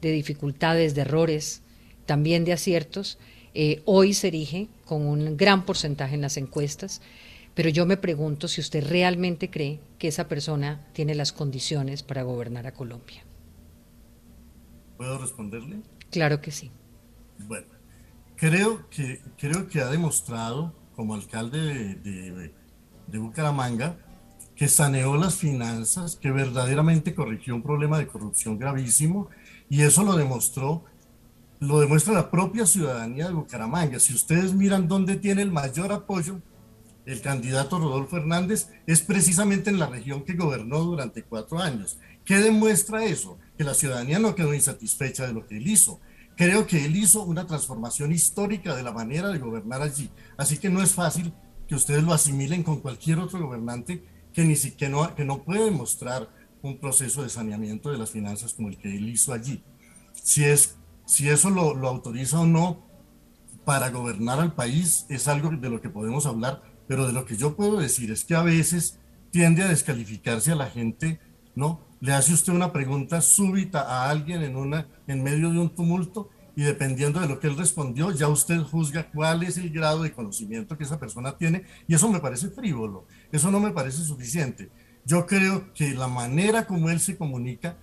dificultades, 0.02 0.94
de 0.94 1.00
errores, 1.00 1.62
también 2.04 2.44
de 2.44 2.52
aciertos, 2.52 3.16
eh, 3.54 3.80
hoy 3.86 4.12
se 4.12 4.28
erige 4.28 4.68
con 4.84 5.06
un 5.06 5.38
gran 5.38 5.64
porcentaje 5.64 6.16
en 6.16 6.20
las 6.20 6.36
encuestas 6.36 7.00
pero 7.56 7.70
yo 7.70 7.86
me 7.86 7.96
pregunto 7.96 8.48
si 8.48 8.60
usted 8.60 8.86
realmente 8.86 9.50
cree 9.50 9.80
que 9.98 10.08
esa 10.08 10.28
persona 10.28 10.86
tiene 10.92 11.14
las 11.14 11.32
condiciones 11.32 12.02
para 12.02 12.22
gobernar 12.22 12.66
a 12.66 12.74
Colombia. 12.74 13.24
¿Puedo 14.98 15.16
responderle? 15.16 15.80
Claro 16.10 16.42
que 16.42 16.50
sí. 16.50 16.70
Bueno, 17.48 17.66
creo 18.36 18.86
que, 18.90 19.22
creo 19.38 19.68
que 19.68 19.80
ha 19.80 19.86
demostrado 19.86 20.74
como 20.94 21.14
alcalde 21.14 21.94
de, 21.94 22.52
de 23.06 23.18
Bucaramanga 23.18 23.96
que 24.54 24.68
saneó 24.68 25.16
las 25.16 25.36
finanzas, 25.36 26.16
que 26.16 26.30
verdaderamente 26.30 27.14
corrigió 27.14 27.54
un 27.54 27.62
problema 27.62 27.98
de 27.98 28.06
corrupción 28.06 28.58
gravísimo 28.58 29.30
y 29.70 29.80
eso 29.80 30.04
lo 30.04 30.14
demostró, 30.14 30.84
lo 31.60 31.80
demuestra 31.80 32.12
la 32.12 32.30
propia 32.30 32.66
ciudadanía 32.66 33.28
de 33.28 33.32
Bucaramanga. 33.32 33.98
Si 33.98 34.12
ustedes 34.12 34.52
miran 34.52 34.88
dónde 34.88 35.16
tiene 35.16 35.40
el 35.40 35.50
mayor 35.50 35.90
apoyo 35.92 36.42
el 37.06 37.20
candidato 37.20 37.78
Rodolfo 37.78 38.16
Hernández 38.16 38.68
es 38.86 39.00
precisamente 39.00 39.70
en 39.70 39.78
la 39.78 39.86
región 39.86 40.24
que 40.24 40.34
gobernó 40.34 40.80
durante 40.80 41.22
cuatro 41.22 41.60
años. 41.60 41.98
¿Qué 42.24 42.38
demuestra 42.38 43.04
eso? 43.04 43.38
Que 43.56 43.62
la 43.62 43.74
ciudadanía 43.74 44.18
no 44.18 44.34
quedó 44.34 44.52
insatisfecha 44.52 45.26
de 45.26 45.32
lo 45.32 45.46
que 45.46 45.56
él 45.56 45.68
hizo. 45.68 46.00
Creo 46.36 46.66
que 46.66 46.84
él 46.84 46.96
hizo 46.96 47.22
una 47.22 47.46
transformación 47.46 48.12
histórica 48.12 48.74
de 48.74 48.82
la 48.82 48.90
manera 48.90 49.28
de 49.28 49.38
gobernar 49.38 49.82
allí. 49.82 50.10
Así 50.36 50.58
que 50.58 50.68
no 50.68 50.82
es 50.82 50.92
fácil 50.92 51.32
que 51.68 51.76
ustedes 51.76 52.02
lo 52.02 52.12
asimilen 52.12 52.64
con 52.64 52.80
cualquier 52.80 53.20
otro 53.20 53.38
gobernante 53.40 54.04
que 54.32 54.44
ni 54.44 54.56
siquiera 54.56 54.92
no, 54.92 55.14
que 55.14 55.24
no 55.24 55.44
puede 55.44 55.70
mostrar 55.70 56.28
un 56.60 56.78
proceso 56.78 57.22
de 57.22 57.28
saneamiento 57.28 57.90
de 57.90 57.98
las 57.98 58.10
finanzas 58.10 58.52
como 58.52 58.68
el 58.68 58.78
que 58.78 58.94
él 58.94 59.08
hizo 59.08 59.32
allí. 59.32 59.62
Si, 60.12 60.44
es, 60.44 60.76
si 61.06 61.28
eso 61.28 61.50
lo, 61.50 61.72
lo 61.74 61.88
autoriza 61.88 62.40
o 62.40 62.46
no 62.46 62.84
para 63.64 63.90
gobernar 63.90 64.40
al 64.40 64.54
país 64.54 65.06
es 65.08 65.28
algo 65.28 65.50
de 65.50 65.70
lo 65.70 65.80
que 65.80 65.88
podemos 65.88 66.26
hablar 66.26 66.62
pero 66.88 67.06
de 67.06 67.12
lo 67.12 67.24
que 67.24 67.36
yo 67.36 67.56
puedo 67.56 67.78
decir 67.78 68.10
es 68.10 68.24
que 68.24 68.34
a 68.34 68.42
veces 68.42 68.98
tiende 69.30 69.62
a 69.62 69.68
descalificarse 69.68 70.52
a 70.52 70.56
la 70.56 70.66
gente, 70.66 71.20
¿no? 71.54 71.80
Le 72.00 72.12
hace 72.12 72.32
usted 72.32 72.52
una 72.52 72.72
pregunta 72.72 73.20
súbita 73.20 73.80
a 73.82 74.10
alguien 74.10 74.42
en, 74.42 74.56
una, 74.56 74.86
en 75.06 75.22
medio 75.22 75.50
de 75.50 75.58
un 75.58 75.74
tumulto 75.74 76.30
y 76.54 76.62
dependiendo 76.62 77.20
de 77.20 77.28
lo 77.28 77.38
que 77.38 77.48
él 77.48 77.56
respondió, 77.56 78.10
ya 78.12 78.28
usted 78.28 78.60
juzga 78.62 79.10
cuál 79.10 79.42
es 79.42 79.58
el 79.58 79.70
grado 79.70 80.02
de 80.02 80.12
conocimiento 80.12 80.76
que 80.78 80.84
esa 80.84 80.98
persona 80.98 81.36
tiene 81.36 81.64
y 81.86 81.94
eso 81.94 82.10
me 82.10 82.20
parece 82.20 82.48
frívolo, 82.48 83.06
eso 83.30 83.50
no 83.50 83.60
me 83.60 83.72
parece 83.72 84.02
suficiente. 84.02 84.70
Yo 85.04 85.26
creo 85.26 85.72
que 85.72 85.94
la 85.94 86.08
manera 86.08 86.66
como 86.66 86.90
él 86.90 86.98
se 86.98 87.16
comunica 87.16 87.76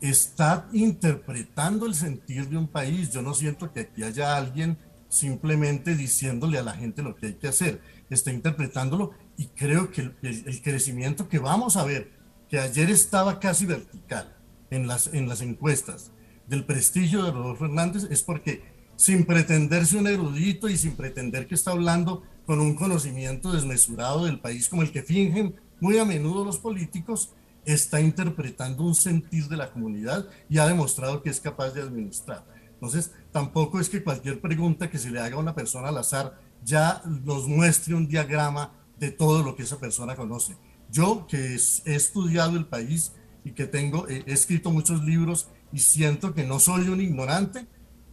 está 0.00 0.68
interpretando 0.72 1.86
el 1.86 1.94
sentir 1.94 2.48
de 2.48 2.56
un 2.56 2.68
país. 2.68 3.10
Yo 3.10 3.20
no 3.22 3.34
siento 3.34 3.72
que 3.72 3.80
aquí 3.80 4.02
haya 4.02 4.36
alguien 4.36 4.78
simplemente 5.08 5.96
diciéndole 5.96 6.58
a 6.58 6.62
la 6.62 6.74
gente 6.74 7.02
lo 7.02 7.16
que 7.16 7.28
hay 7.28 7.34
que 7.34 7.48
hacer 7.48 7.80
está 8.14 8.32
interpretándolo 8.32 9.12
y 9.36 9.46
creo 9.46 9.90
que 9.90 10.12
el, 10.22 10.62
crecimiento 10.62 11.28
que 11.28 11.38
vamos 11.38 11.76
a 11.76 11.84
ver, 11.84 12.12
que 12.48 12.58
ayer 12.58 12.90
estaba 12.90 13.40
casi 13.40 13.66
vertical 13.66 14.36
en 14.70 14.86
las, 14.86 15.08
en 15.08 15.28
las 15.28 15.40
encuestas 15.40 16.12
del 16.46 16.64
prestigio 16.64 17.24
de 17.24 17.30
Rodolfo 17.32 17.66
Hernández, 17.66 18.06
es 18.10 18.22
porque 18.22 18.62
sin 18.96 19.24
pretenderse 19.24 19.96
un 19.96 20.06
erudito 20.06 20.68
y 20.68 20.76
sin 20.76 20.96
pretender 20.96 21.46
que 21.46 21.54
está 21.54 21.70
hablando 21.70 22.22
con 22.46 22.60
un 22.60 22.74
conocimiento 22.74 23.52
desmesurado 23.52 24.24
del 24.24 24.40
país 24.40 24.68
como 24.68 24.82
el 24.82 24.90
que 24.90 25.02
fingen 25.02 25.54
muy 25.80 25.98
a 25.98 26.04
menudo 26.04 26.44
los 26.44 26.58
políticos, 26.58 27.34
está 27.64 28.00
interpretando 28.00 28.82
un 28.82 28.94
sentir 28.94 29.46
de 29.48 29.56
la 29.56 29.70
comunidad 29.70 30.26
y 30.48 30.58
ha 30.58 30.66
demostrado 30.66 31.22
que 31.22 31.30
es 31.30 31.40
capaz 31.40 31.70
de 31.70 31.82
administrar. 31.82 32.44
Entonces, 32.72 33.12
tampoco 33.32 33.78
es 33.80 33.88
que 33.88 34.02
cualquier 34.02 34.40
pregunta 34.40 34.90
que 34.90 34.98
se 34.98 35.10
le 35.10 35.20
haga 35.20 35.36
a 35.36 35.40
una 35.40 35.54
persona 35.54 35.88
al 35.88 35.98
azar 35.98 36.40
ya 36.68 37.02
nos 37.06 37.48
muestre 37.48 37.94
un 37.94 38.06
diagrama 38.06 38.72
de 38.98 39.10
todo 39.10 39.42
lo 39.42 39.56
que 39.56 39.62
esa 39.62 39.78
persona 39.78 40.14
conoce. 40.14 40.56
Yo 40.90 41.26
que 41.26 41.56
he 41.56 41.94
estudiado 41.94 42.56
el 42.56 42.66
país 42.66 43.12
y 43.44 43.52
que 43.52 43.66
tengo, 43.66 44.06
he 44.08 44.22
escrito 44.26 44.70
muchos 44.70 45.02
libros 45.02 45.48
y 45.72 45.78
siento 45.78 46.34
que 46.34 46.44
no 46.44 46.60
soy 46.60 46.88
un 46.88 47.00
ignorante, 47.00 47.66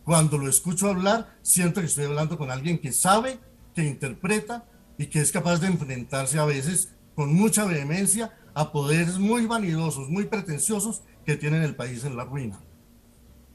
cuando 0.03 0.38
lo 0.38 0.47
escucho 0.47 0.88
hablar, 0.88 1.36
siento 1.41 1.82
que 1.82 1.88
estoy 1.88 2.06
hablando 2.06 2.38
con 2.38 2.51
alguien 2.51 2.80
que 2.80 2.91
sabe, 2.91 3.39
que 3.74 3.84
interpreta 3.84 4.66
y 4.97 5.08
que 5.08 5.20
es 5.20 5.32
capaz 5.32 5.60
de 5.60 5.68
enfrentarse 5.68 6.39
a 6.39 6.45
veces 6.45 6.89
con 7.16 7.34
mucha 7.34 7.66
vehemencia 7.66 8.38
a 8.53 8.72
poderes 8.72 9.18
muy 9.18 9.47
vanidosos, 9.47 10.10
muy 10.10 10.26
pretenciosos 10.26 11.01
que 11.26 11.36
tienen 11.36 11.64
el 11.64 11.76
país 11.76 12.03
en 12.06 12.16
la 12.16 12.24
ruina. 12.24 12.60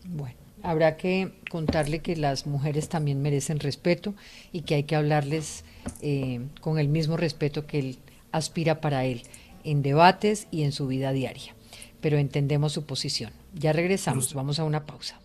Bueno. 0.07 0.37
Habrá 0.63 0.97
que 0.97 1.33
contarle 1.51 2.01
que 2.01 2.17
las 2.17 2.47
mujeres 2.47 2.89
también 2.89 3.23
merecen 3.23 3.61
respeto 3.61 4.15
y 4.53 4.63
que 4.63 4.75
hay 4.75 4.83
que 4.85 4.97
hablarles 4.97 5.65
eh, 6.03 6.41
con 6.61 6.79
el 6.79 6.89
mismo 6.89 7.17
respeto 7.17 7.67
que 7.67 7.79
él 7.79 7.99
aspira 8.33 8.81
para 8.81 9.05
él 9.05 9.23
en 9.65 9.83
debates 9.83 10.47
y 10.51 10.63
en 10.63 10.73
su 10.73 10.87
vida 10.87 11.13
diaria. 11.13 11.55
Pero 12.01 12.19
entendemos 12.19 12.73
su 12.73 12.85
posición. 12.85 13.33
Ya 13.55 13.73
regresamos, 13.73 14.33
vamos 14.35 14.59
a 14.59 14.65
una 14.65 14.87
pausa. 14.87 15.19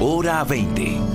Hora 0.00 0.44
20 0.44 1.05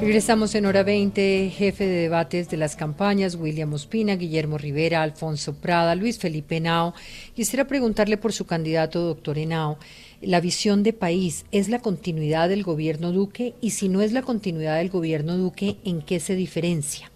Regresamos 0.00 0.56
en 0.56 0.66
hora 0.66 0.82
20, 0.82 1.50
jefe 1.50 1.86
de 1.86 2.02
debates 2.02 2.50
de 2.50 2.56
las 2.56 2.74
campañas, 2.74 3.36
William 3.36 3.72
Ospina, 3.72 4.16
Guillermo 4.16 4.58
Rivera, 4.58 5.02
Alfonso 5.02 5.54
Prada, 5.54 5.94
Luis 5.94 6.18
Felipe 6.18 6.56
Henao. 6.56 6.94
Quisiera 7.34 7.68
preguntarle 7.68 8.16
por 8.16 8.32
su 8.32 8.44
candidato, 8.44 9.00
doctor 9.00 9.38
Henao, 9.38 9.78
la 10.20 10.40
visión 10.40 10.82
de 10.82 10.92
país, 10.94 11.46
¿es 11.52 11.68
la 11.68 11.78
continuidad 11.78 12.48
del 12.48 12.64
gobierno 12.64 13.12
Duque? 13.12 13.54
Y 13.60 13.70
si 13.70 13.88
no 13.88 14.02
es 14.02 14.12
la 14.12 14.22
continuidad 14.22 14.78
del 14.78 14.90
gobierno 14.90 15.36
Duque, 15.36 15.76
¿en 15.84 16.02
qué 16.02 16.18
se 16.18 16.34
diferencia? 16.34 17.12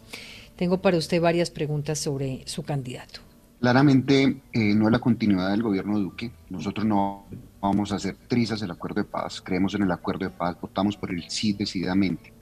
Tengo 0.55 0.81
para 0.81 0.99
usted 0.99 1.21
varias 1.21 1.51
preguntas 1.51 1.99
sobre 1.99 2.43
su 2.47 2.63
candidato. 2.63 3.21
Claramente 3.61 4.41
eh, 4.53 4.75
no 4.75 4.87
es 4.87 4.93
la 4.93 5.01
continuidad 5.01 5.51
del 5.51 5.65
gobierno 5.65 5.99
Duque. 5.99 6.31
Nosotros 6.49 6.87
no 6.87 7.27
vamos 7.61 7.93
a 7.93 7.97
hacer 7.97 8.17
trizas 8.29 8.63
el 8.63 8.71
acuerdo 8.71 9.03
de 9.03 9.09
paz, 9.09 9.41
creemos 9.41 9.75
en 9.75 9.83
el 9.83 9.91
acuerdo 9.91 10.27
de 10.27 10.31
paz, 10.31 10.57
votamos 10.61 10.97
por 10.97 11.11
el 11.11 11.29
sí 11.29 11.53
decididamente. 11.53 12.33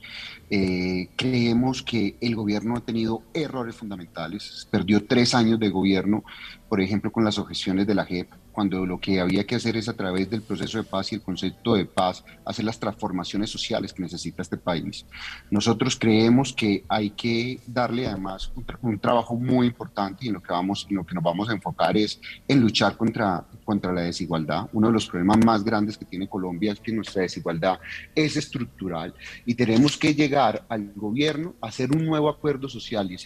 Eh, 0.51 1.09
creemos 1.17 1.83
que 1.83 2.17
el 2.21 2.37
gobierno 2.37 2.77
ha 2.77 2.81
tenido 2.81 3.23
errores 3.35 3.75
fundamentales, 3.75 4.69
perdió 4.71 5.05
tres 5.07 5.35
años 5.35 5.59
de 5.59 5.71
gobierno, 5.71 6.25
por 6.69 6.81
ejemplo, 6.81 7.11
con 7.11 7.25
las 7.25 7.39
objeciones 7.39 7.87
de 7.87 7.95
la 7.95 8.05
JEP, 8.05 8.31
cuando 8.57 8.87
lo 8.87 8.99
que 8.99 9.21
había 9.21 9.45
que 9.45 9.57
hacer 9.57 9.77
es 9.77 9.87
a 9.87 9.93
través 9.93 10.31
del 10.31 10.41
proceso 10.41 10.79
de 10.79 10.85
paz 10.85 11.13
y 11.13 11.17
el 11.17 11.21
concepto 11.21 11.75
de 11.75 11.85
paz, 11.85 12.25
hacer 12.43 12.65
las 12.65 12.81
transformaciones 12.81 13.51
sociales 13.51 13.93
que 13.93 14.01
necesita 14.01 14.41
este 14.41 14.57
país. 14.57 15.05
Nosotros 15.51 15.95
creemos 15.95 16.55
que 16.55 16.83
hay 16.89 17.11
que 17.11 17.61
darle 17.67 18.07
además 18.07 18.51
un, 18.81 18.99
trabajo 18.99 19.35
muy 19.35 19.67
importante 19.67 20.25
y 20.25 20.29
en 20.29 20.35
lo 20.35 20.43
que, 20.43 20.55
vamos, 20.55 20.87
en 20.89 20.97
lo 20.97 21.05
que 21.05 21.15
nos 21.15 21.23
vamos 21.23 21.51
a 21.51 21.53
enfocar 21.53 21.99
es 21.99 22.19
en 22.49 22.63
luchar 22.63 22.97
contra, 22.97 23.45
contra 23.63 23.93
la 23.93 24.01
desigualdad. 24.01 24.71
Uno 24.73 24.87
de 24.87 24.95
los 24.95 25.07
problemas 25.07 25.37
más 25.45 25.63
grandes 25.63 25.99
que 25.99 26.07
tiene 26.07 26.27
Colombia 26.27 26.73
es 26.73 26.81
que 26.81 26.93
nuestra 26.93 27.21
desigualdad 27.21 27.79
es 28.15 28.39
estructural 28.39 29.13
y 29.45 29.55
tenemos 29.55 29.99
que 29.99 30.15
llegar 30.15 30.65
al 30.71 30.95
gobierno 30.95 31.57
a 31.61 31.67
hacer 31.67 31.95
un 31.95 32.07
nuevo 32.07 32.31
acuerdo 32.31 32.71
social 32.71 33.13
y 33.13 33.19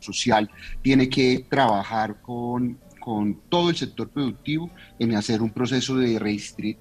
social 0.00 0.50
tiene 0.82 1.08
que 1.08 1.46
trabajar 1.48 2.20
con 2.20 2.78
con 3.02 3.40
todo 3.48 3.70
el 3.70 3.76
sector 3.76 4.08
productivo 4.08 4.70
en 4.98 5.16
hacer 5.16 5.42
un 5.42 5.50
proceso 5.50 5.96
de 5.96 6.18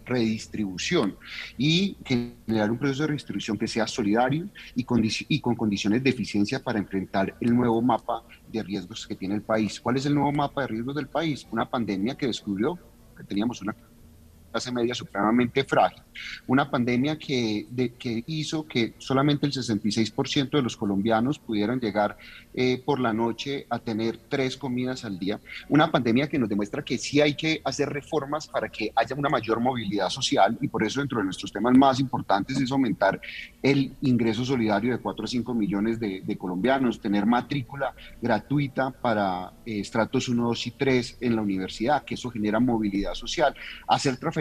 redistribución 0.05 1.15
y 1.57 1.97
generar 2.05 2.69
un 2.69 2.77
proceso 2.77 3.03
de 3.03 3.07
redistribución 3.07 3.57
que 3.57 3.67
sea 3.67 3.87
solidario 3.87 4.47
y, 4.75 4.83
con 4.83 5.55
condiciones 5.55 6.03
de 6.03 6.09
eficiencia 6.11 6.63
para 6.63 6.77
enfrentar 6.77 7.35
el 7.41 7.55
nuevo 7.55 7.81
mapa 7.81 8.23
de 8.51 8.61
riesgos 8.61 9.07
que 9.07 9.15
tiene 9.15 9.35
el 9.35 9.41
país. 9.41 9.79
¿Cuál 9.79 9.97
es 9.97 10.05
el 10.05 10.13
nuevo 10.13 10.31
mapa 10.31 10.61
de 10.61 10.67
riesgos 10.67 10.95
del 10.95 11.07
país? 11.07 11.47
Una 11.51 11.67
pandemia 11.67 12.15
que 12.15 12.27
descubrió 12.27 12.77
que 13.17 13.23
teníamos 13.23 13.61
una 13.61 13.75
clase 14.51 14.71
media 14.71 14.93
supremamente 14.93 15.63
frágil. 15.63 16.03
Una 16.47 16.69
pandemia 16.69 17.17
que, 17.17 17.67
que 17.97 18.23
hizo 18.27 18.67
que 18.67 18.93
solamente 18.97 19.45
el 19.45 19.53
66% 19.53 20.51
de 20.51 20.61
los 20.61 20.77
colombianos 20.77 21.39
pudieran 21.39 21.79
llegar 21.79 22.17
eh, 22.53 22.81
por 22.83 22.99
la 22.99 23.13
noche 23.13 23.65
a 23.69 23.79
tener 23.79 24.17
tres 24.17 24.57
comidas 24.57 25.05
al 25.05 25.17
día. 25.17 25.39
Una 25.69 25.89
pandemia 25.89 26.27
que 26.27 26.37
nos 26.37 26.49
demuestra 26.49 26.83
que 26.83 26.97
sí 26.97 27.21
hay 27.21 27.35
que 27.35 27.61
hacer 27.63 27.87
reformas 27.89 28.47
para 28.47 28.67
que 28.67 28.91
haya 28.93 29.15
una 29.15 29.29
mayor 29.29 29.61
movilidad 29.61 30.09
social 30.09 30.57
y 30.59 30.67
por 30.67 30.83
eso 30.83 30.99
dentro 30.99 31.19
de 31.19 31.25
nuestros 31.25 31.51
temas 31.51 31.77
más 31.77 31.99
importantes 31.99 32.59
es 32.59 32.71
aumentar 32.71 33.21
el 33.61 33.93
ingreso 34.01 34.43
solidario 34.43 34.91
de 34.91 34.99
4 34.99 35.25
a 35.25 35.27
5 35.27 35.53
millones 35.53 35.99
de, 35.99 36.37
colombianos, 36.37 36.99
tener 36.99 37.25
matrícula 37.25 37.93
gratuita 38.21 38.91
para 38.91 39.53
eh, 39.65 39.79
estratos 39.79 40.27
1, 40.27 40.43
2 40.43 40.67
y 40.67 40.71
3 40.71 41.17
en 41.21 41.35
la 41.35 41.41
universidad, 41.41 42.03
que 42.03 42.15
eso 42.15 42.29
genera 42.31 42.59
movilidad 42.59 43.13
social, 43.13 43.55
hacer 43.87 44.17
transferencias 44.17 44.40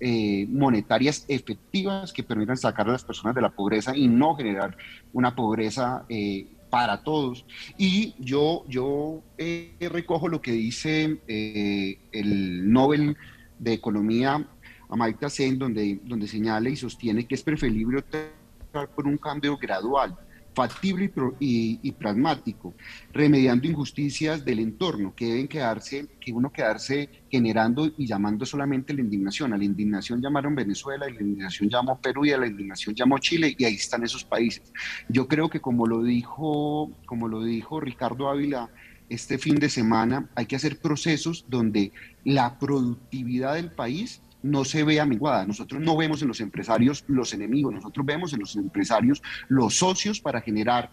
eh, 0.00 0.46
monetarias 0.48 1.24
efectivas 1.28 2.12
que 2.12 2.22
permitan 2.22 2.56
sacar 2.56 2.88
a 2.88 2.92
las 2.92 3.04
personas 3.04 3.34
de 3.34 3.42
la 3.42 3.50
pobreza 3.50 3.96
y 3.96 4.08
no 4.08 4.34
generar 4.34 4.76
una 5.12 5.34
pobreza 5.34 6.04
eh, 6.08 6.46
para 6.70 7.02
todos. 7.02 7.44
Y 7.78 8.14
yo, 8.18 8.64
yo 8.68 9.22
eh, 9.38 9.74
recojo 9.80 10.28
lo 10.28 10.40
que 10.40 10.52
dice 10.52 11.20
el 11.26 12.72
Nobel 12.72 13.16
de 13.58 13.72
Economía, 13.72 14.46
Amartya 14.88 15.28
Sen, 15.28 15.58
donde, 15.58 16.00
donde 16.04 16.26
señala 16.26 16.68
y 16.68 16.76
sostiene 16.76 17.26
que 17.26 17.34
es 17.34 17.42
preferible 17.42 17.98
optar 17.98 18.88
por 18.94 19.06
un 19.06 19.16
cambio 19.18 19.56
gradual 19.56 20.16
factible 20.54 21.12
y, 21.40 21.92
pragmático, 21.92 22.74
remediando 23.12 23.66
injusticias 23.66 24.44
del 24.44 24.60
entorno 24.60 25.14
que 25.14 25.26
deben 25.26 25.48
quedarse, 25.48 26.06
que 26.20 26.32
uno 26.32 26.52
quedarse 26.52 27.08
generando 27.30 27.90
y 27.98 28.06
llamando 28.06 28.46
solamente 28.46 28.94
la 28.94 29.00
indignación. 29.00 29.52
A 29.52 29.58
la 29.58 29.64
indignación 29.64 30.22
llamaron 30.22 30.54
Venezuela, 30.54 31.06
a 31.06 31.10
la 31.10 31.20
indignación 31.20 31.68
llamó 31.68 32.00
Perú 32.00 32.24
y 32.24 32.32
a 32.32 32.38
la 32.38 32.46
indignación 32.46 32.94
llamó 32.94 33.18
Chile 33.18 33.54
y 33.58 33.64
ahí 33.64 33.74
están 33.74 34.04
esos 34.04 34.24
países. 34.24 34.72
Yo 35.08 35.26
creo 35.28 35.48
que 35.48 35.60
como 35.60 35.86
lo 35.86 36.02
dijo, 36.02 36.90
como 37.06 37.28
lo 37.28 37.42
dijo 37.42 37.80
Ricardo 37.80 38.28
Ávila, 38.28 38.70
este 39.08 39.38
fin 39.38 39.56
de 39.56 39.68
semana 39.68 40.30
hay 40.34 40.46
que 40.46 40.56
hacer 40.56 40.78
procesos 40.78 41.44
donde 41.48 41.92
la 42.24 42.58
productividad 42.58 43.54
del 43.54 43.70
país 43.70 44.22
no 44.44 44.64
se 44.64 44.84
ve 44.84 45.00
amiguada. 45.00 45.46
Nosotros 45.46 45.80
no 45.80 45.96
vemos 45.96 46.20
en 46.20 46.28
los 46.28 46.40
empresarios 46.40 47.02
los 47.08 47.32
enemigos, 47.32 47.72
nosotros 47.72 48.04
vemos 48.04 48.32
en 48.34 48.40
los 48.40 48.54
empresarios 48.56 49.22
los 49.48 49.74
socios 49.74 50.20
para 50.20 50.42
generar 50.42 50.90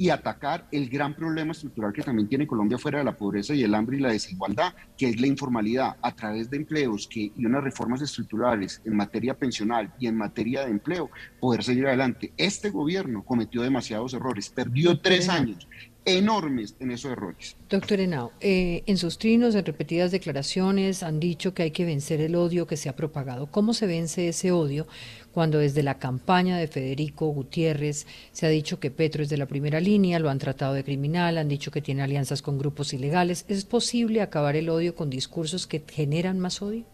y 0.00 0.10
atacar 0.10 0.68
el 0.70 0.88
gran 0.88 1.12
problema 1.12 1.50
estructural 1.50 1.92
que 1.92 2.02
también 2.02 2.28
tiene 2.28 2.46
Colombia 2.46 2.78
fuera 2.78 2.98
de 2.98 3.04
la 3.04 3.16
pobreza 3.16 3.52
y 3.52 3.64
el 3.64 3.74
hambre 3.74 3.96
y 3.96 4.00
la 4.00 4.12
desigualdad, 4.12 4.72
que 4.96 5.08
es 5.08 5.20
la 5.20 5.26
informalidad, 5.26 5.96
a 6.00 6.14
través 6.14 6.48
de 6.48 6.58
empleos 6.58 7.08
que, 7.08 7.32
y 7.36 7.44
unas 7.44 7.64
reformas 7.64 8.00
estructurales 8.00 8.80
en 8.84 8.96
materia 8.96 9.34
pensional 9.34 9.92
y 9.98 10.06
en 10.06 10.16
materia 10.16 10.64
de 10.64 10.70
empleo, 10.70 11.10
poder 11.40 11.64
seguir 11.64 11.88
adelante. 11.88 12.32
Este 12.36 12.70
gobierno 12.70 13.24
cometió 13.24 13.60
demasiados 13.60 14.14
errores, 14.14 14.50
perdió 14.50 15.00
tres 15.00 15.28
años 15.28 15.66
enormes 16.04 16.74
en 16.80 16.90
esos 16.90 17.12
errores. 17.12 17.56
Doctor 17.68 18.00
Henao, 18.00 18.32
eh, 18.40 18.82
en 18.86 18.96
sus 18.96 19.18
trinos, 19.18 19.54
en 19.54 19.64
repetidas 19.64 20.10
declaraciones, 20.10 21.02
han 21.02 21.20
dicho 21.20 21.54
que 21.54 21.64
hay 21.64 21.70
que 21.70 21.84
vencer 21.84 22.20
el 22.20 22.34
odio 22.34 22.66
que 22.66 22.76
se 22.76 22.88
ha 22.88 22.96
propagado. 22.96 23.46
¿Cómo 23.46 23.74
se 23.74 23.86
vence 23.86 24.28
ese 24.28 24.52
odio 24.52 24.86
cuando 25.32 25.58
desde 25.58 25.82
la 25.82 25.98
campaña 25.98 26.56
de 26.56 26.66
Federico 26.66 27.26
Gutiérrez 27.28 28.06
se 28.32 28.46
ha 28.46 28.48
dicho 28.48 28.80
que 28.80 28.90
Petro 28.90 29.22
es 29.22 29.28
de 29.28 29.36
la 29.36 29.46
primera 29.46 29.80
línea, 29.80 30.18
lo 30.18 30.30
han 30.30 30.38
tratado 30.38 30.74
de 30.74 30.84
criminal, 30.84 31.38
han 31.38 31.48
dicho 31.48 31.70
que 31.70 31.82
tiene 31.82 32.02
alianzas 32.02 32.42
con 32.42 32.58
grupos 32.58 32.92
ilegales? 32.92 33.44
¿Es 33.48 33.64
posible 33.64 34.22
acabar 34.22 34.56
el 34.56 34.68
odio 34.70 34.94
con 34.94 35.10
discursos 35.10 35.66
que 35.66 35.84
generan 35.86 36.38
más 36.38 36.62
odio? 36.62 36.84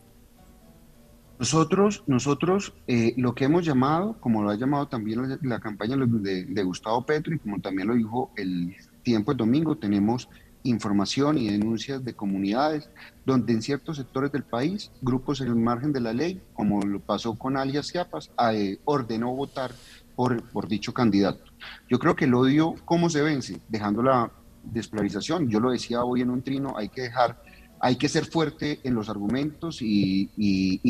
Nosotros, 1.39 2.05
nosotros 2.07 2.75
eh, 2.87 3.13
lo 3.17 3.35
que 3.35 3.45
hemos 3.45 3.65
llamado, 3.65 4.17
como 4.21 4.43
lo 4.43 4.51
ha 4.51 4.57
llamado 4.57 4.87
también 4.87 5.39
la, 5.43 5.59
campaña 5.59 5.97
de, 5.97 6.45
de, 6.45 6.63
Gustavo 6.63 7.05
Petro 7.05 7.35
y 7.35 7.39
como 7.39 7.61
también 7.61 7.89
lo 7.89 7.95
dijo 7.95 8.31
el 8.37 8.75
tiempo 9.05 9.31
el 9.31 9.39
domingo 9.39 9.77
tenemos 9.77 10.29
información 10.65 11.39
y 11.39 11.51
denuncias 11.51 12.05
de 12.05 12.15
comunidades 12.15 12.91
donde 13.25 13.53
en 13.53 13.63
ciertos 13.63 13.99
sectores 13.99 14.33
del 14.33 14.45
país, 14.45 14.91
grupos 15.03 15.41
en 15.41 15.49
el 15.49 15.57
margen 15.57 15.93
de 15.93 16.01
la 16.01 16.13
ley, 16.13 16.43
como 16.55 16.81
lo 16.81 17.01
pasó 17.01 17.39
con 17.39 17.57
alias 17.57 17.93
Chiapas, 17.93 18.33
eh, 18.53 18.79
ordenó 18.85 19.35
votar 19.35 19.73
por, 20.17 20.69
dicho 20.69 20.95
candidato. 20.95 21.45
Yo 21.89 21.99
creo 21.99 22.17
que 22.17 22.25
el 22.25 22.35
odio, 22.35 22.75
¿cómo 22.85 23.11
se 23.11 23.23
vence? 23.23 23.61
Dejando 23.69 24.03
la 24.03 24.33
despolarización. 24.63 25.49
Yo 25.49 25.61
lo 25.61 25.71
decía 25.71 26.03
hoy 26.03 26.23
en 26.23 26.31
un 26.31 26.43
trino, 26.43 26.75
hay 26.77 26.89
que 26.89 27.03
dejar 27.03 27.43
hay 27.85 27.97
que 27.97 28.09
ser 28.09 28.25
fuerte 28.25 28.81
en 28.83 28.95
los 28.95 29.11
argumentos 29.11 29.83
y, 29.83 30.31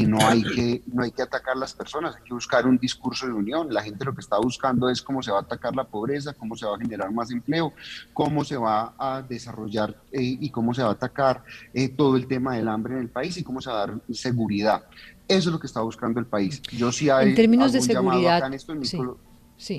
no, 0.07 0.19
hay 0.25 0.45
que, 0.45 0.83
no 0.87 1.03
hay 1.03 1.11
que 1.11 1.23
atacar 1.23 1.57
a 1.57 1.59
las 1.59 1.75
personas, 1.75 2.15
hay 2.15 2.23
que 2.23 2.33
buscar 2.33 2.69
un 2.69 2.79
discurso 2.79 3.27
de 3.27 3.33
unión. 3.33 3.75
La 3.75 3.83
gente 3.83 4.05
lo 4.05 4.15
que 4.15 4.21
está 4.21 4.39
buscando 4.39 4.89
es 4.89 5.03
cómo 5.03 5.21
se 5.21 5.33
va 5.33 5.39
a 5.39 5.41
atacar 5.41 5.75
la 5.75 5.83
pobreza, 5.83 6.35
cómo 6.35 6.55
se 6.55 6.67
va 6.67 6.77
a 6.77 6.79
generar 6.79 7.11
más 7.11 7.33
empleo, 7.33 7.73
cómo 8.13 8.45
se 8.45 8.57
va 8.57 8.95
a 8.97 9.23
desarrollar 9.23 9.97
eh, 10.13 10.39
y 10.41 10.51
cómo 10.51 10.73
se 10.73 10.85
va 10.85 10.91
a 10.91 10.93
atacar 10.93 11.43
eh, 11.73 11.89
todo 11.89 12.17
el 12.17 12.29
tema 12.29 12.55
del 12.55 12.69
hambre 12.69 12.95
en 12.95 13.01
el 13.01 13.09
país 13.09 13.37
y 13.39 13.43
cómo 13.43 13.61
se 13.61 13.71
va 13.71 13.83
a 13.83 13.87
dar 13.89 14.01
seguridad. 14.13 14.85
Eso 15.27 15.49
es 15.49 15.53
lo 15.53 15.59
que 15.59 15.67
está 15.67 15.81
buscando 15.81 16.21
el 16.21 16.27
país. 16.27 16.63
Yo 16.71 16.93
sí 16.93 17.11
hay 17.11 17.31
en 17.31 17.35
términos 17.35 17.73
de 17.73 17.81
seguridad, 17.81 18.53
Sí, 18.83 19.01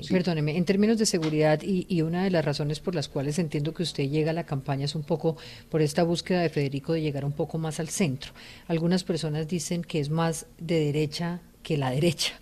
perdóneme, 0.10 0.58
en 0.58 0.66
términos 0.66 0.98
de 0.98 1.06
seguridad 1.06 1.62
y, 1.62 1.86
y, 1.90 2.02
una 2.02 2.24
de 2.24 2.32
las 2.32 2.46
razones 2.46 2.80
por 2.80 2.96
las 2.96 3.10
cuales 3.10 3.40
entiendo 3.40 3.74
que 3.74 3.84
usted 3.84 4.10
llega 4.10 4.32
a 4.32 4.34
la 4.34 4.46
campaña 4.46 4.86
es 4.86 4.96
un 4.96 5.04
poco 5.04 5.38
por 5.70 5.82
esta 5.82 6.04
búsqueda 6.04 6.42
de 6.42 6.50
Federico 6.50 6.94
de 6.94 7.02
llegar 7.02 7.26
un 7.26 7.34
poco 7.34 7.58
más 7.58 7.80
al 7.80 7.90
centro. 7.90 8.32
Algunas 8.68 9.04
personas 9.04 9.48
dicen 9.48 9.84
que 9.84 10.00
es 10.00 10.10
más 10.10 10.48
de 10.58 10.80
derecha 10.80 11.42
que 11.62 11.78
la 11.78 11.92
derecha. 11.92 12.34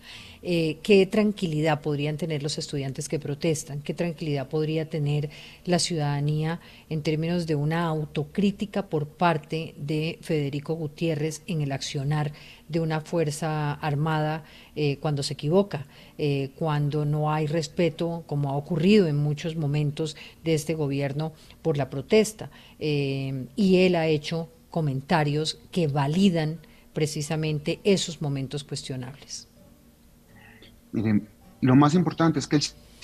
Eh, 0.46 0.80
¿Qué 0.84 1.06
tranquilidad 1.06 1.80
podrían 1.80 2.18
tener 2.18 2.44
los 2.44 2.58
estudiantes 2.58 3.08
que 3.08 3.18
protestan? 3.18 3.82
¿Qué 3.82 3.94
tranquilidad 3.94 4.50
podría 4.50 4.90
tener 4.90 5.30
la 5.64 5.80
ciudadanía 5.80 6.60
en 6.90 7.02
términos 7.02 7.48
de 7.48 7.56
una 7.56 7.86
autocrítica 7.86 8.88
por 8.88 9.08
parte 9.08 9.74
de 9.78 10.20
Federico 10.22 10.74
Gutiérrez 10.74 11.44
en 11.48 11.62
el 11.62 11.72
accionar 11.72 12.34
de 12.68 12.82
una 12.82 13.00
fuerza 13.00 13.72
armada 13.76 14.44
eh, 14.76 14.98
cuando 14.98 15.24
se 15.24 15.36
equivoca, 15.36 15.88
eh, 16.18 16.50
cuando 16.58 17.06
no 17.06 17.32
hay 17.32 17.48
respeto, 17.48 18.26
como 18.28 18.50
ha 18.50 18.58
ocurrido 18.58 19.08
en 19.08 19.16
muchos 19.16 19.56
momentos 19.56 20.18
de 20.44 20.56
este 20.56 20.74
gobierno 20.74 21.32
por 21.62 21.78
la 21.78 21.90
protesta? 21.90 22.50
y 22.80 23.78
él 23.78 23.96
ha 23.96 24.08
hecho 24.08 24.50
comentarios 24.70 25.58
que 25.72 25.88
validan 25.88 26.60
precisamente 26.92 27.80
esos 27.86 28.22
momentos 28.22 28.66
cuestionables? 28.66 29.48
Miren, 30.94 31.28
lo 31.62 31.76
más 31.76 31.96
importante 31.96 32.40
es 32.40 32.48
que 32.48 32.58
el 32.58 32.64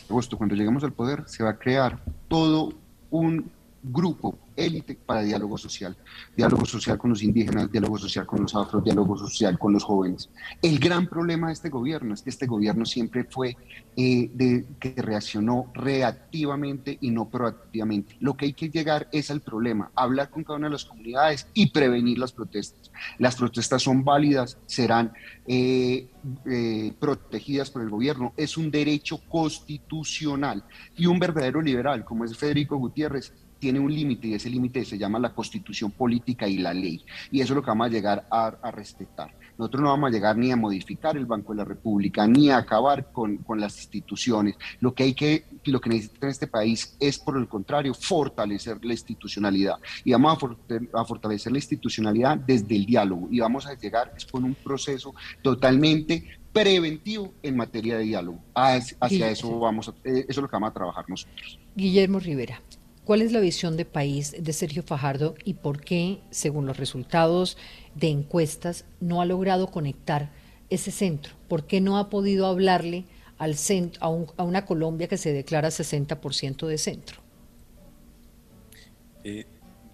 agosto, 0.10 0.38
cuando 0.38 0.56
lleguemos 0.56 0.84
al 0.84 0.94
poder, 0.94 1.24
se 1.28 1.44
va 1.44 1.52
a 1.52 1.58
crear 1.58 2.00
todo 2.28 2.74
un 3.10 3.52
grupo 3.82 4.38
élite 4.56 4.96
para 4.96 5.22
diálogo 5.22 5.58
social. 5.58 5.96
Diálogo 6.36 6.66
social 6.66 6.98
con 6.98 7.12
los 7.12 7.24
indígenas, 7.24 7.72
diálogo 7.72 7.98
social 7.98 8.26
con 8.26 8.42
los 8.42 8.56
afros, 8.56 8.84
diálogo 8.84 9.18
social 9.18 9.58
con 9.58 9.74
los 9.74 9.84
jóvenes. 9.84 10.30
El 10.62 10.80
gran 10.80 11.08
problema 11.08 11.48
de 11.48 11.54
este 11.54 11.70
gobierno 11.70 12.14
es 12.14 12.22
que 12.22 12.30
este 12.30 12.46
gobierno 12.46 12.86
siempre 12.86 13.24
fue 13.24 13.56
eh, 13.96 14.30
de, 14.34 14.66
que 14.80 14.94
reaccionó 15.02 15.72
reactivamente 15.74 16.98
y 17.02 17.12
no 17.12 17.30
proactivamente. 17.30 18.18
Lo 18.20 18.36
que 18.36 18.46
hay 18.46 18.54
que 18.54 18.70
llegar 18.70 19.08
es 19.12 19.32
al 19.32 19.42
problema, 19.42 19.92
hablar 19.96 20.30
con 20.30 20.44
cada 20.44 20.58
una 20.58 20.68
de 20.68 20.74
las 20.74 20.86
comunidades 20.86 21.48
y 21.54 21.72
prevenir 21.72 22.18
las 22.18 22.34
protestas. 22.34 22.92
Las 23.18 23.36
protestas 23.36 23.82
son 23.82 24.04
válidas, 24.04 24.58
serán 24.66 25.14
eh, 25.48 26.08
eh, 26.46 26.94
protegidas 27.00 27.72
por 27.72 27.82
el 27.82 27.90
gobierno. 27.90 28.34
Es 28.36 28.58
un 28.58 28.70
derecho 28.70 29.22
constitucional 29.30 30.64
y 30.98 31.06
un 31.06 31.18
verdadero 31.18 31.62
liberal, 31.62 32.04
como 32.04 32.26
es 32.26 32.38
Federico 32.38 32.78
Gutiérrez, 32.78 33.34
tiene 33.60 33.80
un 33.80 33.94
límite 33.94 34.28
y 34.28 34.34
ese 34.34 34.50
límite 34.50 34.86
se 34.86 34.98
llama 34.98 35.20
la 35.20 35.34
constitución 35.34 35.92
política 35.92 36.48
y 36.48 36.58
la 36.58 36.74
ley. 36.74 37.04
Y 37.32 37.42
eso 37.42 37.54
es 37.54 37.56
lo 37.58 37.62
que 37.62 37.70
vamos 37.70 37.88
a 37.88 37.90
llegar 37.90 38.28
a, 38.32 38.72
respetar. 38.72 39.36
Nosotros 39.58 39.84
no 39.84 39.90
vamos 39.90 40.10
a 40.10 40.14
llegar 40.14 40.38
ni 40.38 40.52
a 40.52 40.56
modificar 40.56 41.18
el 41.18 41.26
Banco 41.26 41.54
de 41.54 41.58
la 41.58 41.66
República, 41.66 42.26
ni 42.26 42.50
a 42.50 42.58
acabar 42.58 43.12
con, 43.12 43.38
con 43.38 43.60
las 43.60 43.78
instituciones. 43.78 44.56
Lo 44.80 44.94
que 44.94 45.04
hay 45.04 45.14
que, 45.14 45.46
lo 45.66 45.82
que 45.82 45.90
necesita 45.90 46.28
en 46.28 46.32
este 46.32 46.48
país 46.48 46.96
es, 47.00 47.20
por 47.20 47.38
el 47.38 47.48
contrario, 47.48 47.94
fortalecer 47.94 48.84
la 48.84 48.94
institucionalidad. 48.94 49.76
Y 50.06 50.12
vamos 50.14 50.38
a, 50.94 51.06
fortalecer 51.06 51.52
la 51.52 51.58
institucionalidad 51.58 52.38
desde 52.38 52.76
el 52.76 52.86
diálogo. 52.86 53.28
Y 53.30 53.40
vamos 53.42 53.68
a 53.68 53.74
llegar 53.76 54.14
con 54.32 54.46
un 54.46 54.56
proceso 54.56 55.14
totalmente 55.42 56.40
preventivo 56.54 57.34
en 57.44 57.58
materia 57.58 57.98
de 57.98 58.04
diálogo. 58.04 58.40
Hacia, 58.54 59.30
eso 59.30 59.60
vamos 59.60 59.90
eh, 60.04 60.26
eso 60.28 60.28
es 60.30 60.38
lo 60.38 60.48
que 60.48 60.56
vamos 60.56 60.72
a 60.72 60.74
trabajar 60.74 61.06
nosotros. 61.08 61.60
Guillermo 61.76 62.20
Rivera. 62.20 62.62
¿Cuál 63.10 63.24
es 63.24 63.32
la 63.32 63.40
visión 63.40 63.76
de 63.76 63.86
país 63.86 64.36
de 64.40 64.54
Sergio 64.54 64.84
Fajardo 64.84 65.34
y 65.44 65.56
por 65.56 65.82
qué, 65.82 66.20
según 66.30 66.68
los 66.68 66.78
resultados 66.78 67.58
de 67.96 68.10
encuestas, 68.10 68.86
no 69.00 69.20
ha 69.20 69.26
logrado 69.26 69.66
conectar 69.66 70.32
ese 70.70 70.92
centro? 70.92 71.34
¿Por 71.48 71.66
qué 71.66 71.82
no 71.82 71.98
ha 71.98 72.12
podido 72.12 72.46
hablarle 72.46 73.06
al 73.40 73.56
centro, 73.56 74.30
a, 74.38 74.44
una 74.44 74.64
Colombia 74.68 75.08
que 75.08 75.18
se 75.18 75.34
declara 75.34 75.70
60% 75.70 76.68
de 76.68 76.78
centro? 76.78 77.20
Eh, 79.24 79.48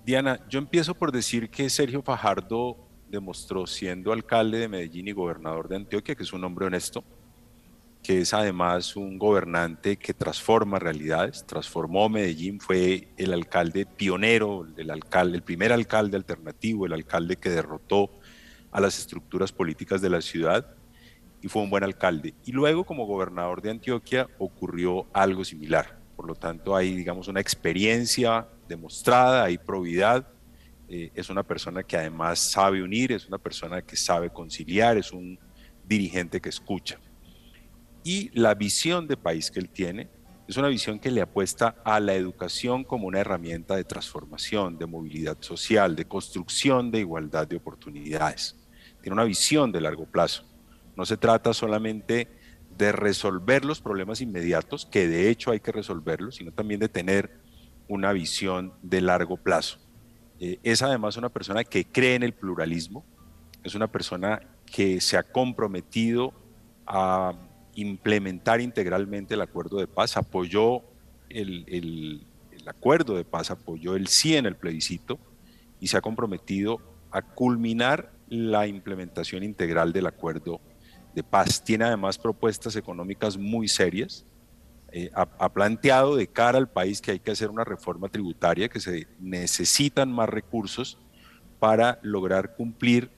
Diana, 0.05 0.45
yo 0.49 0.59
empiezo 0.59 0.93
por 0.93 1.13
decir 1.13 1.49
que 1.49 1.69
Sergio 1.69 2.01
Fajardo 2.01 2.75
demostró, 3.09 3.65
siendo 3.65 4.11
alcalde 4.11 4.57
de 4.57 4.67
Medellín 4.67 5.07
y 5.07 5.13
gobernador 5.13 5.69
de 5.69 5.77
Antioquia, 5.77 6.15
que 6.15 6.23
es 6.23 6.33
un 6.33 6.43
hombre 6.43 6.65
honesto, 6.65 7.01
que 8.05 8.21
es 8.21 8.35
además 8.35 8.95
un 8.95 9.17
gobernante 9.17 9.97
que 9.97 10.13
transforma 10.13 10.77
realidades, 10.77 11.43
transformó 11.43 12.07
Medellín, 12.07 12.59
fue 12.59 13.07
el 13.17 13.33
alcalde 13.33 13.87
pionero, 13.87 14.67
el, 14.77 15.41
primer 15.41 15.73
alcalde 15.73 16.15
alternativo, 16.15 16.85
el 16.85 16.93
alcalde 16.93 17.37
que 17.37 17.49
derrotó 17.49 18.11
a 18.71 18.79
las 18.79 18.99
estructuras 18.99 19.51
políticas 19.51 20.03
de 20.03 20.11
la 20.11 20.21
ciudad 20.21 20.67
y 21.41 21.47
fue 21.47 21.63
un 21.63 21.71
buen 21.71 21.83
alcalde. 21.83 22.35
Y 22.45 22.51
luego 22.51 22.83
como 22.83 23.07
gobernador 23.07 23.63
de 23.63 23.71
Antioquia 23.71 24.27
ocurrió 24.37 25.07
algo 25.11 25.43
similar. 25.43 25.97
Por 26.15 26.27
lo 26.27 26.35
tanto 26.35 26.75
hay, 26.75 26.95
digamos, 26.95 27.27
una 27.27 27.41
experiencia 27.41 28.47
demostrada, 28.69 29.45
hay 29.45 29.57
probidad. 29.57 30.27
Eh, 30.89 31.09
es 31.15 31.31
una 31.31 31.41
persona 31.41 31.81
que 31.81 31.97
además 31.97 32.37
sabe 32.37 32.83
unir, 32.83 33.13
es 33.13 33.27
una 33.27 33.39
persona 33.39 33.81
que 33.81 33.95
sabe 33.95 34.29
conciliar, 34.29 34.95
es 34.95 35.11
un 35.11 35.39
dirigente 35.87 36.39
que 36.39 36.49
escucha 36.49 36.99
y 38.05 38.29
la 38.39 38.53
visión 38.53 39.07
de 39.07 39.17
país 39.17 39.49
que 39.49 39.59
él 39.59 39.67
tiene 39.67 40.07
es 40.47 40.57
una 40.57 40.67
visión 40.67 40.99
que 40.99 41.09
le 41.09 41.21
apuesta 41.21 41.75
a 41.83 41.99
la 41.99 42.13
educación 42.13 42.83
como 42.83 43.07
una 43.07 43.19
herramienta 43.19 43.75
de 43.75 43.83
transformación, 43.83 44.77
de 44.77 44.85
movilidad 44.85 45.37
social, 45.41 45.95
de 45.95 46.05
construcción 46.05 46.91
de 46.91 46.99
igualdad 46.99 47.47
de 47.47 47.55
oportunidades. 47.55 48.55
Tiene 49.01 49.15
una 49.15 49.23
visión 49.23 49.71
de 49.71 49.81
largo 49.81 50.05
plazo. 50.05 50.45
No 50.95 51.03
se 51.03 51.17
trata 51.17 51.51
solamente 51.51 52.27
de 52.77 52.91
resolver 52.91 53.65
los 53.65 53.81
problemas 53.81 54.21
inmediatos, 54.21 54.85
que 54.85 55.07
de 55.07 55.31
hecho 55.31 55.49
hay 55.49 55.59
que 55.59 55.71
resolverlos, 55.71 56.35
sino 56.35 56.51
también 56.51 56.79
de 56.79 56.89
tener 56.89 57.39
una 57.87 58.13
visión 58.13 58.71
de 58.83 59.01
largo 59.01 59.37
plazo. 59.37 59.79
Eh, 60.39 60.59
es 60.61 60.83
además 60.83 61.17
una 61.17 61.29
persona 61.29 61.63
que 61.63 61.85
cree 61.85 62.13
en 62.13 62.21
el 62.21 62.33
pluralismo, 62.33 63.03
es 63.63 63.73
una 63.73 63.91
persona 63.91 64.41
que 64.67 65.01
se 65.01 65.17
ha 65.17 65.23
comprometido 65.23 66.33
a 66.85 67.33
implementar 67.75 68.61
integralmente 68.61 69.33
el 69.33 69.41
acuerdo 69.41 69.77
de 69.77 69.87
paz, 69.87 70.17
apoyó 70.17 70.81
el, 71.29 71.65
el, 71.67 72.25
acuerdo 72.65 73.15
de 73.15 73.25
paz, 73.25 73.51
apoyó 73.51 73.95
el 73.95 74.07
sí 74.07 74.35
en 74.35 74.47
el 74.47 74.55
plebiscito 74.55 75.19
y 75.79 75.87
se 75.87 75.97
ha 75.97 76.01
comprometido 76.01 76.81
a 77.11 77.21
culminar 77.21 78.11
la 78.27 78.65
implementación 78.65 79.43
integral 79.43 79.93
del 79.93 80.07
acuerdo 80.07 80.59
de 81.13 81.23
paz. 81.23 81.63
Tiene 81.63 81.85
además 81.85 82.17
propuestas 82.17 82.75
económicas 82.75 83.37
muy 83.37 83.67
serias. 83.67 84.25
Eh, 84.91 85.11
ha, 85.13 85.51
planteado 85.51 86.15
de 86.15 86.27
cara 86.27 86.57
al 86.57 86.69
país 86.69 87.01
que 87.01 87.11
hay 87.11 87.19
que 87.19 87.31
hacer 87.31 87.49
una 87.49 87.65
reforma 87.65 88.07
tributaria, 88.07 88.69
que 88.69 88.79
se 88.79 89.07
necesitan 89.19 90.11
más 90.11 90.29
recursos 90.29 90.97
para 91.59 91.99
lograr 92.01 92.55
cumplir 92.55 93.11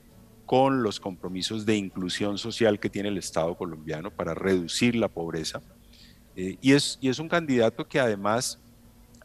con 0.47 0.81
los 0.81 1.01
compromisos 1.01 1.65
de 1.65 1.75
inclusión 1.75 2.37
social 2.37 2.79
que 2.79 2.89
tiene 2.89 3.09
el 3.09 3.17
Estado 3.17 3.53
colombiano 3.55 4.09
para 4.09 4.33
reducir 4.33 4.95
la 4.95 5.09
pobreza. 5.09 5.61
Eh, 6.37 6.57
y, 6.61 6.71
es, 6.71 6.97
y 7.01 7.09
es 7.09 7.19
un 7.19 7.27
candidato 7.27 7.85
que 7.85 7.99
además 7.99 8.57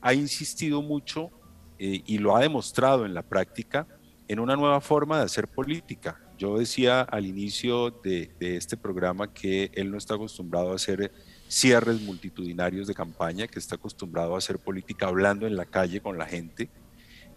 ha 0.00 0.14
insistido 0.14 0.82
mucho 0.82 1.30
eh, 1.78 2.02
y 2.04 2.18
lo 2.18 2.36
ha 2.36 2.40
demostrado 2.40 3.06
en 3.06 3.14
la 3.14 3.22
práctica 3.22 3.86
en 4.26 4.40
una 4.40 4.56
nueva 4.56 4.80
forma 4.80 5.18
de 5.18 5.24
hacer 5.24 5.46
política. 5.46 6.20
Yo 6.36 6.58
decía 6.58 7.02
al 7.02 7.24
inicio 7.24 7.90
de, 8.02 8.32
de 8.40 8.56
este 8.56 8.76
programa 8.76 9.32
que 9.32 9.70
él 9.74 9.92
no 9.92 9.98
está 9.98 10.14
acostumbrado 10.14 10.72
a 10.72 10.74
hacer 10.74 11.12
cierres 11.46 12.00
multitudinarios 12.00 12.88
de 12.88 12.94
campaña, 12.94 13.46
que 13.46 13.60
está 13.60 13.76
acostumbrado 13.76 14.34
a 14.34 14.38
hacer 14.38 14.58
política 14.58 15.06
hablando 15.06 15.46
en 15.46 15.54
la 15.54 15.66
calle 15.66 16.00
con 16.00 16.18
la 16.18 16.26
gente. 16.26 16.68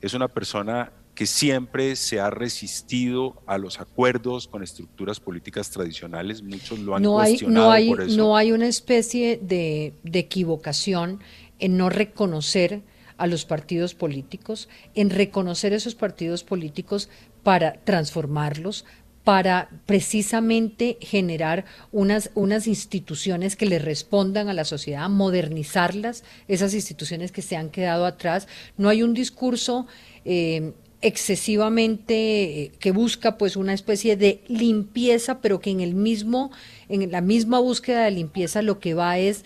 Es 0.01 0.15
una 0.15 0.27
persona 0.27 0.91
que 1.15 1.25
siempre 1.25 1.95
se 1.95 2.19
ha 2.19 2.29
resistido 2.29 3.41
a 3.47 3.57
los 3.57 3.79
acuerdos 3.79 4.47
con 4.49 4.61
estructuras 4.61 5.21
políticas 5.21 5.71
tradicionales, 5.71 6.43
muchos 6.43 6.77
lo 6.79 6.95
han 6.95 7.01
no 7.01 7.13
cuestionado 7.13 7.71
hay, 7.71 7.87
no 7.87 7.93
hay, 7.93 7.97
por 7.97 8.01
eso. 8.01 8.17
No 8.17 8.37
hay 8.37 8.51
una 8.51 8.67
especie 8.67 9.39
de, 9.41 9.93
de 10.03 10.19
equivocación 10.19 11.21
en 11.59 11.77
no 11.77 11.89
reconocer 11.89 12.81
a 13.17 13.27
los 13.27 13.45
partidos 13.45 13.95
políticos, 13.95 14.67
en 14.93 15.09
reconocer 15.09 15.71
esos 15.71 15.95
partidos 15.95 16.43
políticos 16.43 17.09
para 17.43 17.75
transformarlos, 17.85 18.83
para 19.23 19.69
precisamente 19.85 20.97
generar 21.01 21.65
unas, 21.93 22.29
unas 22.35 22.67
instituciones 22.67 23.55
que 23.55 23.65
le 23.65 23.79
respondan 23.79 24.49
a 24.49 24.53
la 24.53 24.65
sociedad, 24.65 25.09
modernizarlas, 25.09 26.23
esas 26.47 26.73
instituciones 26.73 27.31
que 27.31 27.41
se 27.41 27.55
han 27.55 27.69
quedado 27.69 28.05
atrás. 28.05 28.47
No 28.77 28.89
hay 28.89 29.01
un 29.01 29.13
discurso 29.13 29.87
eh, 30.25 30.73
excesivamente 31.05 32.63
eh, 32.63 32.71
que 32.79 32.89
busca 32.89 33.37
pues 33.37 33.55
una 33.55 33.73
especie 33.73 34.17
de 34.17 34.43
limpieza, 34.47 35.39
pero 35.39 35.59
que 35.59 35.69
en 35.69 35.79
el 35.79 35.93
mismo 35.93 36.51
en 36.89 37.11
la 37.11 37.21
misma 37.21 37.59
búsqueda 37.59 38.05
de 38.05 38.11
limpieza 38.11 38.63
lo 38.63 38.79
que 38.79 38.95
va 38.95 39.19
es 39.19 39.45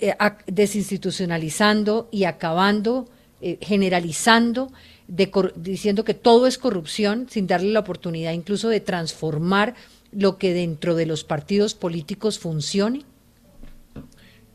eh, 0.00 0.14
desinstitucionalizando 0.46 2.08
y 2.10 2.24
acabando 2.24 3.10
eh, 3.42 3.58
generalizando 3.60 4.72
diciendo 5.06 6.04
que 6.04 6.14
todo 6.14 6.46
es 6.46 6.56
corrupción 6.56 7.26
sin 7.28 7.46
darle 7.46 7.72
la 7.72 7.80
oportunidad 7.80 8.32
incluso 8.32 8.70
de 8.70 8.80
transformar 8.80 9.74
lo 10.12 10.38
que 10.38 10.54
dentro 10.54 10.94
de 10.94 11.04
los 11.04 11.24
partidos 11.24 11.74
políticos 11.74 12.38
funcione? 12.38 13.02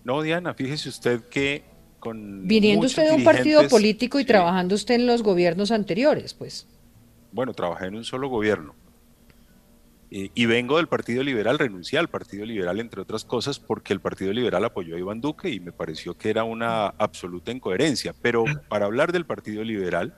No, 0.03 0.23
Diana, 0.23 0.55
fíjese 0.55 0.89
usted 0.89 1.21
que 1.29 1.63
Viniendo 2.13 2.85
usted 2.85 3.09
de 3.09 3.15
un 3.15 3.23
partido 3.23 3.67
político 3.67 4.19
y 4.19 4.25
trabajando 4.25 4.75
usted 4.75 4.95
en 4.95 5.07
los 5.07 5.23
gobiernos 5.23 5.71
anteriores, 5.71 6.33
pues. 6.33 6.67
Bueno, 7.31 7.53
trabajé 7.53 7.87
en 7.87 7.95
un 7.95 8.03
solo 8.03 8.29
gobierno. 8.29 8.75
y 10.15 10.45
vengo 10.45 10.77
del 10.77 10.87
Partido 10.87 11.23
Liberal, 11.23 11.57
renuncié 11.57 11.97
al 11.97 12.07
Partido 12.07 12.45
Liberal, 12.45 12.79
entre 12.79 13.01
otras 13.01 13.25
cosas, 13.25 13.57
porque 13.57 13.93
el 13.93 13.99
Partido 13.99 14.31
Liberal 14.31 14.63
apoyó 14.63 14.95
a 14.95 14.99
Iván 14.99 15.21
Duque 15.21 15.49
y 15.49 15.59
me 15.59 15.71
pareció 15.71 16.15
que 16.15 16.29
era 16.29 16.43
una 16.43 16.87
absoluta 16.87 17.51
incoherencia. 17.51 18.13
Pero 18.21 18.45
para 18.69 18.85
hablar 18.85 19.11
del 19.11 19.25
Partido 19.25 19.63
Liberal, 19.63 20.15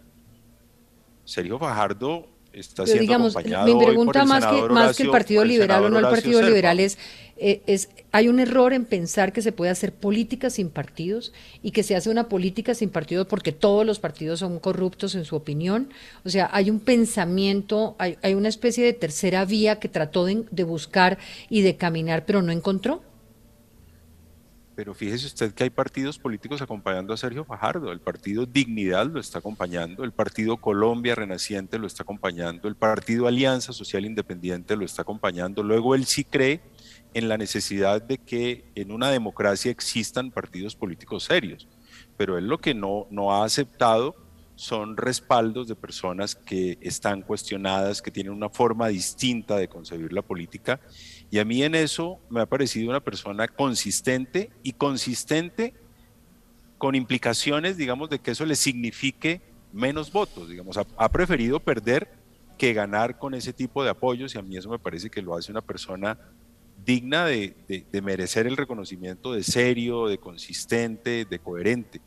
Sergio 1.23 1.57
Fajardo 1.57 2.34
está 2.60 2.86
siendo 2.86 3.01
digamos, 3.01 3.36
acompañado 3.36 3.66
mi 3.66 3.86
pregunta 3.86 4.24
hoy 4.24 4.28
por 4.28 4.36
el 4.36 4.41
más 4.41 4.45
que 4.45 4.74
más 4.74 4.97
que 4.97 5.03
el 5.03 5.10
Partido 5.10 5.43
el 5.43 5.49
Liberal 5.49 5.84
o 5.86 5.89
no 5.89 5.99
el 5.99 6.08
Partido. 6.08 6.41
Liberal 6.41 6.80
es, 6.80 6.97
eh, 7.38 7.62
es 7.68 7.89
hay 8.12 8.28
un 8.28 8.39
error 8.39 8.74
en 8.74 8.86
pensar 8.86 9.34
que 9.34 9.41
se 9.41 9.51
puede 9.51 9.72
hacer 9.72 9.93
política 9.93 10.49
sin 10.49 10.70
partidos 10.70 11.34
y 11.62 11.72
que 11.72 11.84
se 11.84 11.95
hace 11.95 12.10
una 12.10 12.30
política 12.30 12.74
sin 12.74 12.89
partidos 12.89 13.28
porque 13.28 13.51
todos 13.51 13.86
los 13.86 13.99
partidos 13.99 14.39
son 14.39 14.60
corruptos 14.60 15.16
en 15.16 15.26
su 15.26 15.36
opinión. 15.36 15.89
O 16.24 16.30
sea, 16.30 16.49
hay 16.53 16.70
un 16.70 16.80
pensamiento, 16.80 17.95
hay, 17.99 18.18
hay 18.22 18.34
una 18.34 18.49
especie 18.49 18.86
de 18.86 18.93
tercera 18.93 19.43
vía 19.45 19.80
que 19.80 19.89
trató 19.89 20.26
de, 20.26 20.45
de 20.49 20.64
buscar 20.64 21.18
y 21.49 21.62
de 21.62 21.76
caminar, 21.76 22.26
pero 22.26 22.41
no 22.41 22.51
encontró. 22.51 23.01
Pero 24.76 24.93
fíjese 24.93 25.28
usted 25.28 25.53
que 25.53 25.63
hay 25.63 25.69
partidos 25.69 26.19
políticos 26.19 26.61
acompañando 26.61 27.13
a 27.13 27.17
Sergio 27.17 27.45
Fajardo. 27.45 27.93
El 27.93 28.01
partido 28.01 28.45
Dignidad 28.45 29.07
lo 29.07 29.21
está 29.21 29.39
acompañando, 29.39 30.03
el 30.03 30.11
partido 30.11 30.57
Colombia 30.57 31.15
Renaciente 31.15 31.80
lo 31.80 31.88
está 31.88 32.03
acompañando, 32.03 32.67
el 32.67 32.76
partido 32.76 33.28
Alianza 33.28 33.71
Social 33.71 34.05
Independiente 34.05 34.76
lo 34.76 34.84
está 34.84 35.03
acompañando. 35.03 35.63
Luego 35.63 35.95
él 35.95 36.05
sí 36.05 36.26
cree 36.26 36.59
en 37.13 37.30
la 37.30 37.38
necesidad 37.38 38.01
de 38.01 38.17
que 38.17 38.65
en 38.76 38.91
una 38.91 39.09
democracia 39.09 39.71
existan 39.71 40.32
partidos 40.32 40.76
políticos 40.76 41.23
serios. 41.23 41.69
Pero 42.17 42.38
él 42.38 42.47
lo 42.47 42.57
que 42.57 42.73
no, 42.73 43.07
no 43.09 43.34
ha 43.34 43.45
aceptado 43.45 44.15
son 44.55 44.97
respaldos 44.97 45.67
de 45.67 45.76
personas 45.76 46.36
que 46.36 46.78
están 46.82 47.21
cuestionadas, 47.21 48.01
que 48.01 48.11
tienen 48.11 48.34
una 48.34 48.49
forma 48.49 48.88
distinta 48.88 49.57
de 49.57 49.67
concebir 49.67 50.13
la 50.13 50.21
política. 50.21 50.80
Y 51.32 51.39
a 51.39 51.45
mí 51.45 51.63
en 51.63 51.76
eso 51.76 52.19
me 52.30 52.41
ha 52.41 52.45
parecido 52.45 52.89
una 52.89 52.99
persona 52.99 53.47
consistente 53.47 54.51
y 54.63 54.73
consistente 54.73 55.73
con 56.78 56.95
implicaciones, 56.95 57.78
digamos, 57.78 58.09
de 58.09 58.19
que 58.19 58.32
eso 58.32 58.45
le 58.45 58.55
signifique 58.55 59.41
menos 59.73 60.11
votos. 60.11 60.49
Digamos, 60.49 60.78
ha, 60.78 60.86
ha 60.97 61.11
preferido 61.11 61.59
perder 61.59 62.09
que 62.57 62.73
ganar 62.73 63.17
con 63.17 63.34
ese 63.34 63.53
tipo 63.53 63.84
de 63.84 63.89
apoyos 63.89 64.36
y 64.36 64.38
a 64.38 64.41
mí 64.41 64.55
eso 64.55 64.69
me 64.69 64.80
parece 64.80 65.09
que 65.09 65.21
lo 65.21 65.36
hace 65.36 65.51
una 65.51 65.61
persona 65.61 66.17
digna 66.86 67.26
de, 67.26 67.55
de, 67.67 67.86
de 67.91 68.01
merecer 68.01 68.47
el 68.47 68.55
reconocimiento 68.55 69.34
de 69.34 69.43
serio, 69.43 70.07
de 70.07 70.17
consistente, 70.17 71.26
de 71.26 71.39
coherente. 71.39 72.01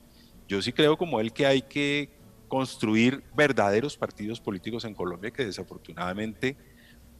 Yo 0.46 0.62
sí 0.62 0.72
creo 0.72 0.96
como 0.96 1.20
él 1.20 1.32
que 1.32 1.46
hay 1.46 1.62
que 1.62 2.10
construir 2.48 3.22
verdaderos 3.36 3.96
partidos 3.96 4.40
políticos 4.40 4.84
en 4.84 4.94
Colombia 4.94 5.30
que 5.30 5.44
desafortunadamente 5.44 6.56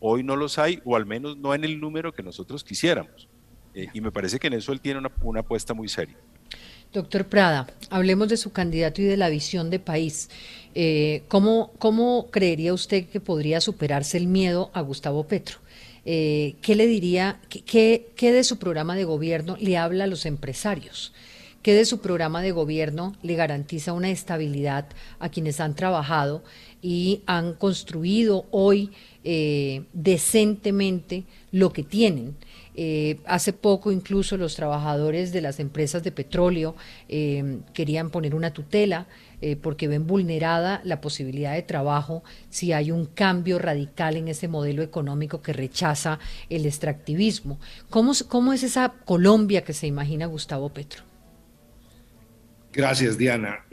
hoy 0.01 0.23
no 0.23 0.37
los 0.37 0.59
hay, 0.59 0.81
o 0.85 0.97
al 0.97 1.07
menos 1.07 1.37
no 1.37 1.55
en 1.55 1.65
el 1.65 1.81
número 1.81 2.13
que 2.13 2.23
nosotros 2.23 2.65
quisiéramos. 2.65 3.29
Eh, 3.75 3.89
y 3.93 4.01
me 4.01 4.11
parece 4.11 4.39
que 4.39 4.47
en 4.49 4.55
eso 4.55 4.73
él 4.73 4.81
tiene 4.81 4.99
una, 4.99 5.11
una 5.23 5.41
apuesta 5.41 5.75
muy 5.75 5.89
seria. 5.89 6.17
Doctor 6.93 7.27
Prada, 7.27 7.67
hablemos 7.91 8.29
de 8.29 8.39
su 8.39 8.51
candidato 8.51 9.03
y 9.03 9.05
de 9.05 9.19
la 9.19 9.29
visión 9.29 9.69
de 9.69 9.79
país. 9.79 10.31
Eh, 10.75 11.23
¿cómo, 11.29 11.73
¿Cómo 11.79 12.29
creería 12.31 12.73
usted 12.73 13.07
que 13.09 13.21
podría 13.21 13.61
superarse 13.61 14.17
el 14.17 14.27
miedo 14.27 14.71
a 14.73 14.81
Gustavo 14.81 15.27
Petro? 15.27 15.59
Eh, 16.07 16.55
¿Qué 16.63 16.75
le 16.77 16.87
diría, 16.87 17.41
qué, 17.51 17.61
qué, 17.61 18.09
qué 18.17 18.33
de 18.33 18.43
su 18.43 18.59
programa 18.59 18.97
de 18.97 19.05
gobierno 19.05 19.59
le 19.61 19.77
habla 19.77 20.05
a 20.05 20.07
los 20.07 20.25
empresarios? 20.25 21.13
¿Qué 21.61 21.75
de 21.75 21.85
su 21.85 22.01
programa 22.01 22.41
de 22.41 22.53
gobierno 22.53 23.15
le 23.23 23.35
garantiza 23.35 23.93
una 23.93 24.09
estabilidad 24.09 24.87
a 25.19 25.29
quienes 25.29 25.61
han 25.61 25.75
trabajado 25.75 26.43
y 26.81 27.21
han 27.27 27.53
construido 27.53 28.47
hoy 28.51 28.93
eh, 29.31 29.83
decentemente 29.93 31.25
lo 31.53 31.71
que 31.71 31.83
tienen? 31.83 32.35
Eh, 32.75 33.21
hace 33.27 33.53
poco 33.53 33.93
incluso 33.93 34.39
los 34.39 34.55
trabajadores 34.57 35.33
de 35.33 35.43
las 35.43 35.61
empresas 35.61 36.03
de 36.03 36.13
petróleo 36.13 36.75
eh, 37.11 37.59
querían 37.75 38.09
poner 38.09 38.35
una 38.35 38.55
tutela 38.55 39.07
porque 39.63 39.87
ven 39.87 40.05
vulnerada 40.05 40.81
la 40.83 41.01
posibilidad 41.01 41.53
de 41.53 41.63
trabajo 41.63 42.25
si 42.51 42.73
hay 42.73 42.91
un 42.91 43.07
cambio 43.07 43.61
radical 43.61 44.17
en 44.17 44.27
ese 44.27 44.49
modelo 44.49 44.83
económico 44.83 45.43
que 45.43 45.53
rechaza 45.53 46.19
el 46.51 46.67
extractivismo. 46.67 47.61
¿Cómo, 47.89 48.15
cómo 48.27 48.53
es 48.53 48.65
esa 48.65 48.95
Colombia 49.05 49.63
que 49.63 49.75
se 49.75 49.87
imagina 49.87 50.27
Gustavo 50.27 50.71
Petro? 50.71 51.05
Gracias, 52.73 53.17
Diana. 53.17 53.65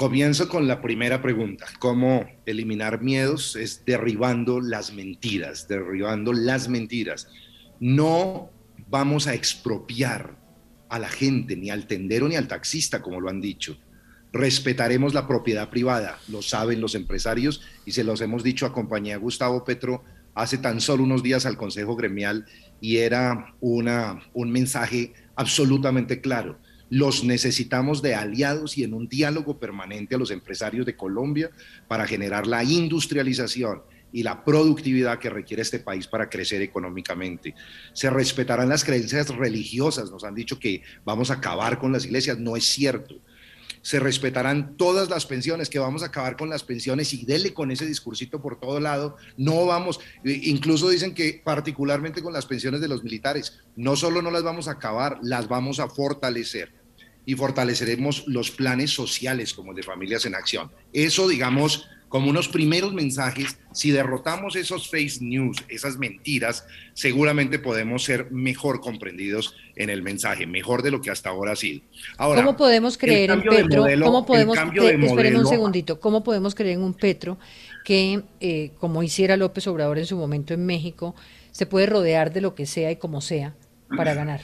Comienzo 0.00 0.48
con 0.48 0.66
la 0.66 0.80
primera 0.80 1.20
pregunta. 1.20 1.66
¿Cómo 1.78 2.24
eliminar 2.46 3.02
miedos? 3.02 3.54
Es 3.54 3.84
derribando 3.84 4.58
las 4.58 4.94
mentiras, 4.94 5.68
derribando 5.68 6.32
las 6.32 6.70
mentiras. 6.70 7.28
No 7.80 8.48
vamos 8.88 9.26
a 9.26 9.34
expropiar 9.34 10.38
a 10.88 10.98
la 10.98 11.10
gente, 11.10 11.54
ni 11.54 11.68
al 11.68 11.86
tendero 11.86 12.28
ni 12.28 12.36
al 12.36 12.48
taxista, 12.48 13.02
como 13.02 13.20
lo 13.20 13.28
han 13.28 13.42
dicho. 13.42 13.76
Respetaremos 14.32 15.12
la 15.12 15.28
propiedad 15.28 15.68
privada, 15.68 16.18
lo 16.28 16.40
saben 16.40 16.80
los 16.80 16.94
empresarios 16.94 17.60
y 17.84 17.92
se 17.92 18.02
los 18.02 18.22
hemos 18.22 18.42
dicho 18.42 18.64
a 18.64 18.72
compañía 18.72 19.18
Gustavo 19.18 19.64
Petro 19.64 20.02
hace 20.34 20.56
tan 20.56 20.80
solo 20.80 21.02
unos 21.02 21.22
días 21.22 21.44
al 21.44 21.58
Consejo 21.58 21.94
Gremial 21.94 22.46
y 22.80 22.96
era 22.96 23.54
una, 23.60 24.22
un 24.32 24.50
mensaje 24.50 25.12
absolutamente 25.36 26.22
claro 26.22 26.58
los 26.90 27.22
necesitamos 27.22 28.02
de 28.02 28.16
aliados 28.16 28.76
y 28.76 28.84
en 28.84 28.94
un 28.94 29.08
diálogo 29.08 29.58
permanente 29.58 30.16
a 30.16 30.18
los 30.18 30.32
empresarios 30.32 30.84
de 30.84 30.96
Colombia 30.96 31.50
para 31.88 32.06
generar 32.06 32.46
la 32.46 32.64
industrialización 32.64 33.82
y 34.12 34.24
la 34.24 34.44
productividad 34.44 35.20
que 35.20 35.30
requiere 35.30 35.62
este 35.62 35.78
país 35.78 36.08
para 36.08 36.28
crecer 36.28 36.60
económicamente. 36.62 37.54
Se 37.92 38.10
respetarán 38.10 38.68
las 38.68 38.84
creencias 38.84 39.28
religiosas, 39.28 40.10
nos 40.10 40.24
han 40.24 40.34
dicho 40.34 40.58
que 40.58 40.82
vamos 41.04 41.30
a 41.30 41.34
acabar 41.34 41.78
con 41.78 41.92
las 41.92 42.04
iglesias, 42.04 42.38
no 42.38 42.56
es 42.56 42.64
cierto. 42.64 43.14
Se 43.82 44.00
respetarán 44.00 44.76
todas 44.76 45.08
las 45.08 45.24
pensiones, 45.24 45.70
que 45.70 45.78
vamos 45.78 46.02
a 46.02 46.06
acabar 46.06 46.36
con 46.36 46.50
las 46.50 46.64
pensiones 46.64 47.14
y 47.14 47.24
dele 47.24 47.54
con 47.54 47.70
ese 47.70 47.86
discursito 47.86 48.42
por 48.42 48.58
todo 48.58 48.78
lado. 48.78 49.16
No 49.38 49.64
vamos, 49.64 50.00
incluso 50.24 50.90
dicen 50.90 51.14
que 51.14 51.40
particularmente 51.42 52.20
con 52.20 52.34
las 52.34 52.44
pensiones 52.44 52.80
de 52.80 52.88
los 52.88 53.04
militares, 53.04 53.60
no 53.76 53.96
solo 53.96 54.20
no 54.20 54.30
las 54.30 54.42
vamos 54.42 54.68
a 54.68 54.72
acabar, 54.72 55.18
las 55.22 55.48
vamos 55.48 55.78
a 55.80 55.88
fortalecer 55.88 56.79
y 57.30 57.34
fortaleceremos 57.36 58.24
los 58.26 58.50
planes 58.50 58.90
sociales 58.90 59.54
como 59.54 59.72
de 59.72 59.84
Familias 59.84 60.26
en 60.26 60.34
Acción. 60.34 60.68
Eso, 60.92 61.28
digamos, 61.28 61.88
como 62.08 62.28
unos 62.28 62.48
primeros 62.48 62.92
mensajes, 62.92 63.56
si 63.72 63.92
derrotamos 63.92 64.56
esos 64.56 64.90
fake 64.90 65.20
news, 65.20 65.58
esas 65.68 65.96
mentiras, 65.96 66.66
seguramente 66.92 67.60
podemos 67.60 68.02
ser 68.02 68.32
mejor 68.32 68.80
comprendidos 68.80 69.54
en 69.76 69.90
el 69.90 70.02
mensaje, 70.02 70.44
mejor 70.44 70.82
de 70.82 70.90
lo 70.90 71.00
que 71.00 71.12
hasta 71.12 71.30
ahora 71.30 71.52
ha 71.52 71.56
sido. 71.56 71.82
Ahora, 72.18 72.42
¿Cómo 72.42 72.56
podemos 72.56 72.98
creer 72.98 73.30
en 73.30 73.42
Petro? 73.42 73.82
Modelo, 73.82 74.06
¿Cómo 74.06 74.26
podemos, 74.26 74.58
de 74.74 75.36
un 75.36 75.46
segundito, 75.46 76.00
¿cómo 76.00 76.24
podemos 76.24 76.56
creer 76.56 76.78
en 76.78 76.82
un 76.82 76.94
Petro 76.94 77.38
que, 77.84 78.24
eh, 78.40 78.72
como 78.80 79.04
hiciera 79.04 79.36
López 79.36 79.68
Obrador 79.68 80.00
en 80.00 80.06
su 80.06 80.16
momento 80.16 80.52
en 80.52 80.66
México, 80.66 81.14
se 81.52 81.66
puede 81.66 81.86
rodear 81.86 82.32
de 82.32 82.40
lo 82.40 82.56
que 82.56 82.66
sea 82.66 82.90
y 82.90 82.96
como 82.96 83.20
sea 83.20 83.54
para 83.96 84.14
ganar? 84.14 84.40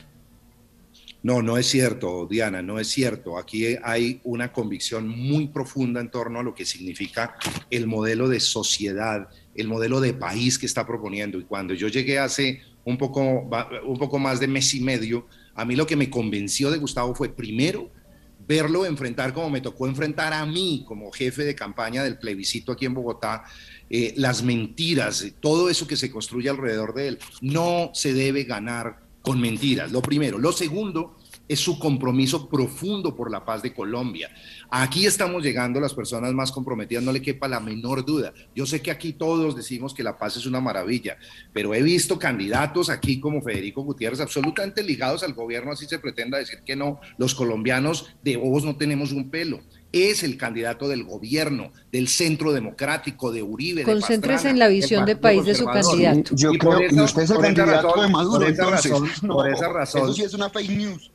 No, 1.23 1.43
no 1.43 1.59
es 1.59 1.67
cierto, 1.67 2.27
Diana, 2.31 2.63
no 2.63 2.79
es 2.79 2.89
cierto. 2.89 3.39
Aquí 3.39 3.77
hay 3.83 4.21
una 4.25 4.53
convicción 4.53 5.09
muy 5.09 5.49
profunda 5.49 6.01
en 6.01 6.11
torno 6.11 6.39
a 6.39 6.43
lo 6.43 6.55
que 6.55 6.65
significa 6.65 7.35
el 7.71 7.87
modelo 7.87 8.29
de 8.29 8.39
sociedad, 8.39 9.29
el 9.55 9.67
modelo 9.67 10.01
de 10.01 10.15
país 10.15 10.59
que 10.59 10.67
está 10.67 10.87
proponiendo. 10.87 11.39
Y 11.39 11.45
cuando 11.45 11.75
yo 11.75 11.89
llegué 11.89 12.19
hace 12.19 12.61
un 12.85 12.97
poco, 12.97 13.21
un 13.85 13.99
poco 13.99 14.19
más 14.19 14.39
de 14.39 14.47
mes 14.47 14.73
y 14.75 14.81
medio, 14.81 15.27
a 15.55 15.65
mí 15.65 15.75
lo 15.75 15.87
que 15.87 15.97
me 15.97 16.11
convenció 16.11 16.71
de 16.71 16.79
Gustavo 16.79 17.15
fue 17.15 17.29
primero 17.29 17.91
verlo 18.47 18.87
enfrentar 18.87 19.33
como 19.33 19.51
me 19.51 19.61
tocó 19.61 19.87
enfrentar 19.87 20.33
a 20.33 20.47
mí 20.47 20.85
como 20.87 21.11
jefe 21.11 21.45
de 21.45 21.55
campaña 21.55 22.05
del 22.05 22.19
plebiscito 22.19 22.73
aquí 22.73 22.87
en 22.87 22.95
Bogotá, 22.95 23.45
eh, 23.91 24.15
las 24.17 24.43
mentiras, 24.43 25.27
todo 25.41 25.69
eso 25.69 25.87
que 25.87 25.97
se 25.97 26.11
construye 26.11 26.49
alrededor 26.49 26.95
de 26.95 27.09
él. 27.09 27.19
No 27.41 27.91
se 27.95 28.15
debe 28.15 28.45
ganar 28.45 29.06
con 29.27 29.41
mentiras, 29.41 29.91
lo 29.91 30.01
primero. 30.03 30.39
Lo 30.39 30.53
segundo 30.53 31.17
es 31.49 31.59
su 31.59 31.81
compromiso 31.81 32.49
profundo 32.49 33.17
por 33.17 33.29
la 33.29 33.45
paz 33.45 33.61
de 33.61 33.75
Colombia. 33.75 34.31
Aquí 34.71 35.05
estamos 35.05 35.43
llegando 35.43 35.81
las 35.81 35.95
personas 35.95 36.33
más 36.33 36.53
comprometidas, 36.53 37.03
no 37.03 37.11
le 37.11 37.21
quepa 37.21 37.49
la 37.49 37.59
menor 37.59 38.05
duda. 38.05 38.33
Yo 38.55 38.67
sé 38.67 38.81
que 38.81 38.93
aquí 38.93 39.15
todos 39.15 39.57
decimos 39.57 39.95
que 39.95 40.05
la 40.05 40.17
paz 40.17 40.37
es 40.37 40.47
una 40.47 40.61
maravilla, 40.61 41.19
pero 41.53 41.75
he 41.75 41.83
visto 41.83 42.21
candidatos 42.21 42.89
aquí 42.89 43.19
como 43.19 43.43
Federico 43.43 43.83
Gutiérrez 43.83 44.21
absolutamente 44.21 44.85
ligados 44.85 45.25
al 45.25 45.35
gobierno, 45.35 45.73
así 45.73 45.87
se 45.87 45.99
pretenda 45.99 46.39
decir 46.39 46.61
que 46.65 46.77
no, 46.77 47.01
los 47.19 47.35
colombianos 47.35 48.15
de 48.23 48.37
vos 48.37 48.65
no 48.65 48.77
tenemos 48.77 49.11
un 49.11 49.29
pelo. 49.29 49.61
Es 49.93 50.23
el 50.25 50.37
candidato 50.37 50.89
del 50.89 51.05
gobierno, 51.05 51.73
del 51.93 52.09
centro 52.09 52.53
democrático, 52.53 53.33
de 53.33 53.43
Uribe. 53.43 53.83
Concéntrese 53.85 54.19
de 54.19 54.21
Pastrana, 54.35 54.51
en 54.51 54.59
la 54.59 54.69
visión 54.69 55.07
de 55.07 55.17
país 55.17 55.45
de 55.45 55.55
su 55.55 55.65
candidato. 55.65 56.35
Yo 56.35 56.53
Y 56.53 56.59
creo 56.59 56.73
por 56.73 56.81
que 56.89 56.95
usted 57.01 57.23
es 57.23 57.31
el 57.31 57.37
por 57.37 57.45
esa 57.47 57.55
candidato 57.55 57.89
razón- 57.89 58.03
de 58.07 58.09
Maduro, 58.13 58.41
por 58.41 58.51
esa 58.51 58.63
entonces. 58.65 58.91
razón- 58.93 59.11
No, 59.23 59.35
por 59.35 59.49
esa 59.51 59.69
razón. 59.69 60.03
Eso 60.03 60.13
sí 60.13 60.23
es 60.25 60.35
una 60.35 60.51
fake 60.51 60.71
news. 60.71 61.13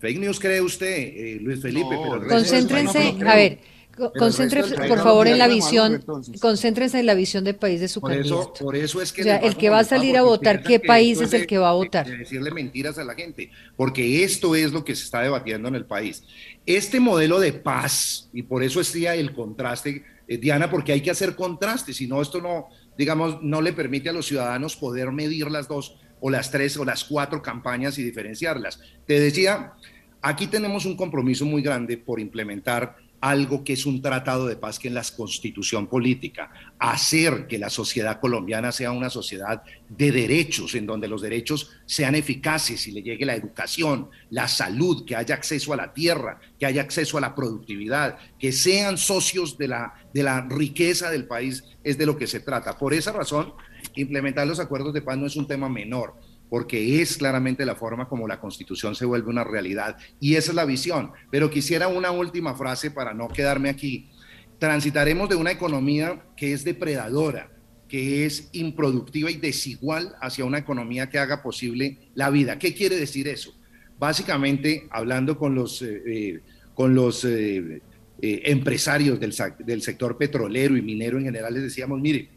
Fake 0.00 0.18
news 0.20 0.38
cree 0.38 0.60
usted, 0.60 0.86
eh, 0.96 1.38
Luis 1.40 1.60
Felipe, 1.60 1.94
No, 1.96 2.18
pero 2.20 2.28
Concéntrense, 2.28 3.14
no, 3.14 3.30
a 3.30 3.34
ver, 3.34 3.58
co- 3.98 4.12
Pero 4.12 4.24
el 4.26 4.30
concéntrense 4.30 4.68
resto 4.70 4.80
del 4.82 4.88
por 4.88 4.98
favor 5.02 5.28
en 5.28 5.36
la 5.38 5.48
visión, 5.48 6.02
concéntrense 6.40 6.98
en 7.00 7.06
la 7.06 7.14
visión 7.14 7.44
de 7.44 7.52
país 7.54 7.80
de 7.80 7.88
su 7.88 8.00
Por 8.00 8.12
eso, 8.12 8.36
candidato. 8.36 8.64
por 8.64 8.76
eso 8.76 9.02
es 9.02 9.12
que 9.12 9.20
O 9.20 9.24
sea, 9.24 9.36
el 9.36 9.56
que 9.56 9.68
va 9.68 9.80
a 9.80 9.84
salir 9.84 10.16
a 10.16 10.22
votar, 10.22 10.62
¿qué 10.62 10.80
país 10.80 11.20
es 11.20 11.32
el 11.32 11.46
que 11.46 11.58
va 11.58 11.70
a 11.70 11.72
votar? 11.74 12.06
de 12.06 12.16
decirle 12.18 12.50
mentiras 12.50 12.96
a 12.98 13.04
la 13.04 13.14
gente, 13.14 13.50
porque 13.76 14.24
esto 14.24 14.54
es 14.54 14.72
lo 14.72 14.84
que 14.84 14.94
se 14.96 15.04
está 15.04 15.20
debatiendo 15.22 15.68
en 15.68 15.74
el 15.74 15.84
país. 15.84 16.22
Este 16.64 17.00
modelo 17.00 17.40
de 17.40 17.52
paz, 17.52 18.28
y 18.32 18.42
por 18.42 18.62
eso 18.62 18.80
está 18.80 19.14
el 19.14 19.32
contraste 19.34 20.04
eh, 20.26 20.36
Diana, 20.38 20.70
porque 20.70 20.92
hay 20.92 21.00
que 21.00 21.10
hacer 21.10 21.34
contrastes, 21.34 21.96
si 21.96 22.06
no, 22.06 22.20
esto 22.20 22.40
no, 22.42 22.68
digamos, 22.98 23.42
no 23.42 23.60
le 23.62 23.72
permite 23.72 24.10
a 24.10 24.12
los 24.12 24.26
ciudadanos 24.26 24.76
poder 24.76 25.10
medir 25.10 25.50
las 25.50 25.66
dos 25.68 25.96
o 26.20 26.28
las 26.30 26.50
tres 26.50 26.76
o 26.76 26.84
las 26.84 27.04
cuatro 27.04 27.40
campañas 27.40 27.96
y 27.98 28.02
diferenciarlas. 28.02 28.78
Te 29.06 29.18
decía, 29.20 29.72
aquí 30.20 30.46
tenemos 30.48 30.84
un 30.84 30.96
compromiso 30.96 31.46
muy 31.46 31.62
grande 31.62 31.96
por 31.96 32.20
implementar 32.20 32.96
algo 33.20 33.64
que 33.64 33.72
es 33.72 33.86
un 33.86 34.00
tratado 34.00 34.46
de 34.46 34.56
paz, 34.56 34.78
que 34.78 34.88
es 34.88 34.94
la 34.94 35.02
constitución 35.16 35.86
política, 35.88 36.50
hacer 36.78 37.46
que 37.46 37.58
la 37.58 37.70
sociedad 37.70 38.20
colombiana 38.20 38.70
sea 38.70 38.92
una 38.92 39.10
sociedad 39.10 39.62
de 39.88 40.12
derechos, 40.12 40.74
en 40.74 40.86
donde 40.86 41.08
los 41.08 41.22
derechos 41.22 41.70
sean 41.86 42.14
eficaces 42.14 42.86
y 42.86 42.92
le 42.92 43.02
llegue 43.02 43.26
la 43.26 43.34
educación, 43.34 44.08
la 44.30 44.46
salud, 44.46 45.04
que 45.04 45.16
haya 45.16 45.34
acceso 45.34 45.72
a 45.72 45.76
la 45.76 45.92
tierra, 45.92 46.40
que 46.58 46.66
haya 46.66 46.82
acceso 46.82 47.18
a 47.18 47.20
la 47.20 47.34
productividad, 47.34 48.18
que 48.38 48.52
sean 48.52 48.98
socios 48.98 49.58
de 49.58 49.68
la, 49.68 49.94
de 50.14 50.22
la 50.22 50.46
riqueza 50.48 51.10
del 51.10 51.26
país, 51.26 51.64
es 51.82 51.98
de 51.98 52.06
lo 52.06 52.16
que 52.16 52.26
se 52.26 52.40
trata. 52.40 52.78
Por 52.78 52.94
esa 52.94 53.12
razón, 53.12 53.52
implementar 53.94 54.46
los 54.46 54.60
acuerdos 54.60 54.94
de 54.94 55.02
paz 55.02 55.18
no 55.18 55.26
es 55.26 55.36
un 55.36 55.46
tema 55.46 55.68
menor 55.68 56.14
porque 56.48 57.00
es 57.00 57.16
claramente 57.16 57.66
la 57.66 57.74
forma 57.74 58.08
como 58.08 58.26
la 58.26 58.40
constitución 58.40 58.94
se 58.94 59.04
vuelve 59.04 59.30
una 59.30 59.44
realidad 59.44 59.96
y 60.20 60.36
esa 60.36 60.50
es 60.52 60.56
la 60.56 60.64
visión. 60.64 61.12
Pero 61.30 61.50
quisiera 61.50 61.88
una 61.88 62.10
última 62.10 62.54
frase 62.54 62.90
para 62.90 63.14
no 63.14 63.28
quedarme 63.28 63.68
aquí. 63.68 64.10
Transitaremos 64.58 65.28
de 65.28 65.36
una 65.36 65.52
economía 65.52 66.22
que 66.36 66.52
es 66.52 66.64
depredadora, 66.64 67.50
que 67.88 68.26
es 68.26 68.48
improductiva 68.52 69.30
y 69.30 69.36
desigual 69.36 70.14
hacia 70.20 70.44
una 70.44 70.58
economía 70.58 71.08
que 71.08 71.18
haga 71.18 71.42
posible 71.42 71.98
la 72.14 72.30
vida. 72.30 72.58
¿Qué 72.58 72.74
quiere 72.74 72.96
decir 72.96 73.28
eso? 73.28 73.54
Básicamente, 73.98 74.86
hablando 74.90 75.38
con 75.38 75.54
los, 75.54 75.82
eh, 75.82 76.02
eh, 76.06 76.40
con 76.74 76.94
los 76.94 77.24
eh, 77.24 77.82
empresarios 78.20 79.18
del, 79.18 79.34
del 79.60 79.82
sector 79.82 80.16
petrolero 80.16 80.76
y 80.76 80.82
minero 80.82 81.18
en 81.18 81.24
general, 81.24 81.54
les 81.54 81.64
decíamos, 81.64 82.00
mire, 82.00 82.28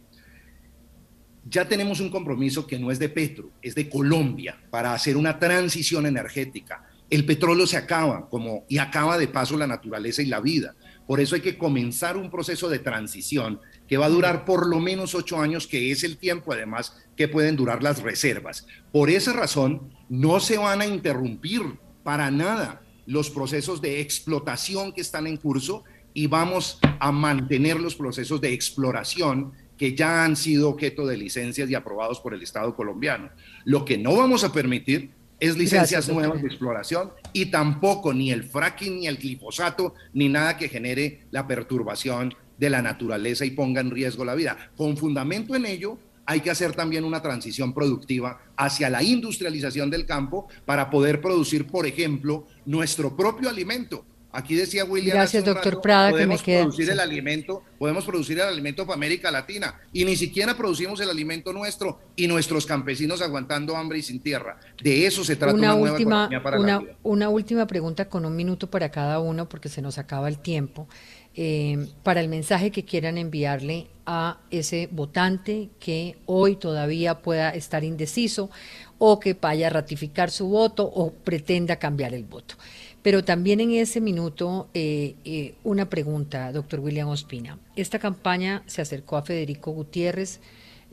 ya 1.50 1.68
tenemos 1.68 2.00
un 2.00 2.10
compromiso 2.10 2.68
que 2.68 2.78
no 2.78 2.92
es 2.92 3.00
de 3.00 3.10
Petro, 3.10 3.50
es 3.62 3.76
de 3.76 3.90
Colombia 3.90 4.60
para 4.70 4.94
hacer 4.94 5.18
una 5.18 5.40
transición 5.40 6.06
energética. 6.06 6.86
El 7.10 7.26
petróleo 7.26 7.68
se 7.68 7.78
acaba, 7.78 8.30
como 8.30 8.64
y 8.70 8.78
acaba 8.78 9.18
de 9.18 9.28
paso 9.28 9.58
la 9.58 9.68
naturaleza 9.68 10.22
y 10.22 10.28
la 10.28 10.40
vida. 10.40 10.76
Por 11.08 11.20
eso 11.20 11.36
hay 11.36 11.42
que 11.42 11.58
comenzar 11.58 12.16
un 12.16 12.30
proceso 12.30 12.70
de 12.70 12.80
transición 12.80 13.60
que 13.88 13.98
va 13.98 14.06
a 14.06 14.10
durar 14.10 14.46
por 14.46 14.68
lo 14.68 14.80
menos 14.80 15.14
ocho 15.14 15.42
años, 15.42 15.68
que 15.68 15.92
es 15.92 16.04
el 16.04 16.18
tiempo 16.18 16.54
además 16.54 16.96
que 17.18 17.28
pueden 17.28 17.58
durar 17.58 17.84
las 17.84 18.02
reservas. 18.02 18.66
Por 18.94 19.10
esa 19.10 19.34
razón, 19.34 19.94
no 20.08 20.40
se 20.40 20.58
van 20.58 20.80
a 20.80 20.86
interrumpir 20.86 21.62
para 22.04 22.32
nada 22.32 22.82
los 23.06 23.30
procesos 23.30 23.82
de 23.82 24.00
explotación 24.00 24.94
que 24.94 25.02
están 25.02 25.28
en 25.28 25.38
curso 25.38 25.84
y 26.14 26.28
vamos 26.28 26.80
a 27.00 27.12
mantener 27.12 27.80
los 27.80 27.96
procesos 27.96 28.40
de 28.42 28.54
exploración 28.54 29.54
que 29.82 29.96
ya 29.96 30.24
han 30.24 30.36
sido 30.36 30.70
objeto 30.70 31.08
de 31.08 31.18
licencias 31.18 31.68
y 31.68 31.74
aprobados 31.74 32.20
por 32.20 32.36
el 32.36 32.44
Estado 32.44 32.76
colombiano. 32.76 33.32
Lo 33.66 33.84
que 33.84 33.98
no 33.98 34.16
vamos 34.16 34.44
a 34.44 34.54
permitir 34.54 35.10
es 35.40 35.58
licencias 35.58 36.08
nuevas 36.08 36.40
de 36.40 36.50
exploración 36.50 37.10
y 37.34 37.48
tampoco 37.48 38.14
ni 38.14 38.32
el 38.32 38.44
fracking, 38.44 39.00
ni 39.00 39.08
el 39.08 39.18
glifosato, 39.18 39.96
ni 40.14 40.30
nada 40.30 40.56
que 40.56 40.70
genere 40.70 41.22
la 41.32 41.48
perturbación 41.48 42.32
de 42.60 42.70
la 42.70 42.84
naturaleza 42.84 43.44
y 43.44 43.50
ponga 43.50 43.82
en 43.82 43.90
riesgo 43.90 44.24
la 44.24 44.36
vida. 44.36 44.56
Con 44.78 44.98
fundamento 44.98 45.56
en 45.56 45.66
ello, 45.66 45.98
hay 46.28 46.42
que 46.42 46.52
hacer 46.52 46.74
también 46.74 47.04
una 47.04 47.24
transición 47.24 47.74
productiva 47.74 48.40
hacia 48.58 48.88
la 48.88 49.02
industrialización 49.02 49.90
del 49.90 50.06
campo 50.06 50.48
para 50.64 50.92
poder 50.92 51.22
producir, 51.22 51.66
por 51.66 51.88
ejemplo, 51.88 52.46
nuestro 52.68 53.18
propio 53.18 53.50
alimento 53.50 54.06
Aquí 54.34 54.56
decía 54.56 54.86
William. 54.86 55.16
Gracias, 55.16 55.44
doctor 55.44 55.82
Prada, 55.82 56.14
que 56.14 56.26
me 56.26 56.38
quede. 56.38 56.62
producir 56.62 56.90
el 56.90 57.00
alimento, 57.00 57.64
podemos 57.78 58.06
producir 58.06 58.40
el 58.40 58.48
alimento 58.48 58.86
para 58.86 58.96
América 58.96 59.32
Latina 59.32 59.80
y 59.92 60.06
ni 60.06 60.16
siquiera 60.16 60.56
producimos 60.56 61.00
el 61.02 61.10
alimento 61.10 61.52
nuestro 61.54 62.00
y 62.16 62.28
nuestros 62.28 62.66
campesinos 62.66 63.22
aguantando 63.22 63.76
hambre 63.76 64.00
y 64.00 64.02
sin 64.02 64.22
tierra. 64.22 64.60
De 64.82 65.06
eso 65.06 65.24
se 65.24 65.36
trata 65.36 65.56
una, 65.56 65.76
última, 65.76 66.30
una, 66.58 66.82
una 67.04 67.30
última 67.30 67.68
pregunta 67.68 68.08
con 68.08 68.26
un 68.26 68.36
minuto 68.36 68.70
para 68.70 68.90
cada 68.90 69.20
uno 69.20 69.50
porque 69.50 69.70
se 69.70 69.82
nos 69.82 69.98
acaba 69.98 70.28
el 70.28 70.40
tiempo. 70.40 70.88
Eh, 71.34 71.88
para 72.04 72.20
el 72.20 72.28
mensaje 72.28 72.72
que 72.72 72.84
quieran 72.84 73.18
enviarle 73.18 73.88
a 74.06 74.42
ese 74.50 74.90
votante 74.92 75.70
que 75.80 76.18
hoy 76.26 76.58
todavía 76.58 77.22
pueda 77.22 77.52
estar 77.52 77.86
indeciso 77.86 78.50
o 78.98 79.18
que 79.18 79.34
vaya 79.34 79.68
a 79.68 79.70
ratificar 79.70 80.30
su 80.30 80.50
voto 80.50 80.84
o 80.84 81.14
pretenda 81.14 81.78
cambiar 81.78 82.14
el 82.14 82.26
voto. 82.26 82.56
Pero 83.02 83.24
también 83.24 83.60
en 83.60 83.72
ese 83.72 84.00
minuto, 84.00 84.70
eh, 84.74 85.16
eh, 85.26 85.56
una 85.64 85.90
pregunta, 85.90 86.52
doctor 86.52 86.80
William 86.80 87.08
Ospina. 87.08 87.58
Esta 87.76 87.98
campaña 87.98 88.64
se 88.68 88.82
acercó 88.82 89.18
a 89.18 89.24
Federico 89.24 89.72
Gutiérrez, 89.72 90.40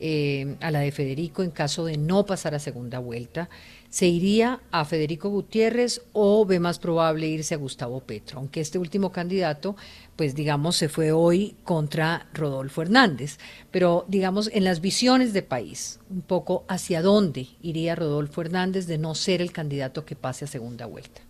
eh, 0.01 0.55
a 0.61 0.71
la 0.71 0.79
de 0.79 0.93
Federico, 0.93 1.43
en 1.43 1.51
caso 1.51 1.83
de 1.83 1.97
no 1.97 2.25
pasar 2.25 2.55
a 2.55 2.59
segunda 2.59 2.99
vuelta. 2.99 3.49
¿Se 3.89 4.07
iría 4.07 4.61
a 4.71 4.85
Federico 4.85 5.29
Gutiérrez 5.29 6.01
o 6.13 6.45
ve 6.45 6.59
más 6.59 6.79
probable 6.79 7.27
irse 7.27 7.53
a 7.53 7.57
Gustavo 7.57 7.99
Petro? 7.99 8.39
Aunque 8.39 8.61
este 8.61 8.79
último 8.79 9.11
candidato, 9.11 9.75
pues 10.15 10.35
digamos, 10.35 10.77
se 10.77 10.87
fue 10.87 11.11
hoy 11.11 11.57
contra 11.63 12.27
Rodolfo 12.33 12.81
Hernández. 12.81 13.39
Pero 13.71 14.05
digamos, 14.07 14.49
en 14.53 14.63
las 14.63 14.79
visiones 14.79 15.33
de 15.33 15.41
país, 15.43 15.99
un 16.09 16.21
poco 16.21 16.63
hacia 16.69 17.01
dónde 17.01 17.47
iría 17.61 17.95
Rodolfo 17.95 18.41
Hernández 18.41 18.87
de 18.87 18.97
no 18.97 19.15
ser 19.15 19.41
el 19.41 19.51
candidato 19.51 20.05
que 20.05 20.15
pase 20.15 20.45
a 20.45 20.47
segunda 20.47 20.85
vuelta. 20.85 21.28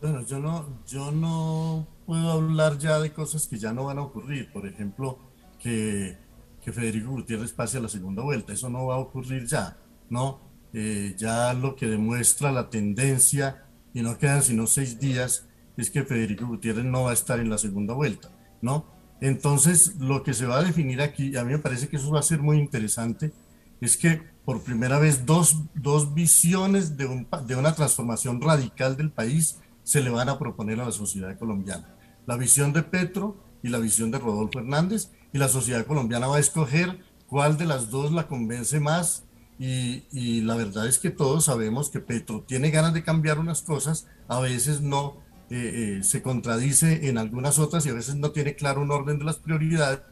Bueno, 0.00 0.24
yo 0.24 0.38
no, 0.38 0.66
yo 0.86 1.10
no 1.10 1.86
puedo 2.06 2.30
hablar 2.32 2.78
ya 2.78 2.98
de 2.98 3.12
cosas 3.12 3.46
que 3.46 3.58
ya 3.58 3.72
no 3.72 3.84
van 3.84 3.98
a 3.98 4.02
ocurrir. 4.02 4.50
Por 4.50 4.66
ejemplo, 4.66 5.18
que, 5.58 6.16
que 6.62 6.72
Federico 6.72 7.10
Gutiérrez 7.10 7.52
pase 7.52 7.78
a 7.78 7.80
la 7.82 7.88
segunda 7.88 8.22
vuelta. 8.22 8.52
Eso 8.52 8.70
no 8.70 8.86
va 8.86 8.94
a 8.94 8.98
ocurrir 8.98 9.46
ya, 9.46 9.76
¿no? 10.08 10.40
Eh, 10.72 11.14
ya 11.18 11.52
lo 11.52 11.76
que 11.76 11.86
demuestra 11.86 12.50
la 12.50 12.70
tendencia, 12.70 13.66
y 13.92 14.02
no 14.02 14.16
quedan 14.18 14.42
sino 14.42 14.66
seis 14.66 14.98
días, 14.98 15.46
es 15.76 15.90
que 15.90 16.04
Federico 16.04 16.46
Gutiérrez 16.46 16.84
no 16.84 17.04
va 17.04 17.10
a 17.10 17.14
estar 17.14 17.40
en 17.40 17.50
la 17.50 17.58
segunda 17.58 17.92
vuelta, 17.92 18.30
¿no? 18.62 18.86
Entonces, 19.20 19.96
lo 19.96 20.22
que 20.22 20.32
se 20.32 20.46
va 20.46 20.58
a 20.58 20.62
definir 20.62 21.02
aquí, 21.02 21.36
a 21.36 21.44
mí 21.44 21.52
me 21.52 21.58
parece 21.58 21.88
que 21.88 21.96
eso 21.96 22.10
va 22.10 22.20
a 22.20 22.22
ser 22.22 22.40
muy 22.40 22.58
interesante, 22.58 23.32
es 23.80 23.96
que 23.96 24.22
por 24.44 24.62
primera 24.62 24.98
vez 24.98 25.26
dos, 25.26 25.56
dos 25.74 26.14
visiones 26.14 26.96
de, 26.96 27.06
un, 27.06 27.26
de 27.46 27.56
una 27.56 27.74
transformación 27.74 28.40
radical 28.40 28.96
del 28.96 29.10
país 29.10 29.58
se 29.90 30.00
le 30.00 30.10
van 30.10 30.28
a 30.28 30.38
proponer 30.38 30.80
a 30.80 30.84
la 30.84 30.92
sociedad 30.92 31.36
colombiana. 31.36 31.96
La 32.24 32.36
visión 32.36 32.72
de 32.72 32.84
Petro 32.84 33.36
y 33.60 33.70
la 33.70 33.80
visión 33.80 34.12
de 34.12 34.20
Rodolfo 34.20 34.60
Hernández 34.60 35.10
y 35.32 35.38
la 35.38 35.48
sociedad 35.48 35.84
colombiana 35.84 36.28
va 36.28 36.36
a 36.36 36.38
escoger 36.38 37.00
cuál 37.26 37.58
de 37.58 37.66
las 37.66 37.90
dos 37.90 38.12
la 38.12 38.28
convence 38.28 38.78
más 38.78 39.24
y, 39.58 40.42
la 40.42 40.54
verdad 40.54 40.86
es 40.86 41.00
que 41.00 41.10
todos 41.10 41.46
sabemos 41.46 41.90
que 41.90 41.98
Petro 41.98 42.44
tiene 42.46 42.70
ganas 42.70 42.94
de 42.94 43.02
cambiar 43.02 43.40
unas 43.40 43.62
cosas, 43.62 44.06
a 44.28 44.38
veces 44.38 44.80
no 44.80 45.16
eh, 45.50 45.98
eh, 45.98 46.04
se 46.04 46.22
contradice 46.22 47.08
en 47.08 47.18
algunas 47.18 47.58
otras 47.58 47.84
y 47.84 47.88
a 47.88 47.94
veces 47.94 48.14
no 48.14 48.30
tiene 48.30 48.54
claro 48.54 48.82
un 48.82 48.92
orden 48.92 49.18
de 49.18 49.24
las 49.24 49.38
prioridades, 49.38 50.02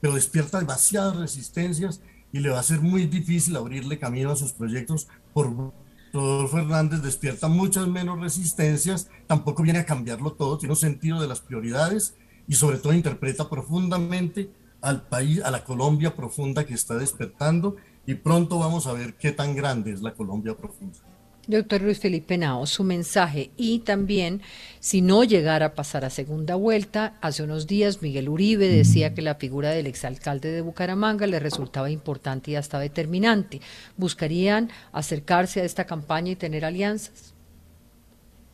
pero 0.00 0.14
despierta 0.14 0.60
demasiadas 0.60 1.16
resistencias 1.16 2.02
y 2.30 2.38
le 2.38 2.50
va 2.50 2.60
a 2.60 2.62
ser 2.62 2.80
muy 2.80 3.06
difícil 3.06 3.56
abrirle 3.56 3.98
camino 3.98 4.30
a 4.30 4.36
sus 4.36 4.52
proyectos 4.52 5.08
por 5.32 5.74
Rodolfo 6.14 6.58
Hernández 6.58 7.02
despierta 7.02 7.48
muchas 7.48 7.88
menos 7.88 8.20
resistencias, 8.20 9.10
tampoco 9.26 9.64
viene 9.64 9.80
a 9.80 9.84
cambiarlo 9.84 10.32
todo, 10.32 10.58
tiene 10.58 10.72
un 10.72 10.78
sentido 10.78 11.20
de 11.20 11.26
las 11.26 11.40
prioridades 11.40 12.14
y 12.46 12.54
sobre 12.54 12.78
todo 12.78 12.92
interpreta 12.92 13.50
profundamente 13.50 14.48
al 14.80 15.02
país, 15.02 15.42
a 15.42 15.50
la 15.50 15.64
Colombia 15.64 16.14
profunda 16.14 16.64
que 16.64 16.74
está 16.74 16.94
despertando 16.94 17.76
y 18.06 18.14
pronto 18.14 18.60
vamos 18.60 18.86
a 18.86 18.92
ver 18.92 19.14
qué 19.14 19.32
tan 19.32 19.56
grande 19.56 19.92
es 19.92 20.02
la 20.02 20.14
Colombia 20.14 20.56
profunda. 20.56 20.98
Doctor 21.46 21.82
Luis 21.82 21.98
Felipe 21.98 22.38
Nao, 22.38 22.64
su 22.66 22.84
mensaje 22.84 23.50
y 23.56 23.80
también 23.80 24.40
si 24.80 25.02
no 25.02 25.24
llegara 25.24 25.66
a 25.66 25.74
pasar 25.74 26.04
a 26.04 26.10
segunda 26.10 26.54
vuelta, 26.54 27.18
hace 27.20 27.42
unos 27.42 27.66
días 27.66 28.00
Miguel 28.00 28.30
Uribe 28.30 28.68
decía 28.68 29.12
que 29.12 29.20
la 29.20 29.34
figura 29.34 29.70
del 29.70 29.86
exalcalde 29.86 30.50
de 30.52 30.62
Bucaramanga 30.62 31.26
le 31.26 31.40
resultaba 31.40 31.90
importante 31.90 32.52
y 32.52 32.56
hasta 32.56 32.78
determinante. 32.78 33.60
¿Buscarían 33.98 34.70
acercarse 34.92 35.60
a 35.60 35.64
esta 35.64 35.84
campaña 35.84 36.32
y 36.32 36.36
tener 36.36 36.64
alianzas? 36.64 37.33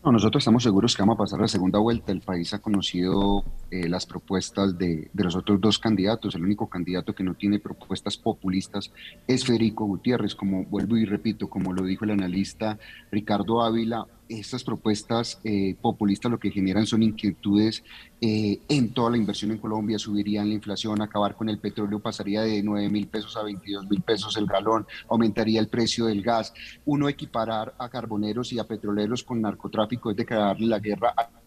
No, 0.02 0.12
nosotros 0.12 0.40
estamos 0.40 0.62
seguros 0.62 0.96
que 0.96 1.02
vamos 1.02 1.16
a 1.16 1.18
pasar 1.18 1.40
la 1.40 1.48
segunda 1.48 1.78
vuelta. 1.78 2.10
El 2.10 2.22
país 2.22 2.54
ha 2.54 2.58
conocido 2.60 3.44
eh, 3.70 3.86
las 3.86 4.06
propuestas 4.06 4.78
de, 4.78 5.10
de, 5.12 5.24
los 5.24 5.36
otros 5.36 5.60
dos 5.60 5.78
candidatos. 5.78 6.34
El 6.34 6.44
único 6.44 6.70
candidato 6.70 7.14
que 7.14 7.22
no 7.22 7.34
tiene 7.34 7.58
propuestas 7.58 8.16
populistas 8.16 8.90
es 9.26 9.44
Federico 9.44 9.84
Gutiérrez. 9.84 10.34
Como 10.34 10.64
vuelvo 10.64 10.96
y 10.96 11.04
repito, 11.04 11.50
como 11.50 11.74
lo 11.74 11.84
dijo 11.84 12.06
el 12.06 12.12
analista 12.12 12.78
Ricardo 13.10 13.60
Ávila, 13.60 14.06
estas 14.30 14.64
propuestas 14.64 15.40
eh, 15.44 15.74
populistas 15.80 16.30
lo 16.30 16.38
que 16.38 16.50
generan 16.50 16.86
son 16.86 17.02
inquietudes 17.02 17.82
eh, 18.20 18.60
en 18.68 18.90
toda 18.90 19.10
la 19.10 19.16
inversión 19.16 19.50
en 19.50 19.58
Colombia, 19.58 19.98
subirían 19.98 20.48
la 20.48 20.54
inflación, 20.54 21.02
acabar 21.02 21.34
con 21.34 21.48
el 21.48 21.58
petróleo 21.58 22.00
pasaría 22.00 22.42
de 22.42 22.62
9 22.62 22.88
mil 22.88 23.08
pesos 23.08 23.36
a 23.36 23.42
22 23.42 23.88
mil 23.88 24.02
pesos 24.02 24.36
el 24.36 24.46
galón, 24.46 24.86
aumentaría 25.08 25.60
el 25.60 25.68
precio 25.68 26.06
del 26.06 26.22
gas. 26.22 26.52
Uno 26.84 27.08
equiparar 27.08 27.74
a 27.78 27.88
carboneros 27.88 28.52
y 28.52 28.58
a 28.58 28.64
petroleros 28.64 29.24
con 29.24 29.40
narcotráfico 29.40 30.10
es 30.10 30.16
declararle 30.16 30.66
la 30.66 30.78
guerra 30.78 31.14
a 31.16 31.39